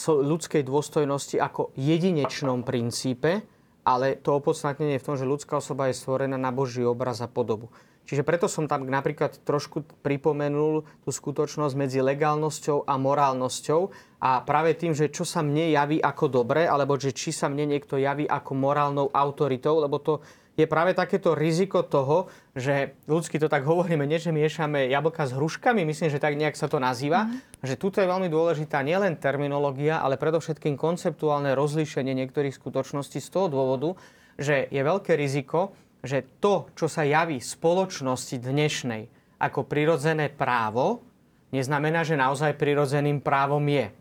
ľudskej 0.06 0.62
dôstojnosti 0.62 1.42
ako 1.42 1.74
jedinečnom 1.74 2.62
princípe, 2.62 3.42
ale 3.88 4.20
to 4.20 4.38
opodstatnenie 4.38 5.00
je 5.00 5.02
v 5.02 5.08
tom, 5.08 5.18
že 5.18 5.26
ľudská 5.26 5.58
osoba 5.58 5.90
je 5.90 5.98
stvorená 5.98 6.36
na 6.38 6.54
Boží 6.54 6.84
obraz 6.86 7.24
a 7.24 7.30
podobu. 7.32 7.74
Čiže 8.08 8.24
preto 8.24 8.48
som 8.48 8.72
tam 8.72 8.88
napríklad 8.88 9.44
trošku 9.44 9.84
pripomenul 10.00 10.88
tú 11.04 11.10
skutočnosť 11.12 11.76
medzi 11.76 12.00
legálnosťou 12.00 12.88
a 12.88 12.96
morálnosťou 12.96 13.82
a 14.24 14.40
práve 14.48 14.80
tým, 14.80 14.96
že 14.96 15.12
čo 15.12 15.28
sa 15.28 15.44
mne 15.44 15.76
javí 15.76 16.00
ako 16.00 16.32
dobre, 16.32 16.64
alebo 16.64 16.96
že 16.96 17.12
či 17.12 17.36
sa 17.36 17.52
mne 17.52 17.76
niekto 17.76 18.00
javí 18.00 18.24
ako 18.24 18.52
morálnou 18.56 19.12
autoritou, 19.12 19.84
lebo 19.84 20.00
to 20.00 20.24
je 20.56 20.64
práve 20.66 20.96
takéto 20.96 21.36
riziko 21.36 21.84
toho, 21.84 22.32
že 22.58 22.98
ľudsky 23.06 23.38
to 23.38 23.46
tak 23.46 23.62
hovoríme, 23.70 24.02
nie 24.10 24.18
že 24.18 24.34
miešame 24.34 24.90
jablka 24.90 25.30
s 25.30 25.38
hruškami, 25.38 25.86
myslím, 25.86 26.10
že 26.10 26.18
tak 26.18 26.34
nejak 26.34 26.58
sa 26.58 26.66
to 26.66 26.82
nazýva, 26.82 27.30
mm. 27.30 27.62
že 27.62 27.78
tuto 27.78 28.02
je 28.02 28.10
veľmi 28.10 28.34
dôležitá 28.34 28.82
nielen 28.82 29.14
terminológia, 29.22 30.02
ale 30.02 30.18
predovšetkým 30.18 30.74
konceptuálne 30.74 31.54
rozlíšenie 31.54 32.18
niektorých 32.18 32.58
skutočností 32.58 33.22
z 33.22 33.30
toho 33.30 33.48
dôvodu, 33.54 33.94
že 34.42 34.66
je 34.74 34.82
veľké 34.82 35.14
riziko, 35.14 35.78
že 36.02 36.26
to, 36.42 36.74
čo 36.74 36.90
sa 36.90 37.06
javí 37.06 37.38
spoločnosti 37.38 38.42
dnešnej 38.42 39.06
ako 39.38 39.70
prirodzené 39.70 40.34
právo, 40.34 41.06
neznamená, 41.54 42.02
že 42.02 42.18
naozaj 42.18 42.58
prirodzeným 42.58 43.22
právom 43.22 43.62
je. 43.70 43.94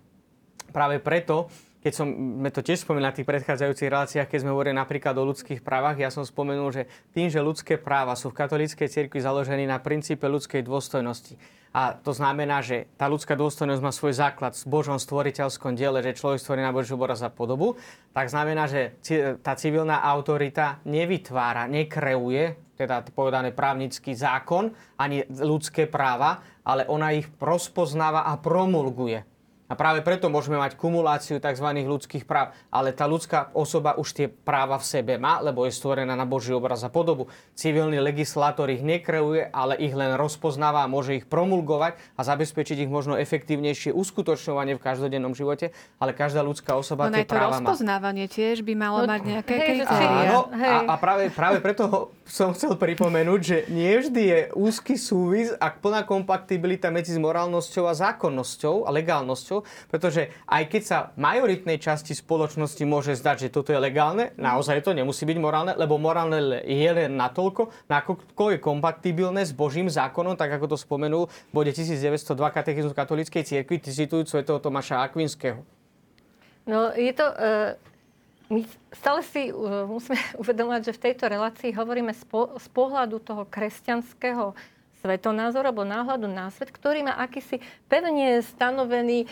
Práve 0.73 0.97
preto, 1.05 1.53
keď 1.87 1.95
som, 1.95 2.11
sme 2.11 2.51
to 2.51 2.67
tiež 2.67 2.83
spomínali 2.83 3.15
na 3.15 3.15
tých 3.15 3.31
predchádzajúcich 3.31 3.87
reláciách, 3.95 4.27
keď 4.27 4.39
sme 4.43 4.51
hovorili 4.51 4.75
napríklad 4.75 5.15
o 5.23 5.23
ľudských 5.31 5.63
právach, 5.63 5.95
ja 5.95 6.11
som 6.11 6.27
spomenul, 6.27 6.75
že 6.75 6.91
tým, 7.15 7.31
že 7.31 7.39
ľudské 7.39 7.79
práva 7.79 8.19
sú 8.19 8.35
v 8.35 8.43
katolíckej 8.43 8.91
cirkvi 8.91 9.23
založené 9.23 9.71
na 9.71 9.79
princípe 9.79 10.27
ľudskej 10.27 10.67
dôstojnosti, 10.67 11.39
a 11.71 11.95
to 11.95 12.11
znamená, 12.11 12.65
že 12.65 12.91
tá 12.97 13.05
ľudská 13.07 13.37
dôstojnosť 13.37 13.85
má 13.85 13.93
svoj 13.93 14.17
základ 14.17 14.57
v 14.57 14.67
Božom 14.67 14.97
stvoriteľskom 14.99 15.77
diele, 15.77 16.01
že 16.01 16.17
človek 16.17 16.41
stvorí 16.41 16.65
na 16.65 16.73
Božiu 16.73 16.97
obraz 16.97 17.21
a 17.21 17.29
podobu. 17.29 17.77
Tak 18.17 18.33
znamená, 18.33 18.65
že 18.65 18.97
tá 19.45 19.53
civilná 19.61 20.01
autorita 20.01 20.81
nevytvára, 20.89 21.69
nekreuje, 21.69 22.57
teda 22.81 23.05
povedané 23.13 23.53
právnický 23.53 24.17
zákon, 24.17 24.73
ani 24.97 25.29
ľudské 25.29 25.85
práva, 25.85 26.41
ale 26.65 26.89
ona 26.89 27.13
ich 27.13 27.29
rozpoznáva 27.37 28.25
a 28.25 28.41
promulguje. 28.41 29.36
A 29.67 29.75
práve 29.75 29.99
preto 30.07 30.31
môžeme 30.31 30.55
mať 30.55 30.79
kumuláciu 30.79 31.43
tzv. 31.43 31.67
ľudských 31.67 32.23
práv. 32.23 32.55
Ale 32.71 32.95
tá 32.95 33.11
ľudská 33.11 33.51
osoba 33.51 33.99
už 33.99 34.15
tie 34.15 34.27
práva 34.31 34.79
v 34.79 34.87
sebe 34.87 35.19
má, 35.19 35.43
lebo 35.43 35.67
je 35.67 35.75
stvorená 35.75 36.15
na 36.15 36.23
Boží 36.23 36.55
obraz 36.55 36.87
a 36.87 36.91
podobu. 36.91 37.27
Civilný 37.59 37.99
legislátor 37.99 38.71
ich 38.71 38.87
nekreuje, 38.87 39.51
ale 39.51 39.75
ich 39.83 39.91
len 39.91 40.15
rozpoznáva 40.15 40.87
a 40.87 40.91
môže 40.91 41.19
ich 41.19 41.27
promulgovať 41.27 41.99
a 42.15 42.21
zabezpečiť 42.23 42.87
ich 42.87 42.91
možno 42.91 43.19
efektívnejšie 43.19 43.91
uskutočňovanie 43.91 44.79
v 44.79 44.83
každodennom 44.83 45.35
živote. 45.35 45.75
Ale 45.99 46.15
každá 46.15 46.47
ľudská 46.47 46.79
osoba 46.79 47.11
no, 47.11 47.19
tie 47.19 47.27
práva 47.27 47.59
má. 47.59 47.67
rozpoznávanie 47.67 48.31
tiež 48.31 48.63
by 48.63 48.75
malo 48.79 49.03
no, 49.03 49.11
mať 49.11 49.21
nejaké 49.27 49.55
hej, 49.59 49.83
Áno, 49.87 50.51
a, 50.55 50.95
a 50.95 50.95
práve, 50.95 51.27
práve 51.35 51.59
preto 51.59 52.15
som 52.27 52.55
chcel 52.55 52.75
pripomenúť, 52.79 53.41
že 53.43 53.57
nie 53.71 53.95
vždy 53.99 54.23
je 54.23 54.41
úzky 54.55 54.95
súvis 54.99 55.55
a 55.59 55.71
plná 55.71 56.03
kompatibilita 56.07 56.91
medzi 56.91 57.15
morálnosťou 57.19 57.85
a 57.87 57.95
zákonnosťou 57.95 58.87
a 58.87 58.91
legálnosťou 58.91 59.56
štátov, 59.57 59.89
pretože 59.89 60.33
aj 60.47 60.63
keď 60.69 60.83
sa 60.83 60.99
majoritnej 61.17 61.79
časti 61.81 62.13
spoločnosti 62.13 62.83
môže 62.85 63.17
zdať, 63.17 63.49
že 63.49 63.55
toto 63.55 63.73
je 63.73 63.81
legálne, 63.81 64.33
naozaj 64.37 64.85
to 64.85 64.93
nemusí 64.93 65.25
byť 65.25 65.39
morálne, 65.41 65.73
lebo 65.77 65.97
morálne 65.97 66.61
je 66.65 66.91
len 66.91 67.17
natoľko, 67.17 67.73
nakoľko 67.89 68.45
je 68.57 68.59
kompatibilné 68.61 69.43
s 69.47 69.53
Božím 69.57 69.89
zákonom, 69.89 70.37
tak 70.37 70.53
ako 70.53 70.75
to 70.75 70.77
spomenul 70.77 71.29
v 71.29 71.53
bode 71.53 71.73
1902 71.73 72.37
katechizmu 72.37 72.93
katolíckej 72.93 73.43
cirkvi, 73.45 73.81
citujúc 73.81 74.29
svätého 74.29 74.59
Tomáša 74.61 75.01
Akvinského. 75.05 75.63
No, 76.67 76.93
je 76.93 77.13
to... 77.15 77.27
Uh 77.37 77.95
my 78.47 78.63
stále 78.95 79.27
si 79.27 79.51
uh, 79.51 79.91
musíme 79.91 80.23
uvedomovať, 80.43 80.83
že 80.87 80.93
v 80.95 81.03
tejto 81.11 81.27
relácii 81.27 81.75
hovoríme 81.75 82.15
z 82.15 82.69
pohľadu 82.71 83.19
toho 83.19 83.43
kresťanského 83.51 84.55
svetonázor 85.01 85.65
alebo 85.69 85.85
náhľadu 85.85 86.29
na 86.29 86.49
svet, 86.53 86.73
ktorý 86.73 87.05
má 87.05 87.15
akýsi 87.21 87.61
pevne 87.87 88.41
stanovený 88.43 89.25
e, 89.25 89.27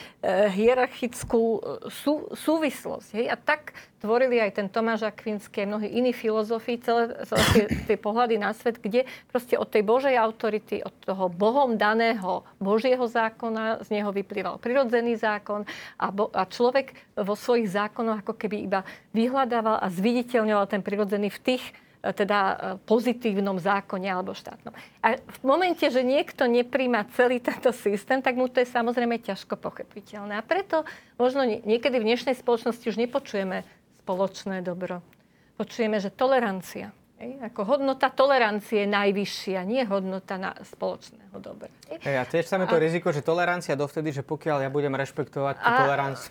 hierarchickú 0.53 1.43
e, 1.57 1.59
sú, 1.89 2.29
súvislosť. 2.33 3.09
Hej? 3.17 3.27
A 3.33 3.37
tak 3.37 3.73
tvorili 4.05 4.37
aj 4.37 4.61
ten 4.61 4.69
Tomáš 4.69 5.09
Akvinský 5.09 5.65
a 5.65 5.71
mnohí 5.73 5.89
iní 5.89 6.13
filozofi 6.13 6.77
celé, 6.77 7.17
celé 7.25 7.45
tie, 7.57 7.65
tie 7.89 7.97
pohľady 7.97 8.37
na 8.37 8.53
svet, 8.53 8.77
kde 8.77 9.09
proste 9.33 9.57
od 9.57 9.65
tej 9.73 9.81
Božej 9.81 10.13
autority, 10.21 10.85
od 10.85 10.93
toho 11.01 11.33
Bohom 11.33 11.81
daného 11.81 12.45
Božieho 12.61 13.09
zákona, 13.09 13.81
z 13.81 13.89
neho 13.97 14.13
vyplýval 14.13 14.61
prirodzený 14.61 15.17
zákon 15.17 15.65
a, 15.97 16.13
bo, 16.13 16.29
a 16.37 16.45
človek 16.45 16.93
vo 17.17 17.33
svojich 17.33 17.73
zákonoch 17.73 18.21
ako 18.21 18.37
keby 18.37 18.69
iba 18.69 18.81
vyhľadával 19.17 19.81
a 19.81 19.89
zviditeľňoval 19.89 20.67
ten 20.69 20.85
prirodzený 20.85 21.33
v 21.33 21.41
tých 21.41 21.65
teda 22.13 22.39
e, 22.39 22.55
pozitívnom 22.85 23.57
zákone 23.57 24.05
alebo 24.05 24.37
štátnom. 24.37 24.75
A 25.01 25.17
v 25.17 25.41
momente, 25.41 25.87
že 25.89 26.05
niekto 26.05 26.45
nepríjma 26.45 27.09
celý 27.17 27.41
tento 27.41 27.73
systém, 27.73 28.21
tak 28.21 28.37
mu 28.37 28.51
to 28.51 28.61
je 28.61 28.69
samozrejme 28.69 29.17
ťažko 29.23 29.57
pochopiteľné. 29.57 30.37
A 30.37 30.45
preto 30.45 30.85
možno 31.17 31.47
niekedy 31.47 31.97
v 31.97 32.09
dnešnej 32.13 32.37
spoločnosti 32.37 32.85
už 32.85 33.01
nepočujeme 33.01 33.65
spoločné 34.05 34.61
dobro. 34.61 35.01
Počujeme, 35.57 35.97
že 36.03 36.13
tolerancia. 36.13 36.93
Ej, 37.15 37.41
ako 37.41 37.79
hodnota 37.79 38.11
tolerancie 38.11 38.85
je 38.85 38.89
najvyššia, 38.91 39.63
nie 39.63 39.87
hodnota 39.87 40.35
na 40.35 40.51
spoločného 40.61 41.39
dobra. 41.39 41.71
Ej, 42.03 42.17
a 42.21 42.27
tiež 42.27 42.45
samé 42.45 42.67
to 42.67 42.75
a... 42.77 42.83
riziko, 42.83 43.15
že 43.15 43.23
tolerancia 43.23 43.79
dovtedy, 43.79 44.11
že 44.11 44.27
pokiaľ 44.27 44.67
ja 44.67 44.71
budem 44.71 44.93
rešpektovať 44.93 45.55
tú 45.63 45.71
a... 45.71 45.79
toleranciu, 45.79 46.31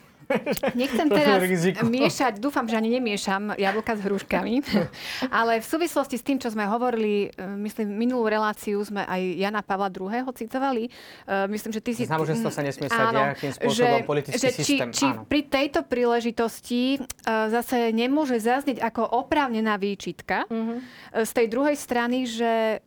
Nechcem 0.80 1.08
teraz 1.10 1.42
miešať, 1.84 2.40
dúfam, 2.40 2.66
že 2.66 2.78
ani 2.78 3.00
nemiešam 3.00 3.56
jablka 3.58 3.98
s 3.98 4.02
hruškami, 4.04 4.56
ale 5.44 5.60
v 5.62 5.66
súvislosti 5.66 6.16
s 6.20 6.24
tým, 6.24 6.38
čo 6.38 6.52
sme 6.54 6.66
hovorili, 6.68 7.30
e, 7.34 7.46
myslím, 7.64 7.94
minulú 7.98 8.28
reláciu 8.28 8.82
sme 8.84 9.06
aj 9.06 9.22
Jana 9.38 9.62
Pavla 9.62 9.90
II. 9.90 10.30
citovali. 10.34 10.90
E, 10.90 11.48
myslím, 11.50 11.72
že 11.74 11.82
ty 11.82 11.92
si... 11.96 12.04
Náboženstvo 12.06 12.50
sa 12.52 12.62
nesmie 12.62 12.88
stať 12.88 13.06
nejakým 13.14 13.52
spôsobom 13.58 14.00
že, 14.02 14.08
politický 14.08 14.40
že 14.40 14.50
či, 14.54 14.62
systém. 14.62 14.90
Či 14.94 15.08
pri 15.26 15.42
tejto 15.48 15.80
príležitosti 15.86 16.98
e, 16.98 17.00
zase 17.26 17.90
nemôže 17.96 18.38
zaznieť 18.38 18.82
ako 18.84 19.26
oprávnená 19.26 19.78
výčitka 19.82 20.46
mm-hmm. 20.48 20.78
z 21.26 21.32
tej 21.32 21.48
druhej 21.50 21.76
strany, 21.78 22.26
že 22.26 22.82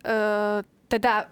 teda 0.87 1.27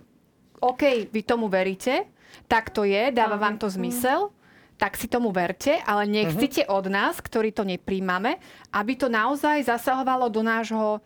OK, 0.62 1.12
vy 1.12 1.22
tomu 1.24 1.48
veríte, 1.52 2.10
tak 2.48 2.70
to 2.70 2.84
je, 2.84 3.12
dáva 3.16 3.40
vám 3.40 3.56
to 3.56 3.72
zmysel, 3.72 4.35
tak 4.76 5.00
si 5.00 5.08
tomu 5.08 5.32
verte, 5.32 5.80
ale 5.88 6.04
nechcite 6.04 6.68
uh-huh. 6.68 6.78
od 6.84 6.86
nás, 6.92 7.20
ktorí 7.24 7.56
to 7.56 7.64
nepríjmame, 7.64 8.38
aby 8.76 8.94
to 9.00 9.08
naozaj 9.08 9.64
zasahovalo 9.64 10.28
do 10.28 10.44
nášho 10.44 11.00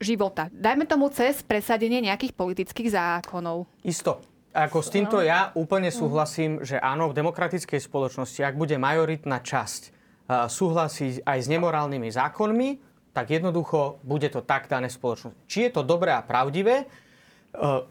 života. 0.00 0.48
Dajme 0.54 0.88
tomu 0.88 1.12
cez 1.12 1.44
presadenie 1.44 2.00
nejakých 2.00 2.32
politických 2.32 2.88
zákonov. 2.94 3.68
Isto. 3.84 4.22
Ako 4.50 4.82
s 4.82 4.90
týmto 4.90 5.22
ja 5.22 5.54
úplne 5.54 5.94
súhlasím, 5.94 6.66
že 6.66 6.74
áno, 6.74 7.06
v 7.06 7.22
demokratickej 7.22 7.78
spoločnosti, 7.86 8.42
ak 8.42 8.58
bude 8.58 8.74
majoritná 8.82 9.38
časť 9.38 9.82
uh, 9.86 10.50
súhlasí 10.50 11.22
aj 11.22 11.38
s 11.38 11.46
nemorálnymi 11.46 12.10
zákonmi, 12.10 12.68
tak 13.14 13.30
jednoducho 13.30 14.02
bude 14.02 14.26
to 14.26 14.42
tak 14.42 14.66
dané 14.66 14.90
spoločnosť. 14.90 15.46
Či 15.46 15.58
je 15.66 15.70
to 15.70 15.86
dobré 15.86 16.10
a 16.10 16.26
pravdivé, 16.26 16.82
uh, 16.82 17.86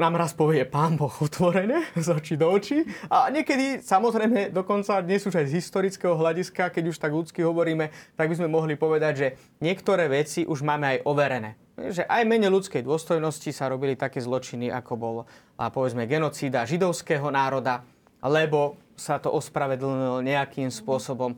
nám 0.00 0.16
raz 0.16 0.32
povie 0.32 0.64
pán 0.64 0.96
Boh 0.96 1.12
otvorené 1.12 1.84
z 2.00 2.08
očí 2.08 2.34
do 2.40 2.48
očí. 2.48 2.80
A 3.12 3.28
niekedy, 3.28 3.84
samozrejme, 3.84 4.48
dokonca 4.48 5.04
dnes 5.04 5.20
už 5.28 5.36
aj 5.36 5.52
z 5.52 5.56
historického 5.60 6.16
hľadiska, 6.16 6.72
keď 6.72 6.84
už 6.88 6.96
tak 6.96 7.12
ľudsky 7.12 7.44
hovoríme, 7.44 7.92
tak 8.16 8.32
by 8.32 8.34
sme 8.40 8.48
mohli 8.48 8.80
povedať, 8.80 9.12
že 9.12 9.28
niektoré 9.60 10.08
veci 10.08 10.48
už 10.48 10.64
máme 10.64 10.96
aj 10.96 10.98
overené. 11.04 11.60
Že 11.76 12.08
aj 12.08 12.22
mene 12.24 12.48
ľudskej 12.48 12.84
dôstojnosti 12.84 13.52
sa 13.52 13.68
robili 13.68 13.92
také 13.92 14.20
zločiny, 14.24 14.72
ako 14.72 14.92
bol, 14.96 15.16
a 15.60 15.68
povedzme, 15.68 16.08
genocída 16.08 16.64
židovského 16.64 17.28
národa, 17.28 17.84
lebo 18.24 18.80
sa 18.96 19.20
to 19.20 19.28
ospravedlnilo 19.32 20.24
nejakým 20.24 20.72
spôsobom. 20.72 21.36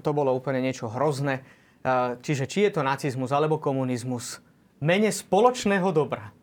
To 0.00 0.10
bolo 0.16 0.32
úplne 0.32 0.64
niečo 0.64 0.88
hrozné. 0.88 1.44
Čiže 2.20 2.44
či 2.44 2.68
je 2.68 2.76
to 2.76 2.84
nacizmus 2.84 3.32
alebo 3.32 3.56
komunizmus, 3.56 4.40
mene 4.84 5.08
spoločného 5.08 5.88
dobra 5.92 6.39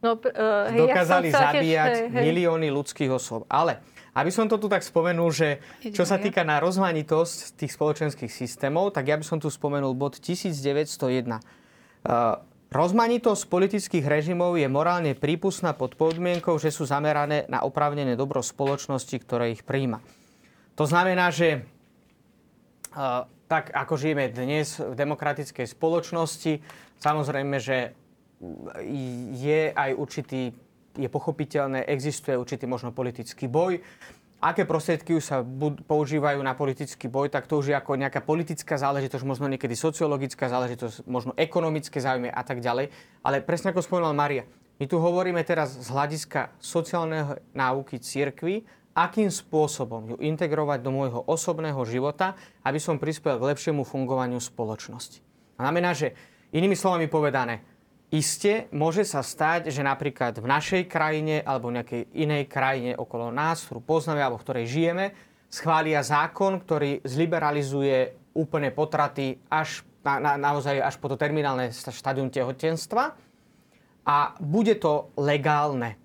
No, 0.00 0.16
uh, 0.16 0.72
hej, 0.72 0.80
dokázali 0.80 1.28
ja 1.28 1.52
zabíjať 1.52 1.92
tiež, 1.92 2.12
hej, 2.12 2.24
milióny 2.24 2.68
ľudských 2.72 3.12
osôb. 3.12 3.44
Ale 3.52 3.84
aby 4.16 4.32
som 4.32 4.50
to 4.50 4.58
tu 4.58 4.66
tak 4.66 4.82
spomenul, 4.82 5.30
že 5.30 5.62
čo 5.94 6.02
sa 6.02 6.18
týka 6.18 6.42
na 6.42 6.58
rozmanitosť 6.58 7.60
tých 7.60 7.72
spoločenských 7.76 8.32
systémov, 8.32 8.90
tak 8.90 9.06
ja 9.06 9.14
by 9.14 9.22
som 9.22 9.38
tu 9.38 9.46
spomenul 9.52 9.94
bod 9.94 10.18
1901. 10.18 10.56
Uh, 11.30 12.40
Rozmanitosť 12.70 13.50
politických 13.50 14.06
režimov 14.06 14.54
je 14.54 14.70
morálne 14.70 15.18
prípustná 15.18 15.74
pod 15.74 15.98
podmienkou, 15.98 16.54
že 16.54 16.70
sú 16.70 16.86
zamerané 16.86 17.42
na 17.50 17.66
oprávnené 17.66 18.14
dobro 18.14 18.46
spoločnosti, 18.46 19.18
ktoré 19.26 19.50
ich 19.50 19.66
príjma. 19.66 19.98
To 20.78 20.86
znamená, 20.86 21.34
že 21.34 21.66
uh, 22.94 23.26
tak 23.50 23.74
ako 23.74 23.98
žijeme 23.98 24.30
dnes 24.30 24.78
v 24.78 24.94
demokratickej 24.94 25.66
spoločnosti, 25.66 26.62
samozrejme, 27.02 27.58
že 27.58 27.98
je 29.36 29.60
aj 29.72 29.90
určitý, 29.94 30.52
je 30.96 31.08
pochopiteľné, 31.12 31.84
existuje 31.84 32.34
určitý 32.34 32.64
možno 32.64 32.90
politický 32.90 33.46
boj 33.46 33.84
aké 34.40 34.64
prostriedky 34.64 35.20
sa 35.20 35.44
bud- 35.44 35.84
používajú 35.84 36.40
na 36.40 36.56
politický 36.56 37.12
boj, 37.12 37.28
tak 37.28 37.44
to 37.44 37.60
už 37.60 37.70
je 37.70 37.76
ako 37.76 38.00
nejaká 38.00 38.24
politická 38.24 38.80
záležitosť, 38.80 39.22
možno 39.22 39.46
niekedy 39.52 39.76
sociologická 39.76 40.48
záležitosť, 40.48 41.04
možno 41.04 41.36
ekonomické 41.36 42.00
záujmy 42.00 42.32
a 42.32 42.40
tak 42.40 42.64
ďalej. 42.64 42.88
Ale 43.20 43.44
presne 43.44 43.70
ako 43.70 43.84
spomínala 43.84 44.16
Maria, 44.16 44.48
my 44.80 44.88
tu 44.88 44.96
hovoríme 44.96 45.44
teraz 45.44 45.76
z 45.76 45.92
hľadiska 45.92 46.56
sociálnej 46.56 47.36
náuky 47.52 48.00
církvy, 48.00 48.64
akým 48.96 49.28
spôsobom 49.28 50.08
ju 50.08 50.16
integrovať 50.18 50.80
do 50.80 50.90
môjho 50.90 51.20
osobného 51.28 51.78
života, 51.84 52.34
aby 52.64 52.80
som 52.80 52.96
prispel 52.96 53.36
k 53.36 53.54
lepšiemu 53.54 53.84
fungovaniu 53.84 54.40
spoločnosti. 54.40 55.20
A 55.60 55.68
znamená, 55.68 55.92
že 55.92 56.16
inými 56.50 56.74
slovami 56.74 57.06
povedané, 57.06 57.60
iste 58.10 58.66
môže 58.74 59.06
sa 59.06 59.22
stať, 59.22 59.70
že 59.70 59.86
napríklad 59.86 60.38
v 60.42 60.46
našej 60.46 60.82
krajine 60.90 61.40
alebo 61.46 61.70
v 61.70 61.80
nejakej 61.80 62.02
inej 62.14 62.44
krajine 62.50 62.92
okolo 62.98 63.30
nás, 63.30 63.62
ktorú 63.64 63.80
poznáme 63.82 64.20
alebo 64.20 64.38
v 64.38 64.46
ktorej 64.46 64.66
žijeme, 64.66 65.06
schvália 65.50 66.02
zákon, 66.02 66.62
ktorý 66.62 67.02
zliberalizuje 67.06 68.18
úplne 68.34 68.70
potraty 68.70 69.38
až 69.50 69.82
na, 70.06 70.18
na, 70.18 70.32
naozaj 70.38 70.80
až 70.80 70.94
po 70.96 71.10
to 71.10 71.16
terminálne 71.18 71.70
štádium 71.70 72.30
tehotenstva 72.30 73.14
a 74.06 74.16
bude 74.40 74.78
to 74.80 75.12
legálne. 75.18 75.98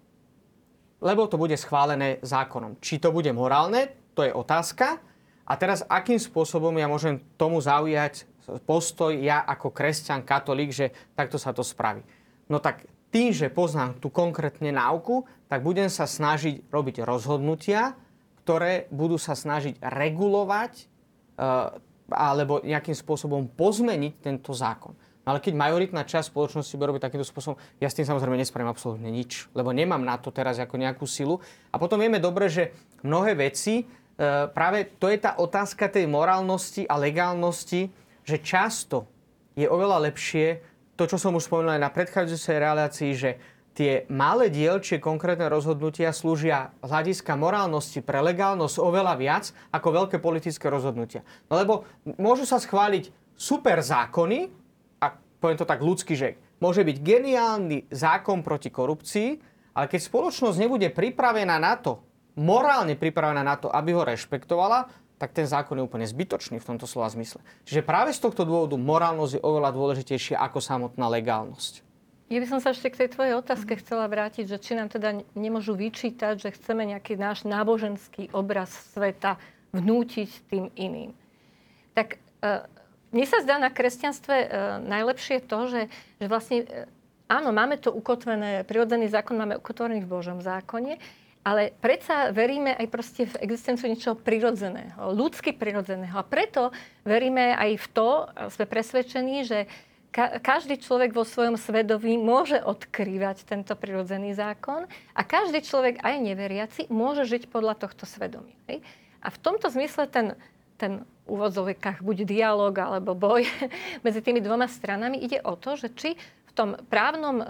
Lebo 1.00 1.30
to 1.30 1.38
bude 1.38 1.56
schválené 1.56 2.18
zákonom. 2.26 2.82
Či 2.82 2.98
to 3.00 3.14
bude 3.14 3.30
morálne, 3.32 3.94
to 4.18 4.26
je 4.26 4.34
otázka. 4.34 5.00
A 5.46 5.54
teraz, 5.54 5.86
akým 5.86 6.18
spôsobom 6.18 6.74
ja 6.74 6.90
môžem 6.90 7.22
tomu 7.38 7.62
zaujať 7.62 8.26
postoj 8.66 9.12
ja 9.14 9.44
ako 9.44 9.74
kresťan, 9.74 10.26
katolík, 10.26 10.72
že 10.72 10.94
takto 11.14 11.36
sa 11.36 11.52
to 11.52 11.66
spraví. 11.66 12.02
No 12.50 12.62
tak 12.62 12.86
tým, 13.10 13.32
že 13.32 13.48
poznám 13.48 13.96
tú 14.04 14.12
konkrétne 14.12 14.76
náuku, 14.76 15.24
tak 15.48 15.64
budem 15.64 15.88
sa 15.88 16.04
snažiť 16.04 16.68
robiť 16.68 17.08
rozhodnutia, 17.08 17.96
ktoré 18.44 18.92
budú 18.92 19.16
sa 19.18 19.34
snažiť 19.34 19.80
regulovať 19.82 20.74
e, 20.78 20.86
alebo 22.12 22.62
nejakým 22.62 22.94
spôsobom 22.94 23.50
pozmeniť 23.56 24.14
tento 24.22 24.54
zákon. 24.54 24.94
No 25.26 25.34
ale 25.34 25.42
keď 25.42 25.58
majoritná 25.58 26.06
časť 26.06 26.30
spoločnosti 26.30 26.78
bude 26.78 26.94
robiť 26.94 27.04
takýmto 27.10 27.26
spôsobom, 27.26 27.58
ja 27.82 27.90
s 27.90 27.98
tým 27.98 28.06
samozrejme 28.06 28.38
nespravím 28.38 28.70
absolútne 28.70 29.10
nič, 29.10 29.50
lebo 29.58 29.74
nemám 29.74 30.06
na 30.06 30.22
to 30.22 30.30
teraz 30.30 30.62
ako 30.62 30.78
nejakú 30.78 31.10
silu. 31.10 31.42
A 31.74 31.82
potom 31.82 31.98
vieme 31.98 32.22
dobre, 32.22 32.46
že 32.46 32.70
mnohé 33.02 33.34
veci, 33.34 33.82
e, 33.82 33.86
práve 34.54 34.94
to 35.02 35.10
je 35.10 35.18
tá 35.18 35.42
otázka 35.42 35.90
tej 35.90 36.06
morálnosti 36.06 36.86
a 36.86 37.02
legálnosti, 37.02 37.90
že 38.26 38.42
často 38.42 39.06
je 39.54 39.70
oveľa 39.70 40.10
lepšie 40.12 40.60
to, 40.98 41.06
čo 41.06 41.22
som 41.22 41.38
už 41.38 41.48
spomínal 41.48 41.78
aj 41.78 41.86
na 41.86 41.92
predchádzajúcej 41.94 42.58
relácii, 42.58 43.12
že 43.14 43.32
tie 43.76 44.08
malé 44.08 44.48
dielčie 44.48 45.04
konkrétne 45.04 45.52
rozhodnutia 45.52 46.16
slúžia 46.16 46.72
z 46.80 46.90
hľadiska 46.90 47.36
morálnosti 47.36 48.00
pre 48.00 48.24
legálnosť 48.24 48.80
oveľa 48.80 49.14
viac 49.20 49.52
ako 49.76 49.88
veľké 50.04 50.18
politické 50.24 50.72
rozhodnutia. 50.72 51.28
No 51.52 51.60
lebo 51.60 51.84
môžu 52.16 52.48
sa 52.48 52.58
schváliť 52.58 53.12
super 53.36 53.84
zákony, 53.84 54.48
poviem 55.44 55.60
to 55.60 55.68
tak 55.68 55.84
ľudsky, 55.84 56.16
že 56.16 56.40
môže 56.64 56.88
byť 56.88 56.98
geniálny 57.04 57.92
zákon 57.92 58.42
proti 58.42 58.72
korupcii, 58.72 59.30
ale 59.76 59.92
keď 59.92 60.02
spoločnosť 60.08 60.58
nebude 60.58 60.88
pripravená 60.96 61.60
na 61.60 61.76
to, 61.76 62.00
morálne 62.40 62.96
pripravená 62.96 63.44
na 63.44 63.60
to, 63.60 63.68
aby 63.68 63.92
ho 63.92 64.08
rešpektovala, 64.08 64.88
tak 65.16 65.32
ten 65.32 65.48
zákon 65.48 65.80
je 65.80 65.88
úplne 65.88 66.04
zbytočný 66.04 66.60
v 66.60 66.68
tomto 66.68 66.84
slova 66.84 67.08
zmysle. 67.08 67.40
Čiže 67.64 67.88
práve 67.88 68.12
z 68.12 68.20
tohto 68.20 68.44
dôvodu 68.44 68.76
morálnosť 68.76 69.40
je 69.40 69.46
oveľa 69.46 69.72
dôležitejšia 69.72 70.36
ako 70.40 70.60
samotná 70.60 71.08
legálnosť. 71.08 71.86
Ja 72.26 72.42
by 72.42 72.48
som 72.50 72.60
sa 72.60 72.74
ešte 72.74 72.90
k 72.90 73.06
tej 73.06 73.10
tvojej 73.14 73.38
otázke 73.38 73.78
chcela 73.78 74.10
vrátiť, 74.10 74.50
že 74.50 74.58
či 74.58 74.74
nám 74.74 74.90
teda 74.90 75.22
nemôžu 75.38 75.78
vyčítať, 75.78 76.42
že 76.42 76.56
chceme 76.58 76.82
nejaký 76.90 77.16
náš 77.22 77.46
náboženský 77.46 78.34
obraz 78.34 78.74
sveta 78.98 79.38
vnútiť 79.78 80.30
tým 80.50 80.74
iným. 80.74 81.14
Tak 81.94 82.18
e, 82.18 82.66
mne 83.14 83.26
sa 83.30 83.46
zdá 83.46 83.62
na 83.62 83.70
kresťanstve 83.70 84.36
e, 84.42 84.48
najlepšie 84.90 85.46
to, 85.46 85.70
že, 85.70 85.82
že 86.18 86.26
vlastne 86.26 86.66
e, 86.66 86.90
áno, 87.30 87.54
máme 87.54 87.78
to 87.78 87.94
ukotvené, 87.94 88.66
prirodzený 88.66 89.06
zákon 89.14 89.38
máme 89.38 89.62
ukotvený 89.62 90.02
v 90.02 90.10
Božom 90.10 90.42
zákone, 90.42 90.98
ale 91.46 91.78
predsa 91.78 92.34
veríme 92.34 92.74
aj 92.74 92.88
proste 92.90 93.30
v 93.30 93.38
existenciu 93.46 93.86
niečoho 93.86 94.18
prirodzeného, 94.18 95.14
ľudsky 95.14 95.54
prirodzeného. 95.54 96.18
A 96.18 96.26
preto 96.26 96.74
veríme 97.06 97.54
aj 97.54 97.86
v 97.86 97.88
to, 97.94 98.10
sme 98.50 98.66
presvedčení, 98.66 99.46
že 99.46 99.70
ka- 100.10 100.42
každý 100.42 100.82
človek 100.82 101.14
vo 101.14 101.22
svojom 101.22 101.54
svedomí 101.54 102.18
môže 102.18 102.58
odkrývať 102.58 103.46
tento 103.46 103.78
prirodzený 103.78 104.34
zákon 104.34 104.90
a 105.14 105.22
každý 105.22 105.62
človek, 105.62 106.02
aj 106.02 106.18
neveriaci, 106.18 106.82
môže 106.90 107.30
žiť 107.30 107.54
podľa 107.54 107.78
tohto 107.78 108.10
svedomia. 108.10 108.58
A 109.22 109.28
v 109.30 109.38
tomto 109.38 109.70
zmysle 109.70 110.10
ten, 110.10 110.34
ten 110.82 111.06
úvodzovekách 111.30 112.02
buď 112.02 112.26
dialog 112.26 112.74
alebo 112.74 113.14
boj 113.14 113.46
medzi 114.06 114.22
tými 114.26 114.42
dvoma 114.42 114.66
stranami. 114.66 115.22
Ide 115.22 115.46
o 115.46 115.54
to, 115.54 115.78
že 115.78 115.94
či 115.94 116.18
v 116.18 116.52
tom 116.58 116.74
právnom 116.90 117.38
e, 117.42 117.46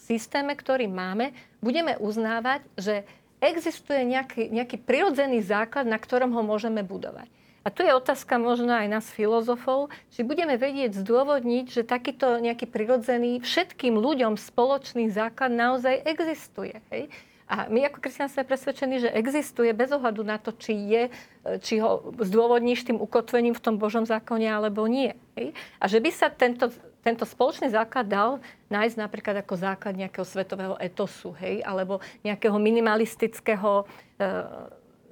systéme, 0.00 0.56
ktorý 0.56 0.88
máme, 0.88 1.36
budeme 1.60 2.00
uznávať, 2.00 2.64
že 2.80 3.04
existuje 3.40 4.04
nejaký, 4.04 4.52
nejaký 4.52 4.76
prirodzený 4.80 5.44
základ, 5.44 5.88
na 5.88 5.96
ktorom 5.96 6.32
ho 6.36 6.42
môžeme 6.44 6.84
budovať. 6.84 7.28
A 7.60 7.68
tu 7.68 7.84
je 7.84 7.92
otázka 7.92 8.40
možno 8.40 8.72
aj 8.72 8.88
nás 8.88 9.06
filozofov, 9.12 9.92
či 10.16 10.24
budeme 10.24 10.56
vedieť 10.56 10.96
zdôvodniť, 10.96 11.64
že 11.68 11.82
takýto 11.84 12.40
nejaký 12.40 12.64
prirodzený, 12.64 13.44
všetkým 13.44 14.00
ľuďom 14.00 14.40
spoločný 14.40 15.12
základ 15.12 15.52
naozaj 15.52 16.00
existuje. 16.08 16.80
Hej? 16.88 17.12
A 17.50 17.68
my 17.68 17.84
ako 17.90 18.00
kresťania 18.00 18.32
sme 18.32 18.48
presvedčení, 18.48 18.96
že 19.04 19.12
existuje 19.12 19.74
bez 19.76 19.92
ohľadu 19.92 20.24
na 20.24 20.40
to, 20.40 20.56
či 20.56 20.72
je, 20.72 21.02
či 21.60 21.84
ho 21.84 22.14
zdôvodníš 22.16 22.88
tým 22.88 22.96
ukotvením 22.96 23.52
v 23.52 23.64
tom 23.64 23.76
Božom 23.76 24.08
zákone 24.08 24.48
alebo 24.48 24.88
nie. 24.88 25.12
Hej? 25.36 25.52
A 25.82 25.84
že 25.84 26.00
by 26.00 26.10
sa 26.14 26.32
tento, 26.32 26.72
tento 27.00 27.24
spoločný 27.24 27.72
základ 27.72 28.06
dal 28.06 28.30
nájsť 28.68 28.96
napríklad 29.00 29.36
ako 29.40 29.54
základ 29.56 29.96
nejakého 29.96 30.26
svetového 30.26 30.76
etosu, 30.76 31.32
hej? 31.40 31.64
alebo 31.64 31.98
nejakého 32.20 32.56
minimalistického, 32.60 33.88
e, 34.20 34.28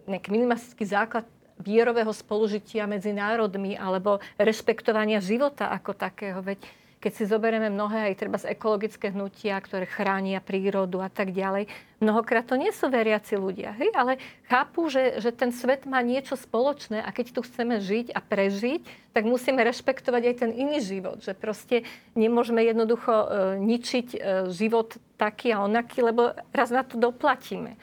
nejaký 0.09 0.29
minimalistický 0.29 0.85
základ 0.85 1.25
vierového 1.59 2.13
spolužitia 2.15 2.87
medzi 2.87 3.11
národmi 3.11 3.75
alebo 3.75 4.23
rešpektovania 4.39 5.19
života 5.19 5.75
ako 5.75 5.97
takého. 5.97 6.39
Veď 6.39 6.63
keď 6.99 7.13
si 7.15 7.25
zoberieme 7.31 7.71
mnohé 7.71 8.11
aj 8.11 8.19
treba 8.19 8.39
z 8.43 8.51
ekologické 8.51 9.15
hnutia, 9.15 9.55
ktoré 9.63 9.87
chránia 9.87 10.43
prírodu 10.43 10.99
a 10.99 11.07
tak 11.07 11.31
ďalej, 11.31 11.71
mnohokrát 12.03 12.43
to 12.47 12.59
nie 12.59 12.75
sú 12.75 12.91
veriaci 12.91 13.39
ľudia, 13.39 13.75
hej? 13.79 13.91
ale 13.95 14.19
chápu, 14.51 14.91
že, 14.91 15.23
že 15.23 15.31
ten 15.31 15.55
svet 15.55 15.87
má 15.87 16.03
niečo 16.03 16.35
spoločné 16.35 16.99
a 17.03 17.11
keď 17.15 17.39
tu 17.39 17.41
chceme 17.47 17.79
žiť 17.79 18.11
a 18.15 18.21
prežiť, 18.23 19.15
tak 19.15 19.23
musíme 19.27 19.63
rešpektovať 19.63 20.23
aj 20.27 20.35
ten 20.43 20.51
iný 20.55 20.83
život. 20.83 21.23
Že 21.23 21.33
proste 21.39 21.77
nemôžeme 22.19 22.63
jednoducho 22.67 23.15
e, 23.15 23.27
ničiť 23.63 24.09
e, 24.15 24.19
život 24.51 24.99
taký 25.19 25.55
a 25.55 25.63
onaký, 25.63 26.03
lebo 26.03 26.35
raz 26.51 26.71
na 26.71 26.83
to 26.83 26.99
doplatíme. 26.99 27.79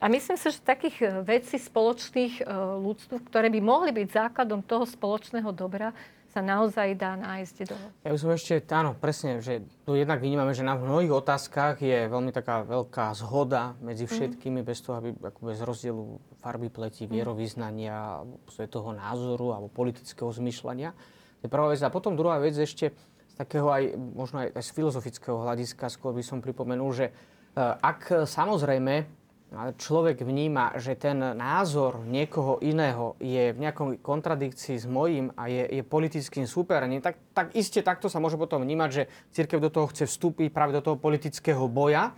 A 0.00 0.08
myslím 0.08 0.40
si, 0.40 0.48
že 0.48 0.64
takých 0.64 0.96
e, 1.04 1.06
vecí 1.20 1.60
spoločných 1.60 2.40
e, 2.40 2.42
ľudstv, 2.80 3.20
ktoré 3.28 3.52
by 3.52 3.60
mohli 3.60 3.92
byť 3.92 4.08
základom 4.08 4.64
toho 4.64 4.88
spoločného 4.88 5.52
dobra, 5.52 5.92
sa 6.30 6.40
naozaj 6.46 6.94
dá 6.94 7.18
nájsť 7.18 7.56
do... 7.66 7.74
Ja 8.06 8.14
by 8.14 8.18
som 8.18 8.30
ešte, 8.30 8.62
áno, 8.70 8.94
presne, 8.94 9.42
že 9.42 9.66
tu 9.82 9.98
jednak 9.98 10.22
vnímame, 10.22 10.54
že 10.54 10.62
na 10.62 10.78
mnohých 10.78 11.10
otázkach 11.10 11.82
je 11.82 12.06
veľmi 12.06 12.30
taká 12.30 12.62
veľká 12.62 13.10
zhoda 13.18 13.74
medzi 13.82 14.06
mhm. 14.06 14.10
všetkými, 14.14 14.60
mm. 14.62 14.66
bez 14.66 14.78
toho, 14.78 15.02
aby 15.02 15.10
ako 15.18 15.40
bez 15.42 15.58
rozdielu 15.58 16.02
farby 16.38 16.70
pleti, 16.70 17.10
mhm. 17.10 17.10
vierovýznania, 17.10 18.22
svetového 18.46 18.94
názoru 18.94 19.58
alebo 19.58 19.66
politického 19.66 20.30
zmyšľania. 20.30 20.94
To 21.40 21.42
je 21.44 21.50
prvá 21.50 21.66
vec. 21.74 21.82
A 21.82 21.90
potom 21.90 22.14
druhá 22.14 22.38
vec 22.38 22.54
ešte 22.54 22.94
z 23.26 23.34
takého 23.34 23.66
aj, 23.66 23.96
možno 23.96 24.46
aj, 24.46 24.54
aj 24.54 24.62
z 24.62 24.70
filozofického 24.70 25.38
hľadiska, 25.40 25.90
skôr 25.90 26.14
by 26.14 26.22
som 26.22 26.38
pripomenul, 26.44 26.90
že 26.92 27.06
e, 27.08 27.12
ak 27.58 28.28
samozrejme 28.28 29.19
človek 29.50 30.22
vníma, 30.22 30.78
že 30.78 30.94
ten 30.94 31.18
názor 31.18 32.06
niekoho 32.06 32.62
iného 32.62 33.18
je 33.18 33.50
v 33.50 33.58
nejakom 33.58 33.98
kontradikcii 33.98 34.78
s 34.78 34.86
mojím 34.86 35.34
a 35.34 35.50
je, 35.50 35.66
je 35.66 35.82
politickým 35.82 36.46
súperením, 36.46 37.02
tak, 37.02 37.18
tak 37.34 37.50
iste 37.58 37.82
takto 37.82 38.06
sa 38.06 38.22
môže 38.22 38.38
potom 38.38 38.62
vnímať, 38.62 38.90
že 38.94 39.02
církev 39.34 39.58
do 39.58 39.70
toho 39.74 39.90
chce 39.90 40.06
vstúpiť 40.06 40.54
práve 40.54 40.70
do 40.70 40.82
toho 40.82 40.94
politického 40.94 41.66
boja. 41.66 42.14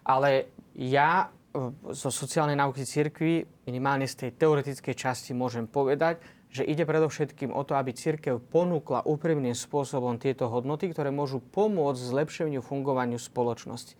Ale 0.00 0.48
ja 0.72 1.28
e, 1.52 1.68
zo 1.92 2.08
sociálnej 2.08 2.56
náuky 2.56 2.88
církvy, 2.88 3.44
minimálne 3.68 4.08
z 4.08 4.26
tej 4.26 4.30
teoretickej 4.40 4.96
časti, 4.96 5.36
môžem 5.36 5.68
povedať, 5.68 6.16
že 6.50 6.66
ide 6.66 6.88
predovšetkým 6.88 7.52
o 7.52 7.62
to, 7.62 7.76
aby 7.76 7.92
církev 7.92 8.40
ponúkla 8.40 9.04
úprimným 9.04 9.54
spôsobom 9.54 10.16
tieto 10.16 10.48
hodnoty, 10.48 10.90
ktoré 10.90 11.12
môžu 11.12 11.38
pomôcť 11.38 12.00
zlepšeniu 12.00 12.64
fungovaniu 12.64 13.20
spoločnosti. 13.20 13.94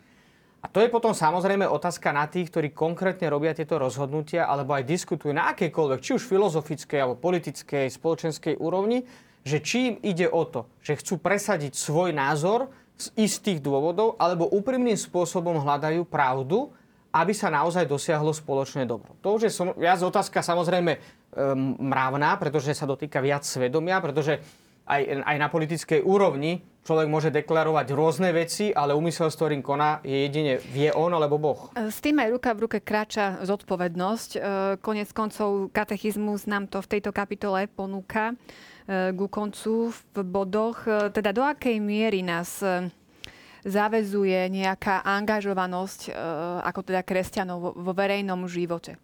A 0.61 0.69
to 0.69 0.85
je 0.85 0.93
potom 0.93 1.17
samozrejme 1.17 1.65
otázka 1.65 2.13
na 2.13 2.29
tých, 2.29 2.53
ktorí 2.53 2.77
konkrétne 2.77 3.33
robia 3.33 3.57
tieto 3.57 3.81
rozhodnutia 3.81 4.45
alebo 4.45 4.77
aj 4.77 4.85
diskutujú 4.85 5.33
na 5.33 5.57
akejkoľvek, 5.57 6.05
či 6.05 6.21
už 6.21 6.29
filozofickej 6.29 6.99
alebo 7.01 7.17
politickej, 7.17 7.89
spoločenskej 7.89 8.61
úrovni, 8.61 9.09
že 9.41 9.65
či 9.65 9.77
im 9.89 9.95
ide 10.05 10.29
o 10.29 10.45
to, 10.45 10.69
že 10.85 11.01
chcú 11.01 11.17
presadiť 11.17 11.73
svoj 11.73 12.13
názor 12.13 12.69
z 13.01 13.09
istých 13.17 13.65
dôvodov 13.65 14.21
alebo 14.21 14.53
úprimným 14.53 15.01
spôsobom 15.01 15.65
hľadajú 15.65 16.05
pravdu 16.05 16.69
aby 17.11 17.33
sa 17.35 17.51
naozaj 17.51 17.91
dosiahlo 17.91 18.31
spoločné 18.31 18.87
dobro. 18.87 19.19
To 19.23 19.35
už 19.35 19.51
je 19.51 19.53
som, 19.53 19.75
viac 19.75 19.99
otázka 19.99 20.47
samozrejme 20.47 20.95
um, 20.95 21.75
mravná, 21.91 22.39
pretože 22.39 22.71
sa 22.71 22.87
dotýka 22.87 23.19
viac 23.19 23.43
svedomia, 23.43 23.99
pretože 23.99 24.39
aj, 24.91 25.23
aj 25.23 25.37
na 25.39 25.47
politickej 25.47 26.03
úrovni 26.03 26.67
človek 26.85 27.09
môže 27.09 27.31
deklarovať 27.31 27.87
rôzne 27.93 28.31
veci, 28.33 28.73
ale 28.73 28.97
úmysel, 28.97 29.29
s 29.29 29.37
ktorým 29.37 29.63
koná, 29.63 30.01
je 30.03 30.27
jedine 30.27 30.59
vie 30.73 30.89
on 30.91 31.13
alebo 31.13 31.37
Boh. 31.37 31.71
S 31.77 32.01
tým 32.01 32.19
aj 32.19 32.29
ruka 32.33 32.51
v 32.57 32.63
ruke 32.67 32.79
kráča 32.81 33.45
zodpovednosť. 33.45 34.31
E, 34.35 34.39
konec 34.81 35.09
koncov 35.13 35.71
katechizmus 35.71 36.49
nám 36.49 36.67
to 36.67 36.81
v 36.81 36.91
tejto 36.99 37.13
kapitole 37.13 37.69
ponúka 37.69 38.33
e, 38.33 39.13
ku 39.13 39.29
koncu 39.29 39.93
v 39.93 40.21
bodoch. 40.25 40.83
E, 40.89 41.13
teda 41.13 41.31
do 41.37 41.45
akej 41.45 41.77
miery 41.79 42.25
nás 42.25 42.59
zavezuje 43.61 44.49
nejaká 44.49 45.05
angažovanosť 45.05 46.17
ako 46.65 46.81
teda 46.81 47.05
kresťanov 47.05 47.77
vo 47.77 47.93
verejnom 47.93 48.49
živote? 48.49 48.97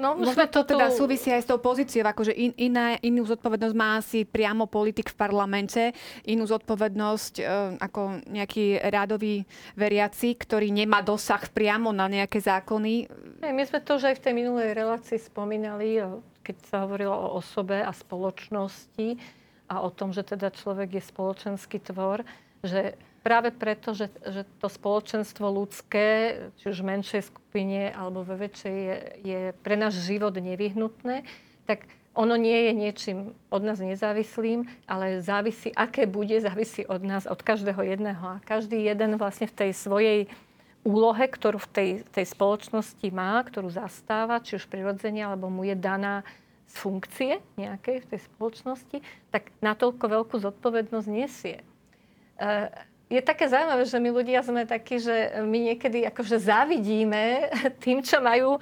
No, 0.00 0.16
Možno 0.16 0.48
to 0.48 0.64
teda 0.64 0.88
tu... 0.88 1.04
súvisí 1.04 1.28
aj 1.28 1.44
s 1.44 1.48
tou 1.52 1.60
pozíciou, 1.60 2.08
akože 2.08 2.32
in, 2.32 2.56
iná, 2.56 2.96
inú 3.04 3.28
zodpovednosť 3.28 3.76
má 3.76 4.00
asi 4.00 4.24
priamo 4.24 4.64
politik 4.64 5.12
v 5.12 5.16
parlamente, 5.20 5.92
inú 6.24 6.48
zodpovednosť 6.48 7.34
e, 7.38 7.42
ako 7.76 8.24
nejaký 8.24 8.80
rádový 8.80 9.44
veriaci, 9.76 10.40
ktorý 10.40 10.72
nemá 10.72 11.04
dosah 11.04 11.44
priamo 11.52 11.92
na 11.92 12.08
nejaké 12.08 12.40
zákony. 12.40 13.12
My 13.44 13.64
sme 13.68 13.84
to 13.84 14.00
už 14.00 14.08
aj 14.08 14.16
v 14.16 14.24
tej 14.24 14.32
minulej 14.32 14.72
relácii 14.72 15.20
spomínali, 15.20 16.00
keď 16.40 16.56
sa 16.64 16.76
hovorilo 16.88 17.12
o 17.12 17.36
osobe 17.36 17.84
a 17.84 17.92
spoločnosti 17.92 19.20
a 19.68 19.84
o 19.84 19.92
tom, 19.92 20.16
že 20.16 20.24
teda 20.24 20.48
človek 20.48 20.96
je 20.96 21.02
spoločenský 21.04 21.78
tvor, 21.84 22.24
že 22.64 22.96
práve 23.20 23.52
preto, 23.52 23.92
že, 23.92 24.08
že 24.24 24.42
to 24.58 24.68
spoločenstvo 24.68 25.46
ľudské, 25.48 26.38
či 26.60 26.72
už 26.72 26.80
v 26.80 26.88
menšej 26.96 27.22
skupine 27.28 27.92
alebo 27.92 28.24
ve 28.24 28.48
väčšej, 28.48 28.76
je, 28.76 28.96
je 29.24 29.40
pre 29.60 29.76
náš 29.76 30.00
život 30.04 30.32
nevyhnutné, 30.32 31.24
tak 31.68 31.86
ono 32.10 32.34
nie 32.34 32.66
je 32.66 32.72
niečím 32.74 33.18
od 33.54 33.62
nás 33.62 33.78
nezávislým, 33.78 34.66
ale 34.90 35.22
závisí, 35.22 35.70
aké 35.70 36.10
bude, 36.10 36.34
závisí 36.42 36.82
od 36.90 37.06
nás, 37.06 37.24
od 37.24 37.38
každého 37.38 37.86
jedného. 37.86 38.36
A 38.36 38.42
každý 38.42 38.82
jeden 38.82 39.14
vlastne 39.14 39.46
v 39.46 39.54
tej 39.54 39.70
svojej 39.70 40.20
úlohe, 40.82 41.24
ktorú 41.30 41.62
v 41.62 41.70
tej, 41.70 41.90
tej 42.10 42.26
spoločnosti 42.34 43.06
má, 43.14 43.38
ktorú 43.46 43.70
zastáva, 43.70 44.42
či 44.42 44.58
už 44.58 44.66
prirodzene, 44.66 45.22
alebo 45.22 45.46
mu 45.52 45.62
je 45.62 45.76
daná 45.78 46.26
z 46.70 46.74
funkcie 46.78 47.32
nejakej 47.58 48.06
v 48.06 48.08
tej 48.14 48.20
spoločnosti, 48.26 48.96
tak 49.30 49.50
natoľko 49.62 50.04
veľkú 50.06 50.36
zodpovednosť 50.38 51.08
nesie. 51.10 51.62
E, 51.62 51.64
je 53.10 53.18
také 53.18 53.50
zaujímavé, 53.50 53.82
že 53.90 53.98
my 53.98 54.10
ľudia 54.14 54.38
sme 54.46 54.62
takí, 54.70 55.02
že 55.02 55.42
my 55.42 55.74
niekedy 55.74 56.06
akože 56.06 56.38
závidíme 56.38 57.50
tým, 57.82 58.06
čo 58.06 58.22
majú 58.22 58.56
e, 58.56 58.60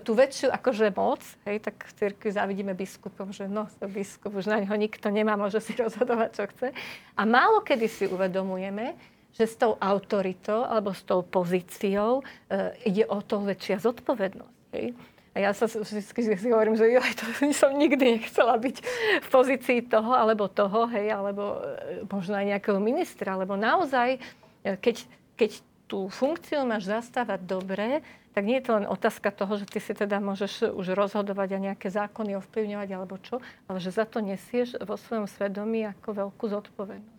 tú 0.00 0.16
väčšiu 0.16 0.48
akože 0.48 0.88
moc. 0.96 1.20
Hej, 1.44 1.68
tak 1.68 1.84
v 1.84 1.92
cirkvi 2.00 2.32
závidíme 2.32 2.72
biskupom, 2.72 3.28
že 3.28 3.44
no, 3.44 3.68
biskup, 3.92 4.32
už 4.32 4.48
na 4.48 4.64
neho 4.64 4.72
nikto 4.72 5.12
nemá, 5.12 5.36
môže 5.36 5.60
si 5.60 5.76
rozhodovať, 5.76 6.30
čo 6.32 6.44
chce. 6.48 6.68
A 7.12 7.22
málo 7.28 7.60
kedy 7.60 7.86
si 7.92 8.08
uvedomujeme, 8.08 8.96
že 9.36 9.44
s 9.44 9.60
tou 9.60 9.76
autoritou 9.76 10.64
alebo 10.64 10.96
s 10.96 11.04
tou 11.04 11.20
pozíciou 11.20 12.24
e, 12.48 12.88
ide 12.88 13.04
o 13.04 13.20
to 13.20 13.44
väčšia 13.44 13.84
zodpovednosť. 13.84 14.56
Hej. 14.80 14.96
A 15.30 15.36
ja 15.38 15.54
sa 15.54 15.70
vždy 15.70 16.02
si 16.34 16.50
hovorím, 16.50 16.74
že 16.74 16.90
joj, 16.90 17.10
to 17.14 17.24
som 17.62 17.70
nikdy 17.78 18.18
nechcela 18.18 18.58
byť 18.58 18.76
v 19.22 19.28
pozícii 19.30 19.86
toho 19.86 20.10
alebo 20.10 20.50
toho, 20.50 20.90
hej, 20.90 21.14
alebo 21.14 21.62
e, 21.62 22.02
možno 22.10 22.34
aj 22.34 22.58
nejakého 22.58 22.82
ministra, 22.82 23.38
lebo 23.38 23.54
naozaj, 23.54 24.18
e, 24.66 24.74
keď, 24.74 25.06
keď 25.38 25.50
tú 25.86 26.10
funkciu 26.10 26.66
máš 26.66 26.90
zastávať 26.90 27.46
dobre, 27.46 28.02
tak 28.30 28.46
nie 28.46 28.62
je 28.62 28.70
to 28.70 28.78
len 28.78 28.86
otázka 28.86 29.34
toho, 29.34 29.58
že 29.58 29.66
ty 29.66 29.78
si 29.82 29.90
teda 29.90 30.22
môžeš 30.22 30.70
už 30.74 30.94
rozhodovať 30.94 31.58
a 31.58 31.64
nejaké 31.70 31.90
zákony 31.90 32.38
ovplyvňovať 32.38 32.88
alebo 32.94 33.18
čo, 33.18 33.42
ale 33.66 33.82
že 33.82 33.90
za 33.90 34.06
to 34.06 34.22
nesieš 34.22 34.78
vo 34.82 34.94
svojom 34.94 35.26
svedomí 35.26 35.82
ako 35.86 36.26
veľkú 36.26 36.44
zodpovednosť. 36.46 37.18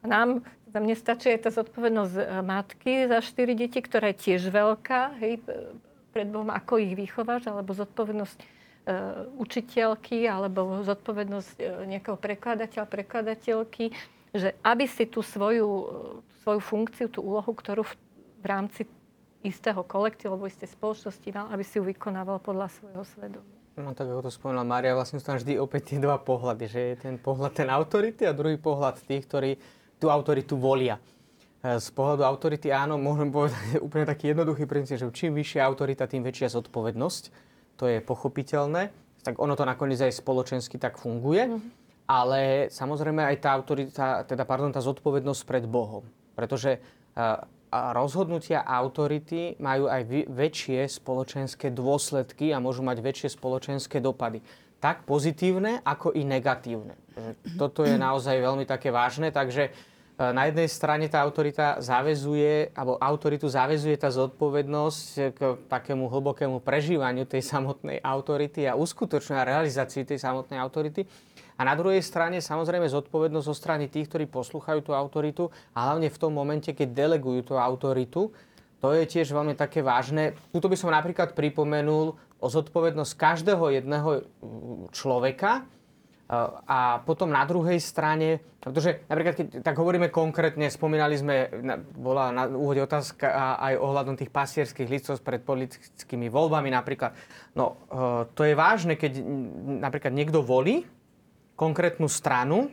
A 0.00 0.04
nám, 0.06 0.42
za 0.70 0.78
mne 0.78 0.94
aj 0.94 1.38
tá 1.42 1.50
zodpovednosť 1.50 2.14
e, 2.14 2.24
matky 2.46 2.92
za 3.10 3.18
štyri 3.18 3.58
deti, 3.58 3.82
ktorá 3.82 4.14
je 4.14 4.22
tiež 4.22 4.54
veľká, 4.54 5.18
hej, 5.18 5.42
pred 6.10 6.28
Bohom, 6.28 6.50
ako 6.50 6.82
ich 6.82 6.94
vychováš, 6.98 7.48
alebo 7.48 7.72
zodpovednosť 7.72 8.38
e, 8.38 8.44
učiteľky, 9.38 10.26
alebo 10.26 10.82
zodpovednosť 10.82 11.56
e, 11.56 11.64
nejakého 11.86 12.18
prekladateľa, 12.18 12.86
prekladateľky, 12.86 13.94
že 14.34 14.54
aby 14.62 14.84
si 14.86 15.06
tú 15.06 15.22
svoju, 15.22 15.68
e, 15.70 15.86
svoju 16.42 16.60
funkciu, 16.60 17.06
tú 17.10 17.22
úlohu, 17.22 17.50
ktorú 17.54 17.86
v, 17.86 17.92
v 18.42 18.46
rámci 18.46 18.82
istého 19.40 19.80
kolektívu 19.80 20.36
alebo 20.36 20.50
istej 20.50 20.68
spoločnosti 20.76 21.28
mal, 21.32 21.48
aby 21.54 21.64
si 21.64 21.80
ju 21.80 21.84
vykonával 21.88 22.44
podľa 22.44 22.68
svojho 22.76 23.04
svedomia. 23.08 23.56
No 23.80 23.96
tak 23.96 24.12
ako 24.12 24.28
to 24.28 24.30
spomínala 24.34 24.66
Mária, 24.68 24.92
vlastne 24.92 25.16
sú 25.16 25.24
tam 25.24 25.40
vždy 25.40 25.56
opäť 25.56 25.94
tie 25.94 25.98
dva 26.02 26.20
pohľady, 26.20 26.64
že 26.68 26.80
je 26.92 26.94
ten 27.08 27.16
pohľad 27.16 27.56
ten 27.56 27.68
autority 27.72 28.28
a 28.28 28.36
druhý 28.36 28.60
pohľad 28.60 29.00
tých, 29.00 29.24
ktorí 29.24 29.56
tú 29.96 30.12
autoritu 30.12 30.60
volia. 30.60 31.00
Z 31.60 31.92
pohľadu 31.92 32.24
autority 32.24 32.72
áno, 32.72 32.96
môžem 32.96 33.28
povedať 33.28 33.76
úplne 33.86 34.08
taký 34.08 34.32
jednoduchý 34.32 34.64
princíp, 34.64 34.96
že 34.96 35.12
čím 35.12 35.36
vyššia 35.36 35.60
autorita, 35.60 36.08
tým 36.08 36.24
väčšia 36.24 36.56
zodpovednosť. 36.56 37.24
To 37.76 37.84
je 37.84 38.00
pochopiteľné. 38.00 38.88
Tak 39.20 39.36
ono 39.36 39.52
to 39.52 39.68
nakoniec 39.68 40.00
aj 40.00 40.16
spoločensky 40.16 40.80
tak 40.80 40.96
funguje. 40.96 41.52
Mm-hmm. 41.52 41.78
Ale 42.10 42.66
samozrejme 42.72 43.22
aj 43.22 43.36
tá 43.38 43.54
autorita, 43.54 44.04
teda 44.26 44.42
pardon, 44.48 44.72
tá 44.72 44.82
zodpovednosť 44.82 45.42
pred 45.46 45.64
Bohom. 45.68 46.02
Pretože 46.34 46.82
a 47.70 47.94
rozhodnutia 47.94 48.66
autority 48.66 49.54
majú 49.62 49.86
aj 49.86 50.26
väčšie 50.26 50.90
spoločenské 50.90 51.70
dôsledky 51.70 52.50
a 52.50 52.58
môžu 52.58 52.82
mať 52.82 52.98
väčšie 52.98 53.28
spoločenské 53.38 54.02
dopady. 54.02 54.42
Tak 54.82 55.06
pozitívne, 55.06 55.78
ako 55.86 56.10
i 56.18 56.26
negatívne. 56.26 56.98
Toto 57.54 57.86
je 57.86 57.94
naozaj 57.94 58.42
veľmi 58.42 58.66
také 58.66 58.90
vážne, 58.90 59.30
takže 59.30 59.70
E, 59.70 59.99
na 60.20 60.52
jednej 60.52 60.68
strane 60.68 61.08
tá 61.08 61.24
autorita 61.24 61.80
zavezuje, 61.80 62.68
alebo 62.76 63.00
autoritu 63.00 63.48
zavezuje 63.48 63.96
tá 63.96 64.12
zodpovednosť 64.12 65.04
k 65.32 65.40
takému 65.64 66.12
hlbokému 66.12 66.60
prežívaniu 66.60 67.24
tej 67.24 67.40
samotnej 67.40 68.04
autority 68.04 68.68
a 68.68 68.76
uskutočňovaniu 68.76 69.40
a 69.40 69.50
realizácii 69.56 70.04
tej 70.04 70.20
samotnej 70.20 70.60
autority. 70.60 71.08
A 71.56 71.64
na 71.64 71.72
druhej 71.72 72.04
strane 72.04 72.44
samozrejme 72.44 72.84
zodpovednosť 72.84 73.48
zo 73.48 73.56
strany 73.56 73.88
tých, 73.88 74.12
ktorí 74.12 74.28
poslúchajú 74.28 74.84
tú 74.84 74.92
autoritu 74.92 75.48
a 75.72 75.88
hlavne 75.88 76.12
v 76.12 76.20
tom 76.20 76.36
momente, 76.36 76.68
keď 76.76 76.92
delegujú 76.92 77.52
tú 77.52 77.54
autoritu. 77.56 78.28
To 78.84 78.92
je 78.92 79.08
tiež 79.08 79.32
veľmi 79.32 79.56
také 79.56 79.80
vážne. 79.80 80.36
Tuto 80.52 80.68
by 80.68 80.76
som 80.76 80.92
napríklad 80.92 81.32
pripomenul 81.32 82.12
o 82.16 82.46
zodpovednosť 82.48 83.12
každého 83.16 83.64
jedného 83.72 84.24
človeka, 84.92 85.64
a 86.62 87.02
potom 87.02 87.26
na 87.26 87.42
druhej 87.42 87.82
strane, 87.82 88.38
pretože 88.62 89.02
napríklad 89.10 89.34
keď 89.34 89.46
tak 89.66 89.74
hovoríme 89.74 90.14
konkrétne, 90.14 90.70
spomínali 90.70 91.18
sme, 91.18 91.50
bola 91.98 92.30
na 92.30 92.46
úvode 92.46 92.78
otázka 92.78 93.58
aj 93.58 93.74
ohľadom 93.82 94.14
tých 94.14 94.30
pasierských 94.30 94.86
listov 94.86 95.18
pred 95.26 95.42
politickými 95.42 96.30
voľbami 96.30 96.70
napríklad. 96.70 97.18
No, 97.58 97.82
e, 97.90 98.30
to 98.30 98.46
je 98.46 98.54
vážne, 98.54 98.94
keď 98.94 99.18
napríklad 99.82 100.14
niekto 100.14 100.38
volí 100.46 100.86
konkrétnu 101.58 102.06
stranu, 102.06 102.70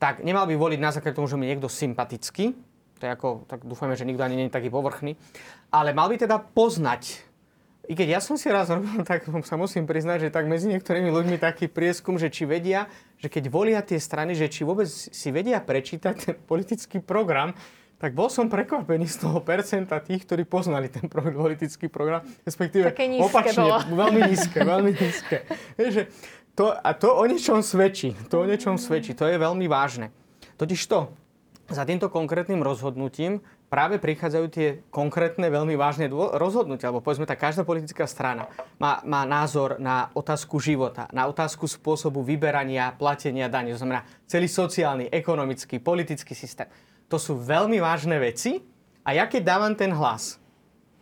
tak 0.00 0.24
nemal 0.24 0.48
by 0.48 0.56
voliť 0.56 0.80
na 0.80 0.88
základe 0.88 1.20
tomu, 1.20 1.28
že 1.28 1.36
mi 1.36 1.52
niekto 1.52 1.68
sympatický, 1.68 2.56
to 2.96 3.02
je 3.04 3.12
ako, 3.12 3.44
tak 3.44 3.60
dúfame, 3.68 3.92
že 3.92 4.08
nikto 4.08 4.24
ani 4.24 4.40
nie 4.40 4.48
je 4.48 4.56
taký 4.56 4.72
povrchný, 4.72 5.20
ale 5.68 5.92
mal 5.92 6.08
by 6.08 6.16
teda 6.16 6.40
poznať 6.40 7.25
i 7.86 7.94
keď 7.94 8.18
ja 8.18 8.20
som 8.20 8.34
si 8.34 8.50
raz 8.50 8.66
robil, 8.68 9.02
tak 9.06 9.26
sa 9.46 9.56
musím 9.56 9.86
priznať, 9.86 10.26
že 10.26 10.34
tak 10.34 10.50
medzi 10.50 10.66
niektorými 10.70 11.08
ľuďmi 11.10 11.38
taký 11.38 11.70
prieskum, 11.70 12.18
že 12.18 12.30
či 12.30 12.42
vedia, 12.44 12.90
že 13.22 13.30
keď 13.30 13.44
volia 13.46 13.80
tie 13.82 13.96
strany, 14.02 14.34
že 14.34 14.50
či 14.50 14.66
vôbec 14.66 14.90
si 14.90 15.28
vedia 15.30 15.62
prečítať 15.62 16.14
ten 16.18 16.34
politický 16.34 16.98
program, 16.98 17.54
tak 17.96 18.12
bol 18.12 18.28
som 18.28 18.52
prekvapený 18.52 19.08
z 19.08 19.24
toho 19.24 19.40
percenta 19.40 19.96
tých, 20.04 20.28
ktorí 20.28 20.44
poznali 20.44 20.92
ten 20.92 21.08
politický 21.08 21.88
program, 21.88 22.20
respektíve 22.44 22.92
Také 22.92 23.08
opačne, 23.16 23.64
bolo. 23.64 23.80
veľmi 23.88 24.20
nízke, 24.28 24.58
veľmi 24.60 24.90
nízke. 24.92 25.36
Vieš, 25.80 26.12
to, 26.52 26.76
a 26.76 26.90
to 26.92 27.08
o 27.16 27.24
niečom 27.24 27.64
svedčí, 27.64 28.12
to 28.28 28.44
o 28.44 28.48
niečom 28.48 28.76
svedčí, 28.76 29.16
to 29.16 29.24
je 29.24 29.40
veľmi 29.40 29.64
vážne. 29.64 30.12
Totiž 30.60 30.80
to, 30.88 31.08
za 31.72 31.82
týmto 31.88 32.12
konkrétnym 32.12 32.60
rozhodnutím 32.60 33.40
práve 33.66 33.98
prichádzajú 33.98 34.46
tie 34.50 34.68
konkrétne, 34.94 35.50
veľmi 35.50 35.74
vážne 35.74 36.06
rozhodnutia, 36.12 36.90
alebo 36.90 37.02
povedzme 37.02 37.26
tak, 37.26 37.42
každá 37.42 37.66
politická 37.66 38.06
strana 38.06 38.46
má, 38.78 39.02
má 39.02 39.26
názor 39.26 39.78
na 39.82 40.10
otázku 40.14 40.62
života, 40.62 41.10
na 41.10 41.26
otázku 41.26 41.66
spôsobu 41.66 42.22
vyberania, 42.22 42.94
platenia 42.94 43.50
daní, 43.50 43.74
to 43.74 43.82
znamená 43.82 44.06
celý 44.30 44.46
sociálny, 44.46 45.10
ekonomický, 45.10 45.82
politický 45.82 46.34
systém. 46.34 46.70
To 47.10 47.18
sú 47.18 47.38
veľmi 47.38 47.78
vážne 47.82 48.18
veci 48.18 48.62
a 49.06 49.14
ja 49.14 49.26
keď 49.26 49.42
dávam 49.42 49.74
ten 49.74 49.90
hlas, 49.94 50.38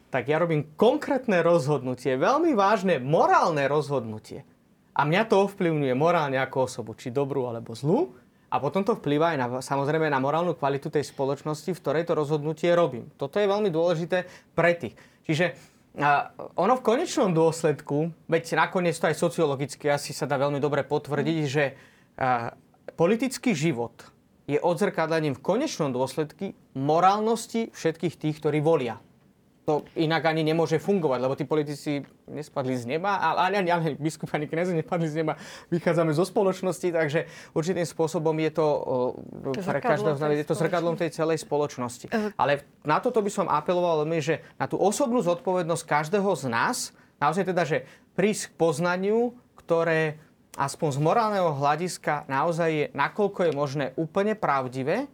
tak 0.08 0.30
ja 0.30 0.38
robím 0.38 0.70
konkrétne 0.78 1.42
rozhodnutie, 1.42 2.14
veľmi 2.14 2.54
vážne 2.54 3.02
morálne 3.02 3.66
rozhodnutie. 3.66 4.46
A 4.94 5.02
mňa 5.02 5.26
to 5.26 5.42
ovplyvňuje 5.50 5.94
morálne 5.98 6.38
ako 6.38 6.70
osobu, 6.70 6.94
či 6.94 7.10
dobrú 7.10 7.50
alebo 7.50 7.74
zlú, 7.74 8.14
A 8.55 8.62
potom 8.62 8.86
to 8.86 8.94
vplýva 8.94 9.34
aj 9.34 9.38
na, 9.42 9.46
samozrejme 9.59 10.07
na 10.07 10.22
morálnu 10.22 10.55
kvalitu 10.55 10.86
tej 10.86 11.02
spoločnosti, 11.11 11.74
v 11.74 11.80
ktorej 11.82 12.07
to 12.07 12.14
rozhodnutie 12.14 12.70
robím. 12.70 13.11
Toto 13.18 13.42
je 13.42 13.50
veľmi 13.50 13.66
dôležité 13.66 14.30
pre 14.55 14.78
tých. 14.78 14.94
Čiže 15.26 15.74
a 15.94 16.34
ono 16.59 16.74
v 16.74 16.86
konečnom 16.86 17.30
dôsledku, 17.30 18.11
veď 18.26 18.59
nakoniec 18.59 18.98
to 18.98 19.07
aj 19.07 19.14
sociologicky 19.14 19.86
asi 19.86 20.11
sa 20.11 20.26
dá 20.26 20.34
veľmi 20.34 20.59
dobre 20.59 20.82
potvrdiť, 20.82 21.38
že 21.46 21.64
a, 22.18 22.50
politický 22.98 23.55
život 23.55 23.94
je 24.50 24.59
odzrkadlením 24.59 25.38
v 25.38 25.44
konečnom 25.55 25.94
dôsledku 25.94 26.50
morálnosti 26.74 27.70
všetkých 27.70 28.18
tých, 28.18 28.36
ktorí 28.42 28.59
volia 28.59 28.98
to 29.64 29.88
inak 29.96 30.28
ani 30.28 30.44
nemôže 30.44 30.76
fungovať, 30.76 31.18
lebo 31.24 31.32
tí 31.32 31.48
politici 31.48 32.04
nespadli 32.28 32.76
z 32.76 32.84
neba, 32.84 33.16
ale 33.16 33.56
ani, 33.56 33.72
ani 33.72 33.96
biskup, 33.96 34.28
ani 34.36 34.44
kniazy 34.44 34.76
nespadli 34.76 35.08
z 35.08 35.24
neba. 35.24 35.40
Vychádzame 35.72 36.12
zo 36.12 36.28
spoločnosti, 36.28 36.92
takže 36.92 37.24
určitým 37.56 37.88
spôsobom 37.88 38.36
je 38.44 38.50
to, 38.52 38.66
to 39.56 39.60
pre 39.64 39.80
každého 39.80 40.20
je 40.36 40.44
to 40.44 40.52
zrkadlom 40.52 41.00
tej 41.00 41.16
celej 41.16 41.40
spoločnosti. 41.40 42.12
Uh. 42.12 42.28
Ale 42.36 42.68
na 42.84 43.00
toto 43.00 43.24
by 43.24 43.32
som 43.32 43.48
apeloval 43.48 44.04
veľmi, 44.04 44.20
že 44.20 44.44
na 44.60 44.68
tú 44.68 44.76
osobnú 44.76 45.24
zodpovednosť 45.24 45.84
každého 45.88 46.28
z 46.36 46.44
nás, 46.52 46.92
naozaj 47.16 47.48
teda, 47.48 47.64
že 47.64 47.88
prísť 48.12 48.52
k 48.52 48.56
poznaniu, 48.60 49.32
ktoré 49.56 50.20
aspoň 50.60 50.88
z 50.92 51.00
morálneho 51.00 51.50
hľadiska 51.56 52.28
naozaj 52.28 52.70
je, 52.70 52.86
nakoľko 52.92 53.40
je 53.48 53.52
možné 53.56 53.86
úplne 53.96 54.36
pravdivé, 54.36 55.08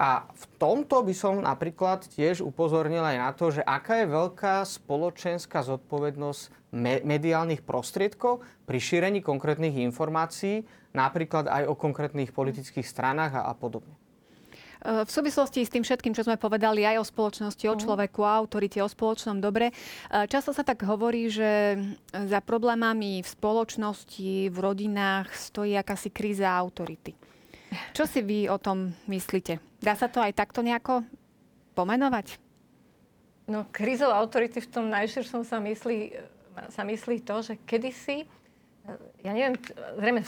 a 0.00 0.24
v 0.32 0.44
tomto 0.56 1.04
by 1.04 1.12
som 1.12 1.44
napríklad 1.44 2.08
tiež 2.08 2.40
upozornil 2.40 3.04
aj 3.04 3.16
na 3.20 3.30
to, 3.36 3.52
že 3.52 3.60
aká 3.60 4.00
je 4.00 4.08
veľká 4.08 4.64
spoločenská 4.64 5.60
zodpovednosť 5.60 6.72
me- 6.72 7.04
mediálnych 7.04 7.60
prostriedkov 7.60 8.40
pri 8.64 8.78
šírení 8.80 9.20
konkrétnych 9.20 9.76
informácií, 9.84 10.64
napríklad 10.96 11.52
aj 11.52 11.68
o 11.68 11.76
konkrétnych 11.76 12.32
politických 12.32 12.88
stranách 12.88 13.44
a, 13.44 13.52
a 13.52 13.52
podobne. 13.52 13.92
V 14.80 15.12
súvislosti 15.12 15.60
s 15.60 15.68
tým 15.68 15.84
všetkým, 15.84 16.16
čo 16.16 16.24
sme 16.24 16.40
povedali 16.40 16.88
aj 16.88 17.04
o 17.04 17.04
spoločnosti, 17.04 17.68
o 17.68 17.76
mhm. 17.76 17.82
človeku, 17.84 18.24
o 18.24 18.32
autorite, 18.32 18.80
o 18.80 18.88
spoločnom 18.88 19.36
dobre, 19.36 19.76
často 20.08 20.56
sa 20.56 20.64
tak 20.64 20.80
hovorí, 20.88 21.28
že 21.28 21.76
za 22.08 22.40
problémami 22.40 23.20
v 23.20 23.28
spoločnosti, 23.28 24.48
v 24.48 24.56
rodinách 24.56 25.28
stojí 25.36 25.76
akási 25.76 26.08
kríza 26.08 26.48
autority. 26.48 27.12
Čo 27.94 28.04
si 28.06 28.20
vy 28.22 28.50
o 28.50 28.58
tom 28.58 28.94
myslíte? 29.06 29.62
Dá 29.78 29.94
sa 29.94 30.10
to 30.10 30.18
aj 30.18 30.34
takto 30.34 30.60
nejako 30.60 31.06
pomenovať? 31.78 32.36
No, 33.50 33.66
krizou 33.74 34.14
autority 34.14 34.62
v 34.62 34.70
tom 34.70 34.86
najširšom 34.90 35.42
sa 35.42 35.58
myslí, 35.58 36.14
sa 36.70 36.86
myslí 36.86 37.26
to, 37.26 37.42
že 37.42 37.54
kedysi, 37.66 38.26
ja 39.26 39.30
neviem, 39.34 39.58
zrejme 39.98 40.22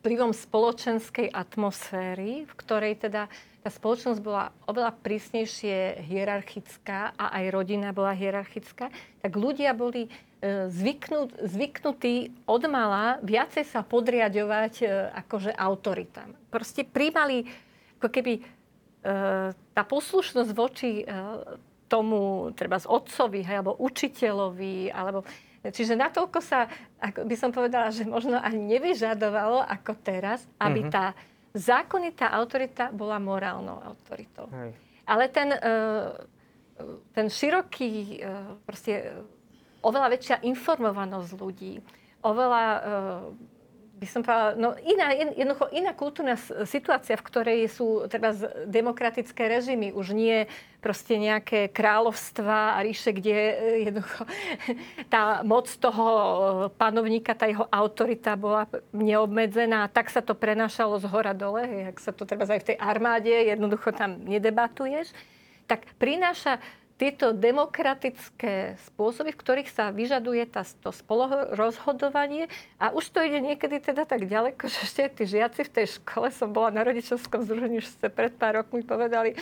vplyvom 0.00 0.32
spoločenskej 0.34 1.30
atmosféry, 1.30 2.48
v 2.48 2.52
ktorej 2.58 2.98
teda 3.06 3.30
tá 3.62 3.70
spoločnosť 3.70 4.18
bola 4.18 4.50
oveľa 4.66 4.98
prísnejšie 4.98 6.02
hierarchická 6.02 7.14
a 7.14 7.30
aj 7.38 7.44
rodina 7.54 7.94
bola 7.94 8.10
hierarchická, 8.10 8.90
tak 9.22 9.32
ľudia 9.38 9.70
boli 9.78 10.10
zvyknut, 10.68 11.38
zvyknutí 11.38 12.34
od 12.50 12.62
mala 12.66 13.22
viacej 13.22 13.62
sa 13.62 13.86
podriadovať 13.86 14.74
e, 14.82 14.86
akože 15.22 15.54
autoritám. 15.54 16.34
Proste 16.50 16.82
príjmali 16.82 17.46
ako 18.02 18.08
keby 18.10 18.32
e, 18.38 18.42
tá 19.54 19.82
poslušnosť 19.86 20.50
voči 20.50 21.06
tomu, 21.86 22.50
treba 22.56 22.80
z 22.80 22.88
otcovi, 22.88 23.44
alebo 23.44 23.76
učiteľovi, 23.78 24.90
alebo 24.90 25.22
Čiže 25.62 25.94
natoľko 25.94 26.42
sa, 26.42 26.66
ako 26.98 27.22
by 27.22 27.36
som 27.38 27.54
povedala, 27.54 27.94
že 27.94 28.02
možno 28.02 28.34
ani 28.34 28.66
nevyžadovalo 28.66 29.62
ako 29.62 29.94
teraz, 30.02 30.42
aby 30.58 30.82
mm-hmm. 30.82 30.94
tá 30.94 31.14
zákonitá 31.54 32.34
autorita 32.34 32.90
bola 32.90 33.22
morálnou 33.22 33.78
autoritou. 33.78 34.50
Hej. 34.50 34.74
Ale 35.06 35.30
ten, 35.30 35.54
e, 35.54 35.60
ten 37.14 37.30
široký, 37.30 38.18
e, 38.18 38.26
proste 38.66 39.22
oveľa 39.82 40.08
väčšia 40.14 40.36
informovanosť 40.46 41.30
ľudí, 41.34 41.82
oveľa 42.22 42.64
by 44.02 44.06
som 44.10 44.26
povedala, 44.26 44.58
no 44.58 44.74
iná, 44.82 45.14
jednoducho 45.14 45.70
iná 45.70 45.94
kultúrna 45.94 46.34
situácia, 46.66 47.14
v 47.14 47.22
ktorej 47.22 47.70
sú 47.70 48.10
treba 48.10 48.34
demokratické 48.66 49.46
režimy, 49.46 49.94
už 49.94 50.10
nie 50.10 50.50
proste 50.82 51.14
nejaké 51.22 51.70
kráľovstva 51.70 52.74
a 52.74 52.82
ríše, 52.82 53.14
kde 53.14 53.30
e, 53.30 53.54
jednoducho 53.86 54.26
tá 55.14 55.46
moc 55.46 55.70
toho 55.70 56.04
e, 56.10 56.34
panovníka, 56.74 57.38
tá 57.38 57.46
jeho 57.46 57.70
autorita 57.70 58.34
bola 58.34 58.66
neobmedzená, 58.90 59.86
tak 59.86 60.10
sa 60.10 60.18
to 60.18 60.34
prenášalo 60.34 60.98
z 60.98 61.06
hora 61.06 61.30
dole, 61.30 61.62
jak 61.62 62.02
sa 62.02 62.10
to 62.10 62.26
treba 62.26 62.42
aj 62.50 62.66
v 62.66 62.68
tej 62.74 62.76
armáde, 62.82 63.30
jednoducho 63.30 63.94
tam 63.94 64.18
nedebatuješ, 64.26 65.14
tak 65.70 65.86
prináša 66.02 66.58
tieto 67.02 67.34
demokratické 67.34 68.78
spôsoby, 68.86 69.34
v 69.34 69.40
ktorých 69.42 69.74
sa 69.74 69.90
vyžaduje 69.90 70.46
tá, 70.46 70.62
to 70.62 70.94
spolorozhodovanie 70.94 72.46
a 72.78 72.94
už 72.94 73.10
to 73.10 73.18
ide 73.26 73.42
niekedy 73.42 73.82
teda 73.82 74.06
tak 74.06 74.30
ďaleko, 74.30 74.62
že 74.70 74.86
ešte 74.86 75.02
tí 75.10 75.26
žiaci 75.26 75.66
v 75.66 75.74
tej 75.82 75.86
škole, 75.98 76.30
som 76.30 76.54
bola 76.54 76.70
na 76.70 76.86
rodičovskom 76.86 77.42
združení, 77.42 77.82
už 77.82 77.90
ste 77.90 78.06
pred 78.06 78.30
pár 78.38 78.62
rokmi 78.62 78.86
povedali 78.86 79.34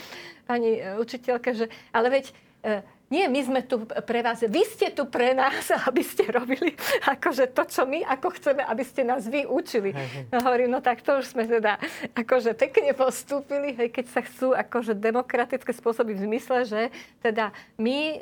pani 0.49 0.81
e, 0.81 0.97
učiteľke, 0.97 1.53
že 1.53 1.69
ale 1.93 2.09
veď 2.09 2.25
e, 2.65 2.81
nie, 3.11 3.27
my 3.27 3.41
sme 3.43 3.61
tu 3.67 3.83
pre 4.07 4.23
vás, 4.23 4.39
vy 4.47 4.63
ste 4.63 4.95
tu 4.95 5.03
pre 5.11 5.35
nás, 5.35 5.67
aby 5.91 5.99
ste 6.07 6.31
robili 6.31 6.79
akože 7.11 7.51
to, 7.51 7.67
čo 7.67 7.83
my 7.83 8.07
ako 8.07 8.39
chceme, 8.39 8.63
aby 8.63 8.87
ste 8.87 9.03
nás 9.03 9.27
vy 9.27 9.51
učili. 9.51 9.91
No 10.31 10.39
hovorím, 10.47 10.71
no 10.71 10.79
tak 10.79 11.03
to 11.03 11.19
už 11.19 11.35
sme 11.35 11.51
teda 11.51 11.83
akože 12.15 12.55
pekne 12.55 12.95
postúpili, 12.95 13.75
hej, 13.75 13.91
keď 13.91 14.07
sa 14.15 14.21
chcú 14.23 14.55
akože 14.55 14.95
demokratické 14.95 15.75
spôsoby 15.75 16.15
v 16.15 16.31
zmysle, 16.31 16.63
že 16.63 16.81
teda 17.19 17.51
my 17.83 17.99
e, 17.99 18.17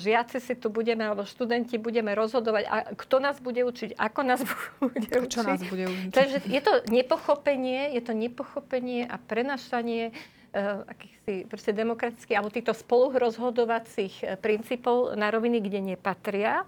žiaci 0.00 0.40
si 0.40 0.56
tu 0.56 0.72
budeme, 0.72 1.04
alebo 1.04 1.28
študenti 1.28 1.76
budeme 1.76 2.16
rozhodovať, 2.16 2.64
a 2.64 2.76
kto 2.96 3.20
nás 3.20 3.36
bude 3.44 3.60
učiť, 3.60 3.92
ako 4.00 4.20
nás 4.24 4.40
bude 4.80 5.20
učiť. 5.20 5.36
Čo 5.36 5.44
nás 5.44 5.60
bude 5.60 5.84
učiť. 5.84 6.12
Takže 6.16 6.36
je 6.48 6.60
to 6.64 6.72
nepochopenie, 6.88 7.92
je 7.92 8.00
to 8.00 8.16
nepochopenie 8.16 9.04
a 9.04 9.20
prenašanie 9.20 10.16
akýchsi 10.54 11.50
proste 11.50 11.74
demokratických 11.74 12.38
alebo 12.38 12.54
týchto 12.54 12.74
spolurozhodovacích 12.76 14.14
eh, 14.22 14.38
princípov 14.38 15.18
na 15.18 15.28
roviny, 15.34 15.58
kde 15.58 15.94
nepatria. 15.94 16.62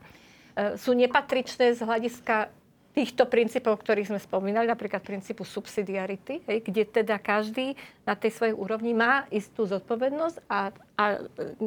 Eh, 0.58 0.74
sú 0.74 0.92
nepatričné 0.92 1.78
z 1.78 1.80
hľadiska 1.86 2.50
týchto 2.96 3.28
princípov, 3.28 3.76
ktorých 3.76 4.08
sme 4.08 4.16
spomínali, 4.16 4.64
napríklad 4.64 5.04
princípu 5.04 5.44
subsidiarity, 5.44 6.40
hej, 6.48 6.64
kde 6.64 6.88
teda 6.88 7.20
každý 7.20 7.76
na 8.08 8.16
tej 8.16 8.32
svojej 8.32 8.56
úrovni 8.56 8.96
má 8.96 9.28
istú 9.28 9.68
zodpovednosť 9.68 10.48
a, 10.48 10.72
a 10.96 11.04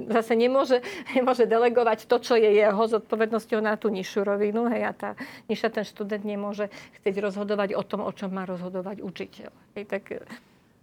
zase 0.10 0.34
nemôže, 0.34 0.82
nemôže 1.16 1.46
delegovať 1.46 2.10
to, 2.10 2.18
čo 2.18 2.34
je 2.34 2.50
jeho 2.50 2.82
zodpovednosťou 2.82 3.62
na 3.62 3.78
tú 3.78 3.94
nižšiu 3.94 4.26
rovinu. 4.26 4.74
Hej, 4.74 4.82
a 4.90 4.92
tá 4.98 5.10
nižšia 5.46 5.70
ten 5.70 5.86
študent 5.86 6.26
nemôže 6.26 6.74
chcieť 6.98 7.22
rozhodovať 7.22 7.78
o 7.78 7.84
tom, 7.86 8.02
o 8.02 8.10
čom 8.10 8.34
má 8.34 8.50
rozhodovať 8.50 9.06
učiteľ. 9.06 9.54
Hej, 9.78 9.86
tak 9.86 10.26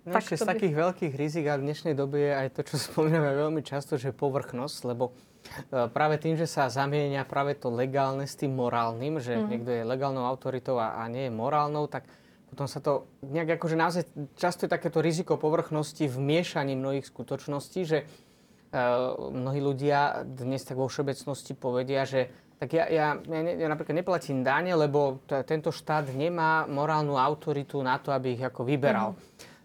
No 0.07 0.23
ešte 0.23 0.39
z 0.39 0.47
takých 0.47 0.75
by... 0.79 0.83
veľkých 0.87 1.15
rizik 1.19 1.51
a 1.51 1.59
v 1.59 1.67
dnešnej 1.67 1.99
dobe 1.99 2.31
je 2.31 2.33
aj 2.33 2.49
to, 2.55 2.61
čo 2.63 2.79
spomíname 2.95 3.35
veľmi 3.35 3.61
často, 3.67 3.99
že 3.99 4.15
povrchnosť, 4.15 4.79
lebo 4.87 5.11
e, 5.11 5.91
práve 5.91 6.23
tým, 6.23 6.39
že 6.39 6.47
sa 6.47 6.71
zamienia 6.71 7.27
práve 7.27 7.59
to 7.59 7.75
legálne 7.75 8.23
s 8.23 8.39
tým 8.39 8.55
morálnym, 8.55 9.19
že 9.19 9.35
mm. 9.35 9.47
niekto 9.51 9.71
je 9.75 9.83
legálnou 9.83 10.23
autoritou 10.23 10.79
a, 10.79 11.03
a 11.03 11.11
nie 11.11 11.27
je 11.27 11.33
morálnou, 11.35 11.91
tak 11.91 12.07
potom 12.47 12.71
sa 12.71 12.79
to 12.79 13.11
nejak 13.27 13.59
akože 13.59 13.75
naozaj 13.75 14.03
často 14.39 14.65
je 14.65 14.71
takéto 14.71 15.03
riziko 15.03 15.35
povrchnosti 15.35 16.07
v 16.07 16.19
miešaní 16.23 16.79
mnohých 16.79 17.11
skutočností, 17.11 17.83
že 17.83 17.99
uh, 18.07 19.35
mnohí 19.35 19.59
ľudia 19.59 20.23
dnes 20.23 20.63
tak 20.63 20.79
vo 20.79 20.87
všeobecnosti 20.87 21.59
povedia, 21.59 22.07
že 22.07 22.31
tak 22.57 22.73
ja, 22.73 22.87
ja, 22.89 23.19
ja, 23.19 23.41
ja 23.43 23.69
napríklad 23.69 23.99
neplatím 23.99 24.41
dáne, 24.41 24.73
lebo 24.73 25.21
t- 25.27 25.43
tento 25.45 25.75
štát 25.75 26.09
nemá 26.15 26.65
morálnu 26.65 27.19
autoritu 27.19 27.83
na 27.83 27.99
to, 28.01 28.15
aby 28.15 28.39
ich 28.39 28.43
ako 28.47 28.65
vyberal. 28.65 29.13
Mm. 29.13 29.56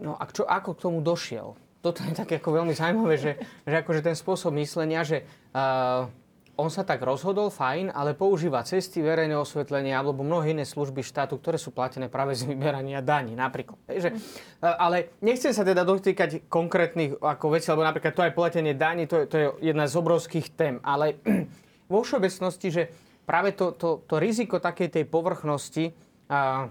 No 0.00 0.18
a 0.18 0.24
čo, 0.30 0.42
ako 0.48 0.74
k 0.74 0.82
tomu 0.82 0.98
došiel? 1.04 1.54
Toto 1.80 2.04
je 2.04 2.12
také 2.12 2.36
ako 2.36 2.60
veľmi 2.60 2.76
zaujímavé, 2.76 3.16
že, 3.16 3.32
že 3.64 3.74
akože 3.80 4.04
ten 4.04 4.12
spôsob 4.12 4.52
myslenia, 4.60 5.00
že 5.00 5.24
uh, 5.56 6.04
on 6.60 6.68
sa 6.68 6.84
tak 6.84 7.00
rozhodol, 7.00 7.48
fajn, 7.48 7.88
ale 7.88 8.12
používa 8.12 8.60
cesty, 8.60 9.00
verejné 9.00 9.32
osvetlenie 9.32 9.96
alebo 9.96 10.20
mnohé 10.20 10.52
iné 10.52 10.68
služby 10.68 11.00
štátu, 11.00 11.40
ktoré 11.40 11.56
sú 11.56 11.72
platené 11.72 12.12
práve 12.12 12.36
z 12.36 12.44
vyberania 12.44 13.00
daní 13.00 13.32
napríklad. 13.32 13.80
Takže, 13.88 14.12
uh, 14.12 14.76
ale 14.76 15.16
nechcem 15.24 15.56
sa 15.56 15.64
teda 15.64 15.88
dotýkať 15.88 16.52
konkrétnych 16.52 17.16
ako 17.16 17.46
veci, 17.56 17.72
lebo 17.72 17.80
napríklad 17.80 18.12
to 18.12 18.26
aj 18.28 18.36
platenie 18.36 18.76
daní, 18.76 19.08
to 19.08 19.24
je, 19.24 19.26
to 19.30 19.36
je 19.40 19.46
jedna 19.72 19.88
z 19.88 19.94
obrovských 19.96 20.46
tém, 20.52 20.76
ale 20.84 21.16
vo 21.92 22.04
všeobecnosti, 22.04 22.68
že 22.68 22.82
práve 23.24 23.56
to, 23.56 23.72
to, 23.72 24.04
to 24.04 24.20
riziko 24.20 24.60
takej 24.60 25.00
tej 25.00 25.04
povrchnosti 25.08 25.96
uh, 26.28 26.68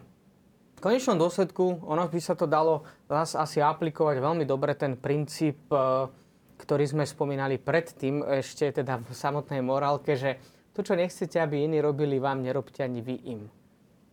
v 0.79 0.87
konečnom 0.87 1.19
dôsledku 1.19 1.83
ono 1.83 2.07
by 2.07 2.19
sa 2.23 2.39
to 2.39 2.47
dalo 2.47 2.87
zase 3.11 3.35
asi 3.35 3.57
aplikovať 3.59 4.23
veľmi 4.23 4.47
dobre 4.47 4.79
ten 4.79 4.95
princíp, 4.95 5.67
e, 5.67 6.07
ktorý 6.55 6.87
sme 6.87 7.03
spomínali 7.03 7.59
predtým, 7.59 8.23
ešte 8.23 8.71
teda 8.71 9.03
v 9.03 9.11
samotnej 9.11 9.59
morálke, 9.59 10.15
že 10.15 10.39
to, 10.71 10.79
čo 10.79 10.95
nechcete, 10.95 11.35
aby 11.35 11.67
iní 11.67 11.83
robili 11.83 12.15
vám, 12.15 12.39
nerobte 12.39 12.79
ani 12.79 13.03
vy 13.03 13.15
im. 13.27 13.51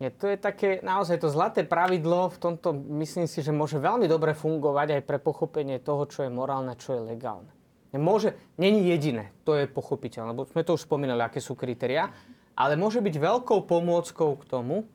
Nie, 0.03 0.11
to 0.11 0.27
je 0.27 0.35
také 0.35 0.83
naozaj 0.83 1.23
to 1.23 1.31
zlaté 1.31 1.63
pravidlo, 1.63 2.35
v 2.35 2.37
tomto 2.37 2.75
myslím 2.99 3.31
si, 3.31 3.39
že 3.39 3.55
môže 3.55 3.79
veľmi 3.79 4.05
dobre 4.05 4.35
fungovať 4.35 4.99
aj 4.99 5.01
pre 5.07 5.17
pochopenie 5.23 5.79
toho, 5.79 6.03
čo 6.03 6.27
je 6.27 6.29
morálne, 6.29 6.75
čo 6.75 6.99
je 6.99 7.01
legálne. 7.15 7.49
Môže, 7.95 8.35
není 8.59 8.85
jediné, 8.91 9.31
to 9.41 9.55
je 9.55 9.65
pochopiteľné, 9.65 10.35
lebo 10.35 10.45
sme 10.45 10.61
to 10.67 10.75
už 10.75 10.85
spomínali, 10.85 11.23
aké 11.23 11.39
sú 11.39 11.57
kritéria, 11.57 12.11
ale 12.53 12.75
môže 12.77 12.99
byť 12.99 13.15
veľkou 13.15 13.65
pomôckou 13.65 14.37
k 14.37 14.43
tomu, 14.45 14.85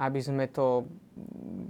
aby 0.00 0.20
sme 0.24 0.48
to 0.48 0.88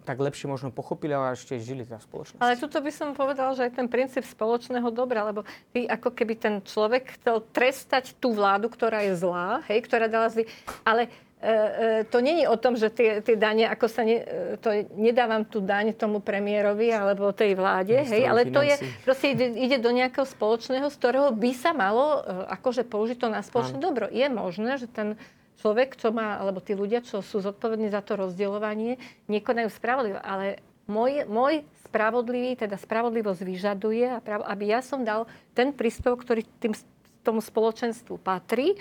tak 0.07 0.23
lepšie 0.23 0.47
možno 0.47 0.71
pochopili 0.71 1.11
a 1.11 1.35
ešte 1.35 1.59
žili 1.59 1.83
tá 1.83 1.99
spoločnosť. 1.99 2.39
Ale 2.39 2.55
tuto 2.55 2.79
by 2.79 2.93
som 2.95 3.19
povedala, 3.19 3.59
že 3.59 3.67
aj 3.67 3.75
ten 3.75 3.91
princíp 3.91 4.23
spoločného 4.23 4.87
dobra, 4.95 5.27
lebo 5.27 5.43
ty 5.75 5.91
ako 5.91 6.15
keby 6.15 6.35
ten 6.39 6.55
človek 6.63 7.19
chcel 7.19 7.43
trestať 7.51 8.15
tú 8.23 8.31
vládu, 8.31 8.71
ktorá 8.71 9.03
je 9.03 9.19
zlá, 9.19 9.67
hej, 9.67 9.83
ktorá 9.83 10.07
dala 10.07 10.31
zlý, 10.31 10.47
ale 10.87 11.11
E, 11.41 11.49
e, 11.49 12.05
to 12.05 12.21
není 12.21 12.45
o 12.45 12.57
tom, 12.61 12.77
že 12.77 12.93
tie, 12.93 13.25
tie 13.25 13.33
dane, 13.33 13.65
ako 13.65 13.89
sa 13.89 14.05
ne, 14.05 14.21
e, 14.21 14.61
to 14.61 14.77
nedávam 14.93 15.41
tú 15.49 15.65
daň 15.65 15.97
tomu 15.97 16.21
premiérovi 16.21 16.93
alebo 16.93 17.33
tej 17.33 17.57
vláde, 17.57 17.97
hej, 17.97 18.29
ale 18.29 18.53
to 18.53 18.61
je, 18.61 18.77
proste 19.09 19.33
ide, 19.33 19.57
ide 19.57 19.81
do 19.81 19.89
nejakého 19.89 20.29
spoločného, 20.29 20.93
z 20.93 20.97
ktorého 21.01 21.33
by 21.33 21.51
sa 21.57 21.73
malo 21.73 22.21
akože 22.45 22.85
použiť 22.85 23.17
to 23.17 23.33
na 23.33 23.41
spoločné 23.41 23.81
dobro. 23.81 24.13
Je 24.13 24.29
možné, 24.29 24.77
že 24.77 24.85
ten 24.85 25.17
človek, 25.61 26.01
čo 26.01 26.11
má, 26.11 26.41
alebo 26.41 26.65
tí 26.65 26.73
ľudia, 26.73 27.05
čo 27.05 27.21
sú 27.21 27.45
zodpovední 27.45 27.93
za 27.93 28.01
to 28.01 28.17
rozdielovanie, 28.17 28.97
nekonajú 29.29 29.69
spravodlivo, 29.69 30.19
ale 30.25 30.65
môj, 30.89 31.29
môj 31.29 31.63
spravodlivý, 31.87 32.57
teda 32.57 32.81
spravodlivosť 32.81 33.41
vyžaduje, 33.45 34.07
aby 34.25 34.65
ja 34.73 34.81
som 34.81 35.05
dal 35.05 35.29
ten 35.53 35.71
príspevok, 35.71 36.25
ktorý 36.25 36.43
tým, 36.59 36.73
tomu 37.21 37.45
spoločenstvu 37.45 38.17
patrí, 38.19 38.81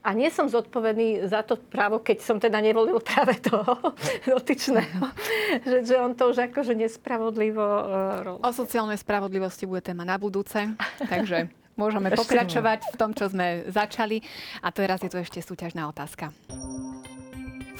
a 0.00 0.16
nie 0.16 0.32
som 0.32 0.48
zodpovedný 0.48 1.28
za 1.28 1.44
to 1.44 1.60
právo, 1.60 2.00
keď 2.00 2.24
som 2.24 2.40
teda 2.40 2.56
nevolil 2.64 2.96
práve 3.04 3.36
toho 3.36 3.92
dotyčného. 4.32 5.12
že, 5.68 5.76
že 5.84 5.94
on 6.00 6.16
to 6.16 6.32
už 6.32 6.48
akože 6.48 6.72
nespravodlivo 6.72 7.60
uh, 7.60 8.40
O 8.40 8.50
sociálnej 8.52 8.96
spravodlivosti 8.96 9.68
bude 9.68 9.84
téma 9.84 10.08
na 10.08 10.16
budúce, 10.16 10.72
takže 11.04 11.52
môžeme 11.80 12.12
pokračovať 12.12 12.92
v 12.92 12.96
tom, 13.00 13.16
čo 13.16 13.32
sme 13.32 13.64
začali. 13.72 14.20
A 14.60 14.68
teraz 14.68 15.00
je 15.00 15.08
tu 15.08 15.16
ešte 15.16 15.40
súťažná 15.40 15.88
otázka. 15.88 16.36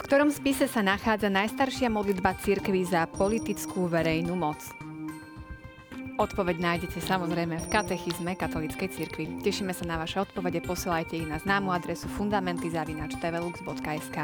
V 0.01 0.09
ktorom 0.09 0.33
spise 0.33 0.65
sa 0.65 0.81
nachádza 0.81 1.29
najstaršia 1.29 1.93
modlitba 1.93 2.41
cirkvi 2.41 2.89
za 2.89 3.05
politickú 3.05 3.85
verejnú 3.85 4.33
moc? 4.33 4.65
Odpoveď 6.21 6.61
nájdete 6.61 7.01
samozrejme 7.01 7.57
v 7.57 7.71
katechizme 7.73 8.37
katolíckej 8.37 8.93
cirkvi. 8.93 9.41
Tešíme 9.41 9.73
sa 9.73 9.89
na 9.89 9.97
vaše 9.97 10.21
odpovede, 10.21 10.61
posielajte 10.61 11.17
ich 11.17 11.25
na 11.25 11.41
známu 11.41 11.73
adresu 11.73 12.13
fundamenty.tvlux.sk. 12.13 14.17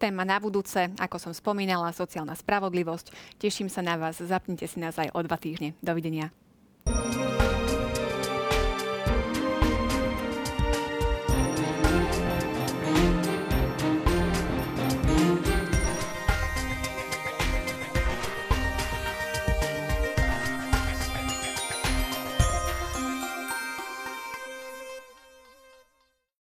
Téma 0.00 0.24
na 0.24 0.40
budúce, 0.40 0.88
ako 0.96 1.20
som 1.20 1.32
spomínala, 1.36 1.92
sociálna 1.92 2.32
spravodlivosť. 2.32 3.36
Teším 3.36 3.68
sa 3.68 3.84
na 3.84 4.00
vás, 4.00 4.16
zapnite 4.16 4.64
si 4.64 4.80
nás 4.80 4.96
aj 4.96 5.12
o 5.12 5.20
dva 5.20 5.36
týždne. 5.36 5.76
Dovidenia. 5.84 6.32